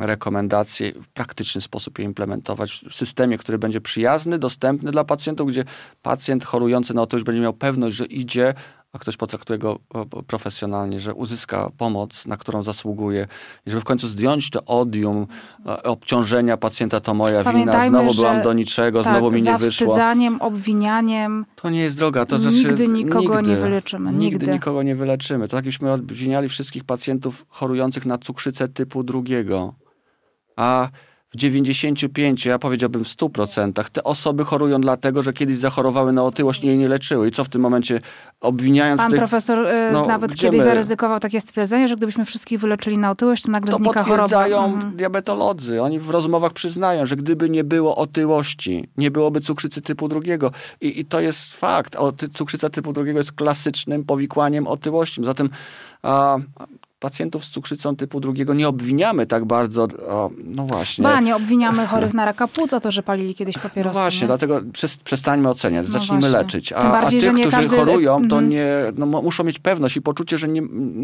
[0.01, 5.63] rekomendacje, w praktyczny sposób je implementować w systemie, który będzie przyjazny, dostępny dla pacjentów, gdzie
[6.01, 8.53] pacjent chorujący na otyłość będzie miał pewność, że idzie
[8.93, 9.79] a ktoś potraktuje go
[10.27, 13.25] profesjonalnie, że uzyska pomoc, na którą zasługuje
[13.65, 15.27] i żeby w końcu zdjąć to odium
[15.65, 19.57] e, obciążenia pacjenta, to moja Pamiętajmy, wina, znowu byłam do niczego, tak, znowu mi nie
[19.57, 19.87] wyszło.
[19.87, 21.45] zawstydzeniem, obwinianiem.
[21.55, 22.25] To nie jest droga.
[22.25, 24.11] To nigdy znaczy, nikogo nigdy, nie wyleczymy.
[24.11, 24.25] Nigdy.
[24.25, 25.47] nigdy nikogo nie wyleczymy.
[25.47, 29.73] To jakbyśmy obwiniali wszystkich pacjentów chorujących na cukrzycę typu drugiego.
[30.55, 30.89] A
[31.31, 36.63] w 95, ja powiedziałbym w 100%, te osoby chorują dlatego, że kiedyś zachorowały na otyłość
[36.63, 37.27] i jej nie leczyły.
[37.27, 38.01] I co w tym momencie
[38.41, 39.19] obwiniając Pan tych...
[39.19, 40.63] profesor y, no, nawet kiedyś my?
[40.63, 44.21] zaryzykował takie stwierdzenie, że gdybyśmy wszystkich wyleczyli na otyłość, to nagle To znika choroba.
[44.23, 44.95] potwierdzają Mhm.
[44.97, 45.81] diabetolodzy.
[45.81, 50.51] Oni w rozmowach przyznają, że gdyby nie było otyłości, nie byłoby cukrzycy typu drugiego.
[50.81, 51.95] I, i to jest fakt.
[51.95, 55.21] O, ty, cukrzyca typu drugiego jest klasycznym powikłaniem otyłości.
[55.25, 55.49] Zatem
[56.03, 56.37] a,
[57.01, 59.87] pacjentów z cukrzycą typu drugiego nie obwiniamy tak bardzo.
[60.09, 61.03] O, no właśnie.
[61.03, 63.93] Ba, nie obwiniamy chorych na raka płuc o to, że palili kiedyś No papierosy.
[63.99, 64.27] właśnie, nie?
[64.27, 66.37] dlatego przes- przestańmy oceniać, No zacznijmy właśnie.
[66.37, 66.73] leczyć.
[66.73, 68.49] A, bardziej, a tych, którzy każdy- chorują, to Mhm.
[68.49, 68.65] nie,
[68.97, 70.61] no, muszą mieć pewność i poczucie, że nie,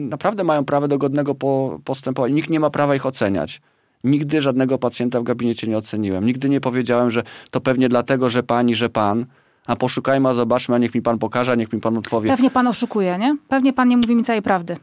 [0.10, 2.34] naprawdę mają prawo do godnego po, postępowania.
[2.36, 3.62] Nikt nie ma prawa ich oceniać.
[4.04, 6.26] Nigdy żadnego pacjenta w gabinecie nie oceniłem.
[6.26, 9.26] Nigdy nie powiedziałem, że to pewnie dlatego, że pani, że pan.
[9.68, 12.30] A poszukajmy, a zobaczmy, a niech mi pan pokaże, a niech mi pan odpowie.
[12.30, 13.38] Pewnie pan oszukuje, nie?
[13.48, 14.78] Pewnie pan nie mówi mi całej prawdy.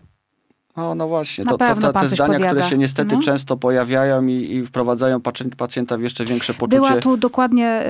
[0.76, 3.22] No, no właśnie, to, to, te zdania, które się niestety No.
[3.22, 6.76] często pojawiają i, i wprowadzają pacjent- pacjenta w jeszcze większe poczucie.
[6.76, 7.82] Była tu dokładnie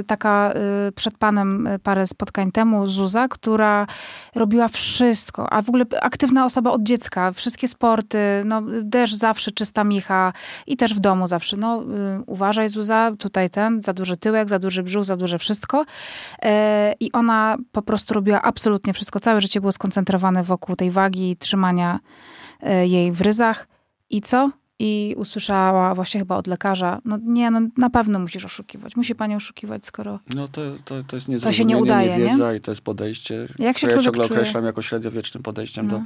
[0.00, 0.52] y, taka
[0.88, 3.86] y, przed panem y, parę spotkań temu Zuza, która
[4.34, 8.62] robiła wszystko, a w ogóle aktywna osoba od dziecka, wszystkie sporty, no
[8.92, 10.32] też zawsze czysta micha
[10.66, 11.86] i też w domu zawsze, no y,
[12.26, 15.84] uważaj Zuza, tutaj ten, za duży tyłek, za duży brzuch, za duże wszystko.
[16.42, 21.30] E, I ona po prostu robiła absolutnie wszystko, całe życie było skoncentrowane wokół tej wagi
[21.30, 21.98] i trzymania
[22.84, 23.68] jej w ryzach.
[24.10, 24.50] I co?
[24.82, 28.96] I usłyszała właśnie chyba od lekarza, no nie, no na pewno musisz oszukiwać.
[28.96, 30.18] Musi pani oszukiwać, skoro...
[30.34, 32.24] No to, to, to jest się niezrozumienie, nie udaje, nie?
[32.24, 34.40] niewiedza i to jest podejście, Jak się które ja ciągle czuje?
[34.40, 35.98] określam jako średniowiecznym podejściem No.
[35.98, 36.04] do,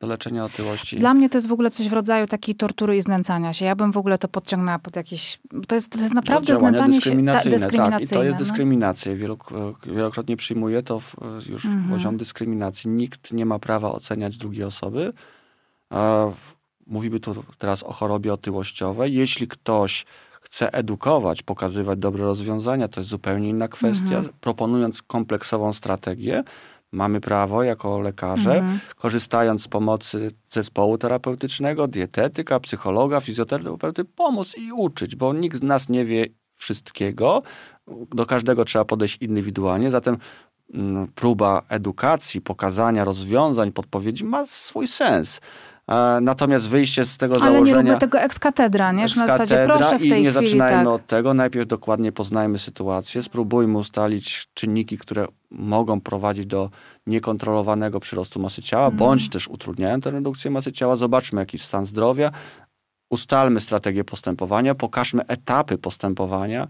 [0.00, 0.98] do leczenia otyłości.
[0.98, 3.64] Dla mnie to jest w ogóle coś w rodzaju takiej tortury i znęcania się.
[3.64, 5.38] Ja bym w ogóle to podciągnęła pod jakieś...
[5.68, 6.96] To jest, to jest naprawdę znęcanie się...
[6.98, 8.00] dyskryminacyjne, dyskryminacyjne.
[8.08, 8.10] tak.
[8.10, 8.44] I to jest no.
[8.44, 9.12] dyskryminacja.
[9.16, 11.16] Wielok- wielokrotnie przyjmuję to w,
[11.48, 11.88] już Mhm.
[11.90, 12.90] poziom dyskryminacji.
[12.90, 15.12] Nikt nie ma prawa oceniać drugiej osoby.
[16.86, 19.14] Mówimy tu teraz o chorobie otyłościowej.
[19.14, 20.04] Jeśli ktoś
[20.42, 24.16] chce edukować, pokazywać dobre rozwiązania, to jest zupełnie inna kwestia.
[24.16, 24.28] Mhm.
[24.40, 26.44] Proponując kompleksową strategię,
[26.92, 28.80] mamy prawo jako lekarze, Mhm.
[28.96, 35.88] korzystając z pomocy zespołu terapeutycznego, dietetyka, psychologa, fizjoterapeuty, pomóc i uczyć, bo nikt z nas
[35.88, 37.42] nie wie wszystkiego.
[38.10, 40.16] Do każdego trzeba podejść indywidualnie, zatem
[40.74, 45.40] mm, próba edukacji, pokazania rozwiązań, podpowiedzi ma swój sens.
[45.88, 47.76] E, Natomiast wyjście z tego Ale nie założenia...
[47.78, 49.08] róbmy tego ekskatedra, nie?
[49.08, 50.94] Że na zasadzie proszę w i tej nie chwili zaczynajmy tak.
[50.94, 51.34] od tego.
[51.34, 56.70] Najpierw dokładnie poznajmy sytuację, spróbujmy ustalić czynniki, które mogą prowadzić do
[57.06, 58.98] niekontrolowanego przyrostu masy ciała, Mhm.
[58.98, 60.96] bądź też utrudniają tę redukcję masy ciała.
[60.96, 62.30] Zobaczmy jaki jest stan zdrowia,
[63.10, 66.68] ustalmy strategię postępowania, pokażmy etapy postępowania,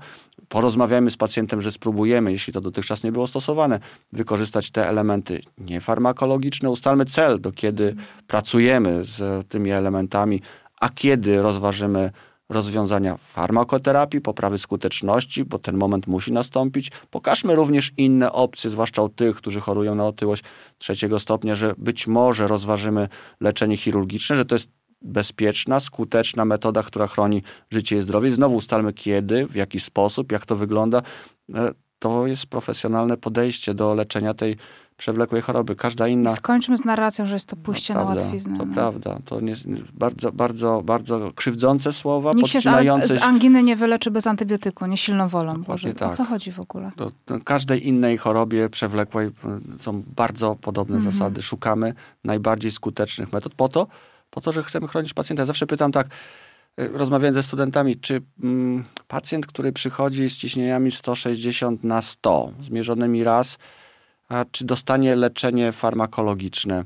[0.53, 3.81] porozmawiajmy z pacjentem, że spróbujemy, jeśli to dotychczas nie było stosowane,
[4.13, 7.95] wykorzystać te elementy niefarmakologiczne, ustalmy cel, do kiedy
[8.27, 10.43] pracujemy z tymi elementami,
[10.81, 12.11] a kiedy rozważymy
[12.49, 16.91] rozwiązania farmakoterapii, poprawy skuteczności, bo ten moment musi nastąpić.
[17.11, 20.45] Pokażmy również inne opcje, zwłaszcza u tych, którzy chorują na otyłość
[20.79, 23.09] trzeciego stopnia, że być może rozważymy
[23.41, 24.69] leczenie chirurgiczne, że to jest
[25.05, 28.29] bezpieczna, skuteczna metoda, która chroni życie i zdrowie.
[28.29, 31.03] I znowu ustalmy kiedy, w jaki sposób, jak to wygląda.
[31.55, 34.57] E, To jest profesjonalne podejście do leczenia tej
[34.97, 35.75] przewlekłej choroby.
[35.77, 36.35] Każda inna...
[36.35, 38.59] Skończmy z narracją, że jest to pójście na prawda, łatwiznę.
[38.59, 38.75] To no.
[38.75, 39.19] prawda.
[39.25, 39.55] To nie,
[39.95, 44.87] bardzo, bardzo, bardzo krzywdzące słowa, Nikt się z, podcinające z anginy nie wyleczy bez antybiotyku,
[44.87, 45.63] nie silną wolą.
[45.63, 46.17] Boże, O tak.
[46.17, 46.93] co chodzi w ogóle?
[46.97, 49.33] Do, do każdej innej chorobie przewlekłej y,
[49.79, 51.13] są bardzo podobne Mhm.
[51.13, 51.43] zasady.
[51.43, 53.87] Szukamy najbardziej skutecznych metod po to,
[54.33, 55.47] po to, że chcemy chronić pacjenta.
[55.47, 56.07] Zawsze pytam tak,
[56.81, 63.25] y, rozmawiając ze studentami, czy mm, pacjent, który przychodzi z ciśnieniami 160 na 100, zmierzonymi
[63.25, 63.59] raz,
[64.29, 66.85] a czy dostanie leczenie farmakologiczne?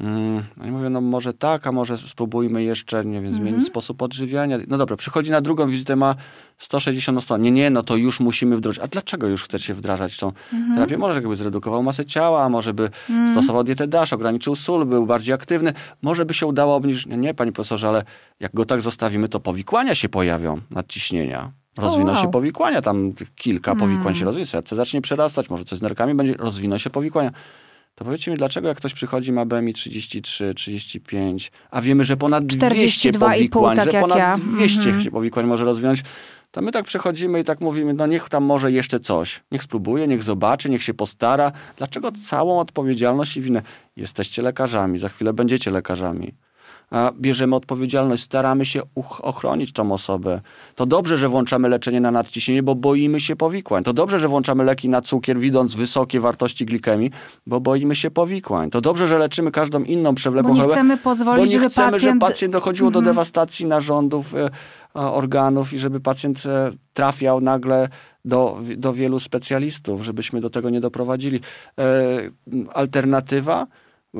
[0.00, 4.02] Mm, no i mówię, no może tak, a może spróbujmy jeszcze, nie wiem, zmienić sposób
[4.02, 4.58] odżywiania.
[4.68, 6.14] No dobra, przychodzi na drugą wizytę, ma
[6.58, 7.36] 160 na 100.
[7.36, 8.82] Nie, nie, no to już musimy wdrożyć.
[8.82, 10.32] A dlaczego już chcecie wdrażać tą
[10.74, 10.98] terapię?
[10.98, 12.90] Może jakby zredukował masę ciała, może by
[13.32, 15.72] stosował dietę DASH, ograniczył sól, był bardziej aktywny.
[16.02, 17.06] Może by się udało obniżyć.
[17.06, 18.02] Nie, nie, panie profesorze, ale
[18.40, 21.52] jak go tak zostawimy, to powikłania się pojawią nadciśnienia.
[21.78, 22.22] Rozwiną wow.
[22.22, 26.34] się powikłania, tam kilka powikłań się rozwinie, serce zacznie przerastać, może coś z nerkami będzie,
[26.34, 27.30] rozwiną się powikłania.
[27.98, 32.46] To powiedzcie mi, dlaczego jak ktoś przychodzi, ma BMI 33, 35, a wiemy, że ponad
[32.46, 34.34] 200 42,5 powikłań, tak że ponad ja.
[34.36, 35.10] 200 Mhm.
[35.10, 36.02] powikłań może rozwinąć,
[36.50, 39.40] to my tak przychodzimy i tak mówimy, no niech tam może jeszcze coś.
[39.52, 41.52] Niech spróbuje, niech zobaczy, niech się postara.
[41.76, 43.62] Dlaczego całą odpowiedzialność i winę?
[43.96, 46.32] Jesteście lekarzami, za chwilę będziecie lekarzami.
[47.20, 48.82] Bierzemy odpowiedzialność, staramy się
[49.22, 50.40] ochronić tą osobę.
[50.74, 53.84] To dobrze, że włączamy leczenie na nadciśnienie, bo boimy się powikłań.
[53.84, 57.10] To dobrze, że włączamy leki na cukier, widząc wysokie wartości glikemii,
[57.46, 58.70] bo boimy się powikłań.
[58.70, 60.68] To dobrze, że leczymy każdą inną przewlekłą chorobę.
[60.68, 62.02] Bo nie chcemy pozwolić, bo nie żeby chcemy, pacjent...
[62.02, 63.14] żeby pacjent dochodziło do mhm.
[63.14, 64.50] dewastacji narządów, e,
[64.94, 67.88] organów i żeby pacjent e, trafiał nagle
[68.24, 71.40] do, do wielu specjalistów, żebyśmy do tego nie doprowadzili.
[71.78, 71.82] E,
[72.74, 73.66] alternatywa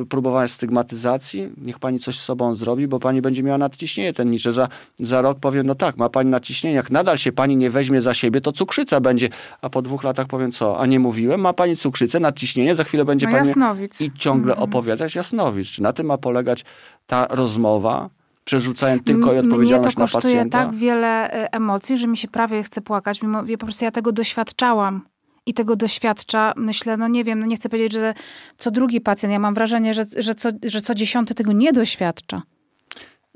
[0.05, 4.52] próbowania stygmatyzacji, niech pani coś z sobą zrobi, bo pani będzie miała nadciśnienie tennicze.
[4.52, 4.68] Za,
[4.98, 8.14] za rok powiem, no tak, ma pani nadciśnienie, jak nadal się pani nie weźmie za
[8.14, 9.28] siebie, to cukrzyca będzie.
[9.62, 10.81] A po dwóch latach powiem, co?
[10.81, 13.48] A nie mówiłem, ma pani cukrzycę, nadciśnienie, za chwilę będzie no pani...
[13.48, 14.01] Jasnowic.
[14.01, 14.64] I ciągle mm.
[14.64, 15.68] opowiadać jasnowic.
[15.68, 16.64] Czy na tym ma polegać
[17.06, 18.10] ta rozmowa?
[18.44, 20.28] przerzucają tylko i odpowiedzialność na pacjenta.
[20.28, 23.66] Mnie to kosztuje tak wiele e, emocji, że mi się prawie chce płakać, mimo po
[23.66, 25.02] prostu ja tego doświadczałam
[25.47, 28.14] i tego doświadcza, myślę, no nie wiem, no nie chcę powiedzieć, że
[28.56, 32.43] co drugi pacjent, ja mam wrażenie, że, że, co, że co dziesiąty tego nie doświadcza.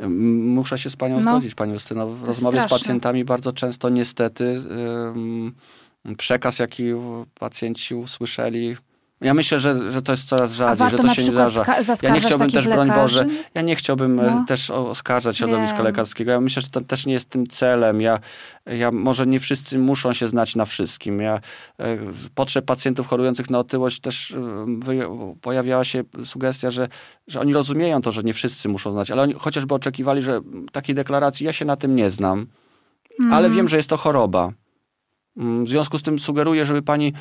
[0.09, 2.09] Muszę się z panią no, zgodzić, pani Justyno.
[2.09, 2.79] W rozmowie straszne.
[2.79, 4.63] z pacjentami bardzo często niestety
[6.17, 6.85] przekaz, jaki
[7.39, 8.77] pacjenci usłyszeli,
[9.21, 11.65] ja myślę, że, że to jest coraz rzadziej, że to się nie zdarza.
[12.03, 14.45] Ja nie chciałbym też, broń Boże, ja nie chciałbym e, no.
[14.49, 15.85] też oskarżać środowiska Wiem.
[15.85, 16.33] lekarskiego.
[16.33, 18.01] Ja myślę, że to też nie jest tym celem.
[18.01, 18.19] Ja,
[18.67, 21.21] ja może nie wszyscy muszą się znać na wszystkim.
[21.21, 21.41] Ja,
[21.79, 26.89] e, z potrzeb pacjentów chorujących na otyłość też e, pojawiała się sugestia, że,
[27.27, 30.41] że oni rozumieją to, że nie wszyscy muszą znać, ale oni chociażby oczekiwali, że
[30.73, 32.47] takiej deklaracji ja się na tym nie znam,
[33.21, 33.33] mm.
[33.33, 34.53] ale wiem, że jest to choroba.
[35.37, 37.13] Mm, w związku z tym sugeruję, żeby pani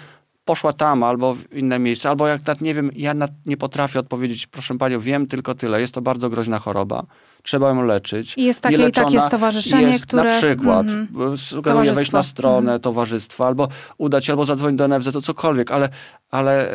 [0.49, 3.13] poszła tam albo w inne miejsce, albo jak nie wiem, ja
[3.45, 7.03] nie potrafię odpowiedzieć, proszę panią, wiem tylko tyle, jest to bardzo groźna choroba,
[7.43, 8.33] trzeba ją leczyć.
[8.37, 10.23] I jest takie i takie stowarzyszenie, jest, które...
[10.23, 12.81] Na przykład, mm, sugeruję wejść na stronę mm.
[12.81, 13.67] towarzystwa, albo
[13.97, 15.89] udać albo zadzwonić do NFZ, to cokolwiek, ale,
[16.31, 16.71] ale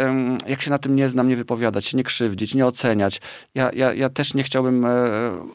[0.46, 3.20] jak się na tym nie znam, nie wypowiadać, się nie krzywdzić, nie oceniać.
[3.54, 4.88] Ja, ja, ja też nie chciałbym e,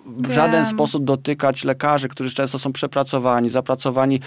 [0.05, 4.19] w żaden sposób dotykać lekarzy, którzy często są przepracowani, zapracowani,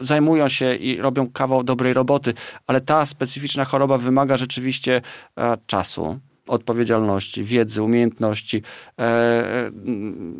[0.00, 2.34] zajmują się i robią kawał dobrej roboty,
[2.66, 5.00] ale ta specyficzna choroba wymaga rzeczywiście
[5.38, 6.20] e, czasu
[6.52, 8.62] odpowiedzialności, wiedzy, umiejętności,
[8.98, 9.70] e, e,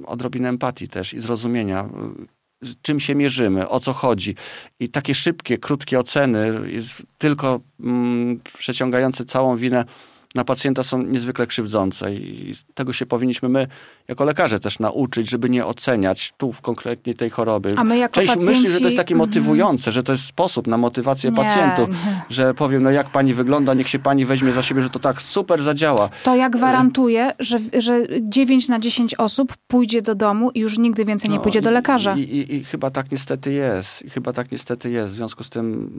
[0.07, 4.35] odrobinę empatii też i zrozumienia, e, czym się mierzymy, o co chodzi.
[4.81, 6.53] I takie szybkie, krótkie oceny,
[7.19, 9.85] tylko mm, przeciągające całą winę
[10.35, 13.67] na pacjenta są niezwykle krzywdzące i tego się powinniśmy my
[14.09, 17.75] jako lekarze też nauczyć, żeby nie oceniać tu w konkretnie tej choroby.
[17.77, 18.61] A my jako Część pacjenci...
[18.61, 21.89] myśli, że to jest takie motywujące, że to jest sposób na motywację nie, pacjentów,
[22.29, 25.23] że powiem, no jak pani wygląda, niech się pani weźmie za siebie, że to tak
[25.23, 26.09] super zadziała.
[26.23, 31.05] To ja gwarantuję, że, że 9 na 10 osób pójdzie do domu i już nigdy
[31.05, 32.15] więcej nie no, pójdzie do lekarza.
[32.17, 34.03] I, i, I, chyba tak niestety jest.
[34.03, 35.13] I chyba tak niestety jest.
[35.13, 35.93] W związku z tym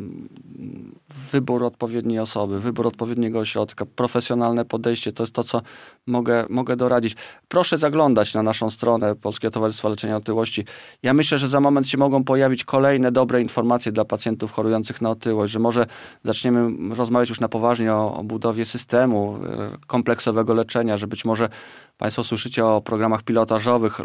[1.32, 3.86] wybór odpowiedniej osoby, wybór odpowiedniego ośrodka,
[4.24, 5.62] profesjonalne podejście, to jest to, co
[6.08, 7.16] mogę, mogę doradzić.
[7.48, 10.66] Proszę zaglądać na naszą stronę Polskiego Towarzystwa Leczenia Otyłości.
[11.04, 15.10] Ja myślę, że za moment się mogą pojawić kolejne dobre informacje dla pacjentów chorujących na
[15.10, 15.86] otyłość, że może
[16.24, 21.50] zaczniemy rozmawiać już na poważnie o, o budowie systemu e, kompleksowego leczenia, że być może
[21.98, 24.02] Państwo słyszycie o programach pilotażowych,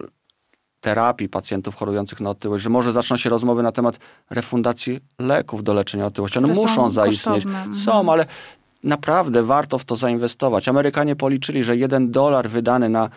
[0.81, 3.99] terapii pacjentów chorujących na otyłość, że może zaczną się rozmowy na temat
[4.31, 6.39] refundacji leków do leczenia otyłości.
[6.39, 7.45] One muszą zaistnieć.
[7.45, 7.77] Kosztowne.
[7.77, 8.27] Są, ale
[8.85, 10.69] naprawdę warto w to zainwestować.
[10.69, 13.11] Amerykanie policzyli, że jeden dolar wydany na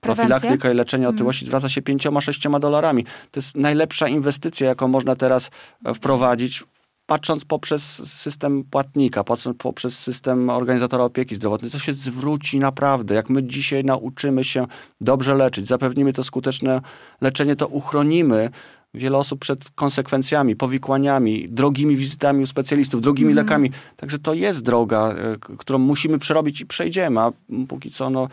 [0.00, 1.16] profilaktykę i leczenie mhm.
[1.16, 1.48] otyłości mm.
[1.48, 3.04] zwraca się pięcioma, sześcioma dolarami.
[3.04, 5.50] To jest najlepsza inwestycja, jaką można teraz
[5.94, 6.64] wprowadzić
[7.08, 13.14] patrząc poprzez system płatnika, patrząc poprzez system organizatora opieki zdrowotnej, to się zwróci naprawdę.
[13.14, 14.66] Jak my dzisiaj nauczymy się
[15.00, 16.80] dobrze leczyć, zapewnimy to skuteczne
[17.20, 18.50] leczenie, to uchronimy
[18.94, 23.44] wiele osób przed konsekwencjami, powikłaniami, drogimi wizytami u specjalistów, drogimi mm.
[23.44, 23.70] lekami.
[23.96, 27.32] Także to jest droga, e, którą musimy przerobić i przejdziemy, a
[27.68, 28.28] póki co no,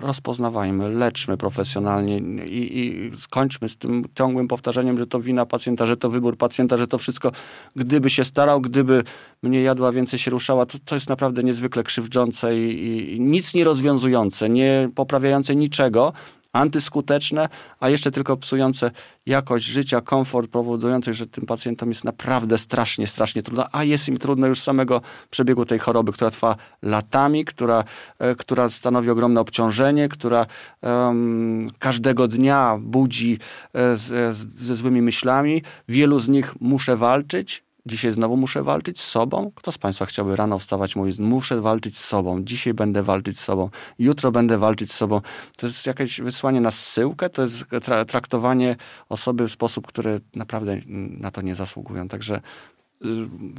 [0.00, 5.96] rozpoznawajmy, leczmy profesjonalnie i, i, skończmy z tym ciągłym powtarzeniem, że to wina pacjenta, że
[5.96, 7.32] to wybór pacjenta, że to wszystko,
[7.76, 9.04] gdyby się starał, gdyby
[9.42, 13.64] mnie jadła, więcej się ruszała, to, to jest naprawdę niezwykle krzywdzące i, i nic nie
[13.64, 16.12] rozwiązujące, nie poprawiające niczego,
[16.52, 17.48] antyskuteczne,
[17.80, 18.90] a jeszcze tylko psujące
[19.26, 24.16] jakość życia, komfort, powodujące, że tym pacjentom jest naprawdę strasznie, strasznie trudno, a jest im
[24.16, 25.00] trudno już z samego
[25.30, 27.84] przebiegu tej choroby, która trwa latami, która,
[28.18, 30.46] e, która stanowi ogromne obciążenie, która
[30.82, 33.38] um, każdego dnia budzi
[33.72, 35.62] e, z, z, ze złymi myślami.
[35.88, 39.52] Wielu z nich muszę walczyć, Dzisiaj znowu muszę walczyć z sobą.
[39.54, 43.44] Kto z Państwa chciałby rano wstawać, mówić, muszę walczyć z sobą, dzisiaj będę walczyć z
[43.44, 45.20] sobą, jutro będę walczyć z sobą.
[45.56, 48.76] To jest jakieś wysłanie na zsyłkę, to jest tra traktowanie
[49.08, 50.76] osoby w sposób, który naprawdę
[51.10, 52.08] na to nie zasługują.
[52.08, 52.40] Także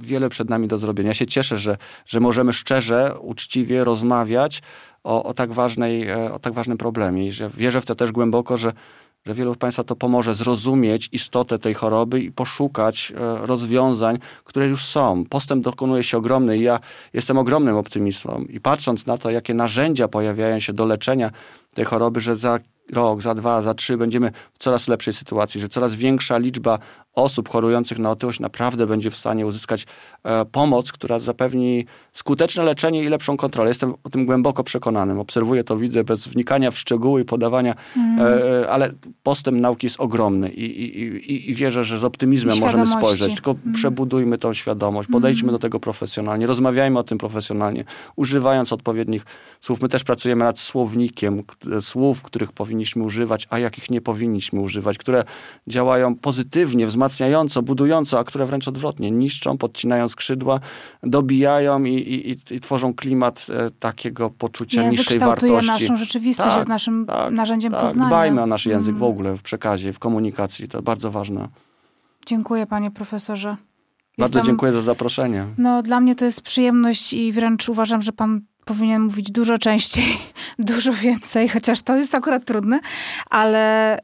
[0.01, 1.09] wiele przed nami do zrobienia.
[1.09, 4.61] Ja się cieszę, że, że możemy szczerze, uczciwie rozmawiać
[5.03, 8.57] o, o, tak, ważnej, o tak ważnym problemie i że wierzę w to też głęboko,
[8.57, 8.73] że
[9.25, 14.85] że wielu Państwa to pomoże zrozumieć istotę tej choroby i poszukać e, rozwiązań, które już
[14.85, 15.25] są.
[15.29, 16.79] Postęp dokonuje się ogromny i ja
[17.13, 18.45] jestem ogromnym optymistą.
[18.49, 21.31] I patrząc na to, jakie narzędzia pojawiają się do leczenia
[21.75, 22.59] tej choroby, że za
[22.91, 26.79] rok, za dwa, za trzy będziemy w coraz lepszej sytuacji, że coraz większa liczba
[27.15, 29.85] osób chorujących na otyłość naprawdę będzie w stanie uzyskać
[30.23, 33.69] e, pomoc, która zapewni skuteczne leczenie i lepszą kontrolę.
[33.69, 35.19] Jestem o tym głęboko przekonanym.
[35.19, 38.19] Obserwuję to, widzę bez wnikania w szczegóły i podawania, mm.
[38.63, 38.91] e, ale
[39.23, 43.33] postęp nauki jest ogromny i, i, i, i wierzę, że z optymizmem możemy spojrzeć.
[43.33, 43.73] Tylko mm.
[43.73, 45.55] przebudujmy tą świadomość, podejdźmy mm.
[45.55, 47.83] do tego profesjonalnie, rozmawiajmy o tym profesjonalnie,
[48.15, 49.25] używając odpowiednich
[49.61, 49.81] słów.
[49.81, 51.43] My też pracujemy nad słownikiem
[51.81, 55.23] słów, których powinniśmy używać, a jakich nie powinniśmy używać, które
[55.67, 60.59] działają pozytywnie, wzmacniają wzmacniająco, budująco, a które wręcz odwrotnie niszczą, podcinają skrzydła,
[61.03, 65.67] dobijają i, i, i tworzą klimat e, takiego poczucia język niższej wartości.
[65.67, 67.81] Naszą rzeczywistość, tak, jest naszym tak, narzędziem tak.
[67.81, 68.09] poznania.
[68.09, 68.99] Dbajmy o nasz język mm.
[68.99, 70.67] w ogóle w przekazie, w komunikacji.
[70.67, 71.47] To bardzo ważne.
[72.25, 73.57] Dziękuję panie profesorze.
[74.17, 75.45] Bardzo dziękuję za zaproszenie.
[75.57, 80.17] No, dla mnie to jest przyjemność i wręcz uważam, że pan powinien mówić dużo częściej,
[80.59, 82.79] dużo więcej, chociaż to jest akurat trudne,
[83.29, 83.97] ale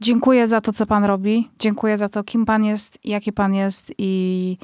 [0.00, 1.50] Dziękuję za to, co pan robi.
[1.58, 4.56] Dziękuję za to, kim pan jest, jaki pan jest i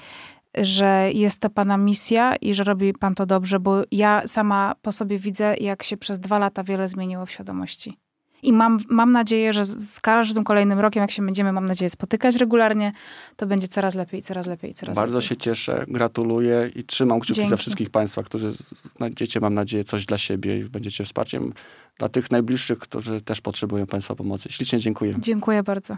[0.55, 4.93] że jest to pana misja i że robi pan to dobrze, bo ja sama po
[4.93, 7.99] sobie widzę, jak się przez dwa lata wiele zmieniło w świadomości.
[8.43, 12.37] I mam, mam nadzieję, że z każdym kolejnym rokiem, jak się będziemy, mam nadzieję, spotykać
[12.37, 12.93] regularnie,
[13.37, 15.29] to będzie coraz lepiej, coraz lepiej, coraz Bardzo lepiej.
[15.29, 17.51] się cieszę, gratuluję i trzymam kciuki Dzięki.
[17.51, 18.53] za wszystkich Państwa, którzy
[18.97, 21.53] znajdziecie, mam nadzieję, coś dla siebie i będziecie wsparciem
[21.99, 24.53] dla tych najbliższych, którzy też potrzebują Państwa pomocy.
[24.53, 25.15] Ślicznie dziękuję.
[25.19, 25.97] Dziękuję bardzo.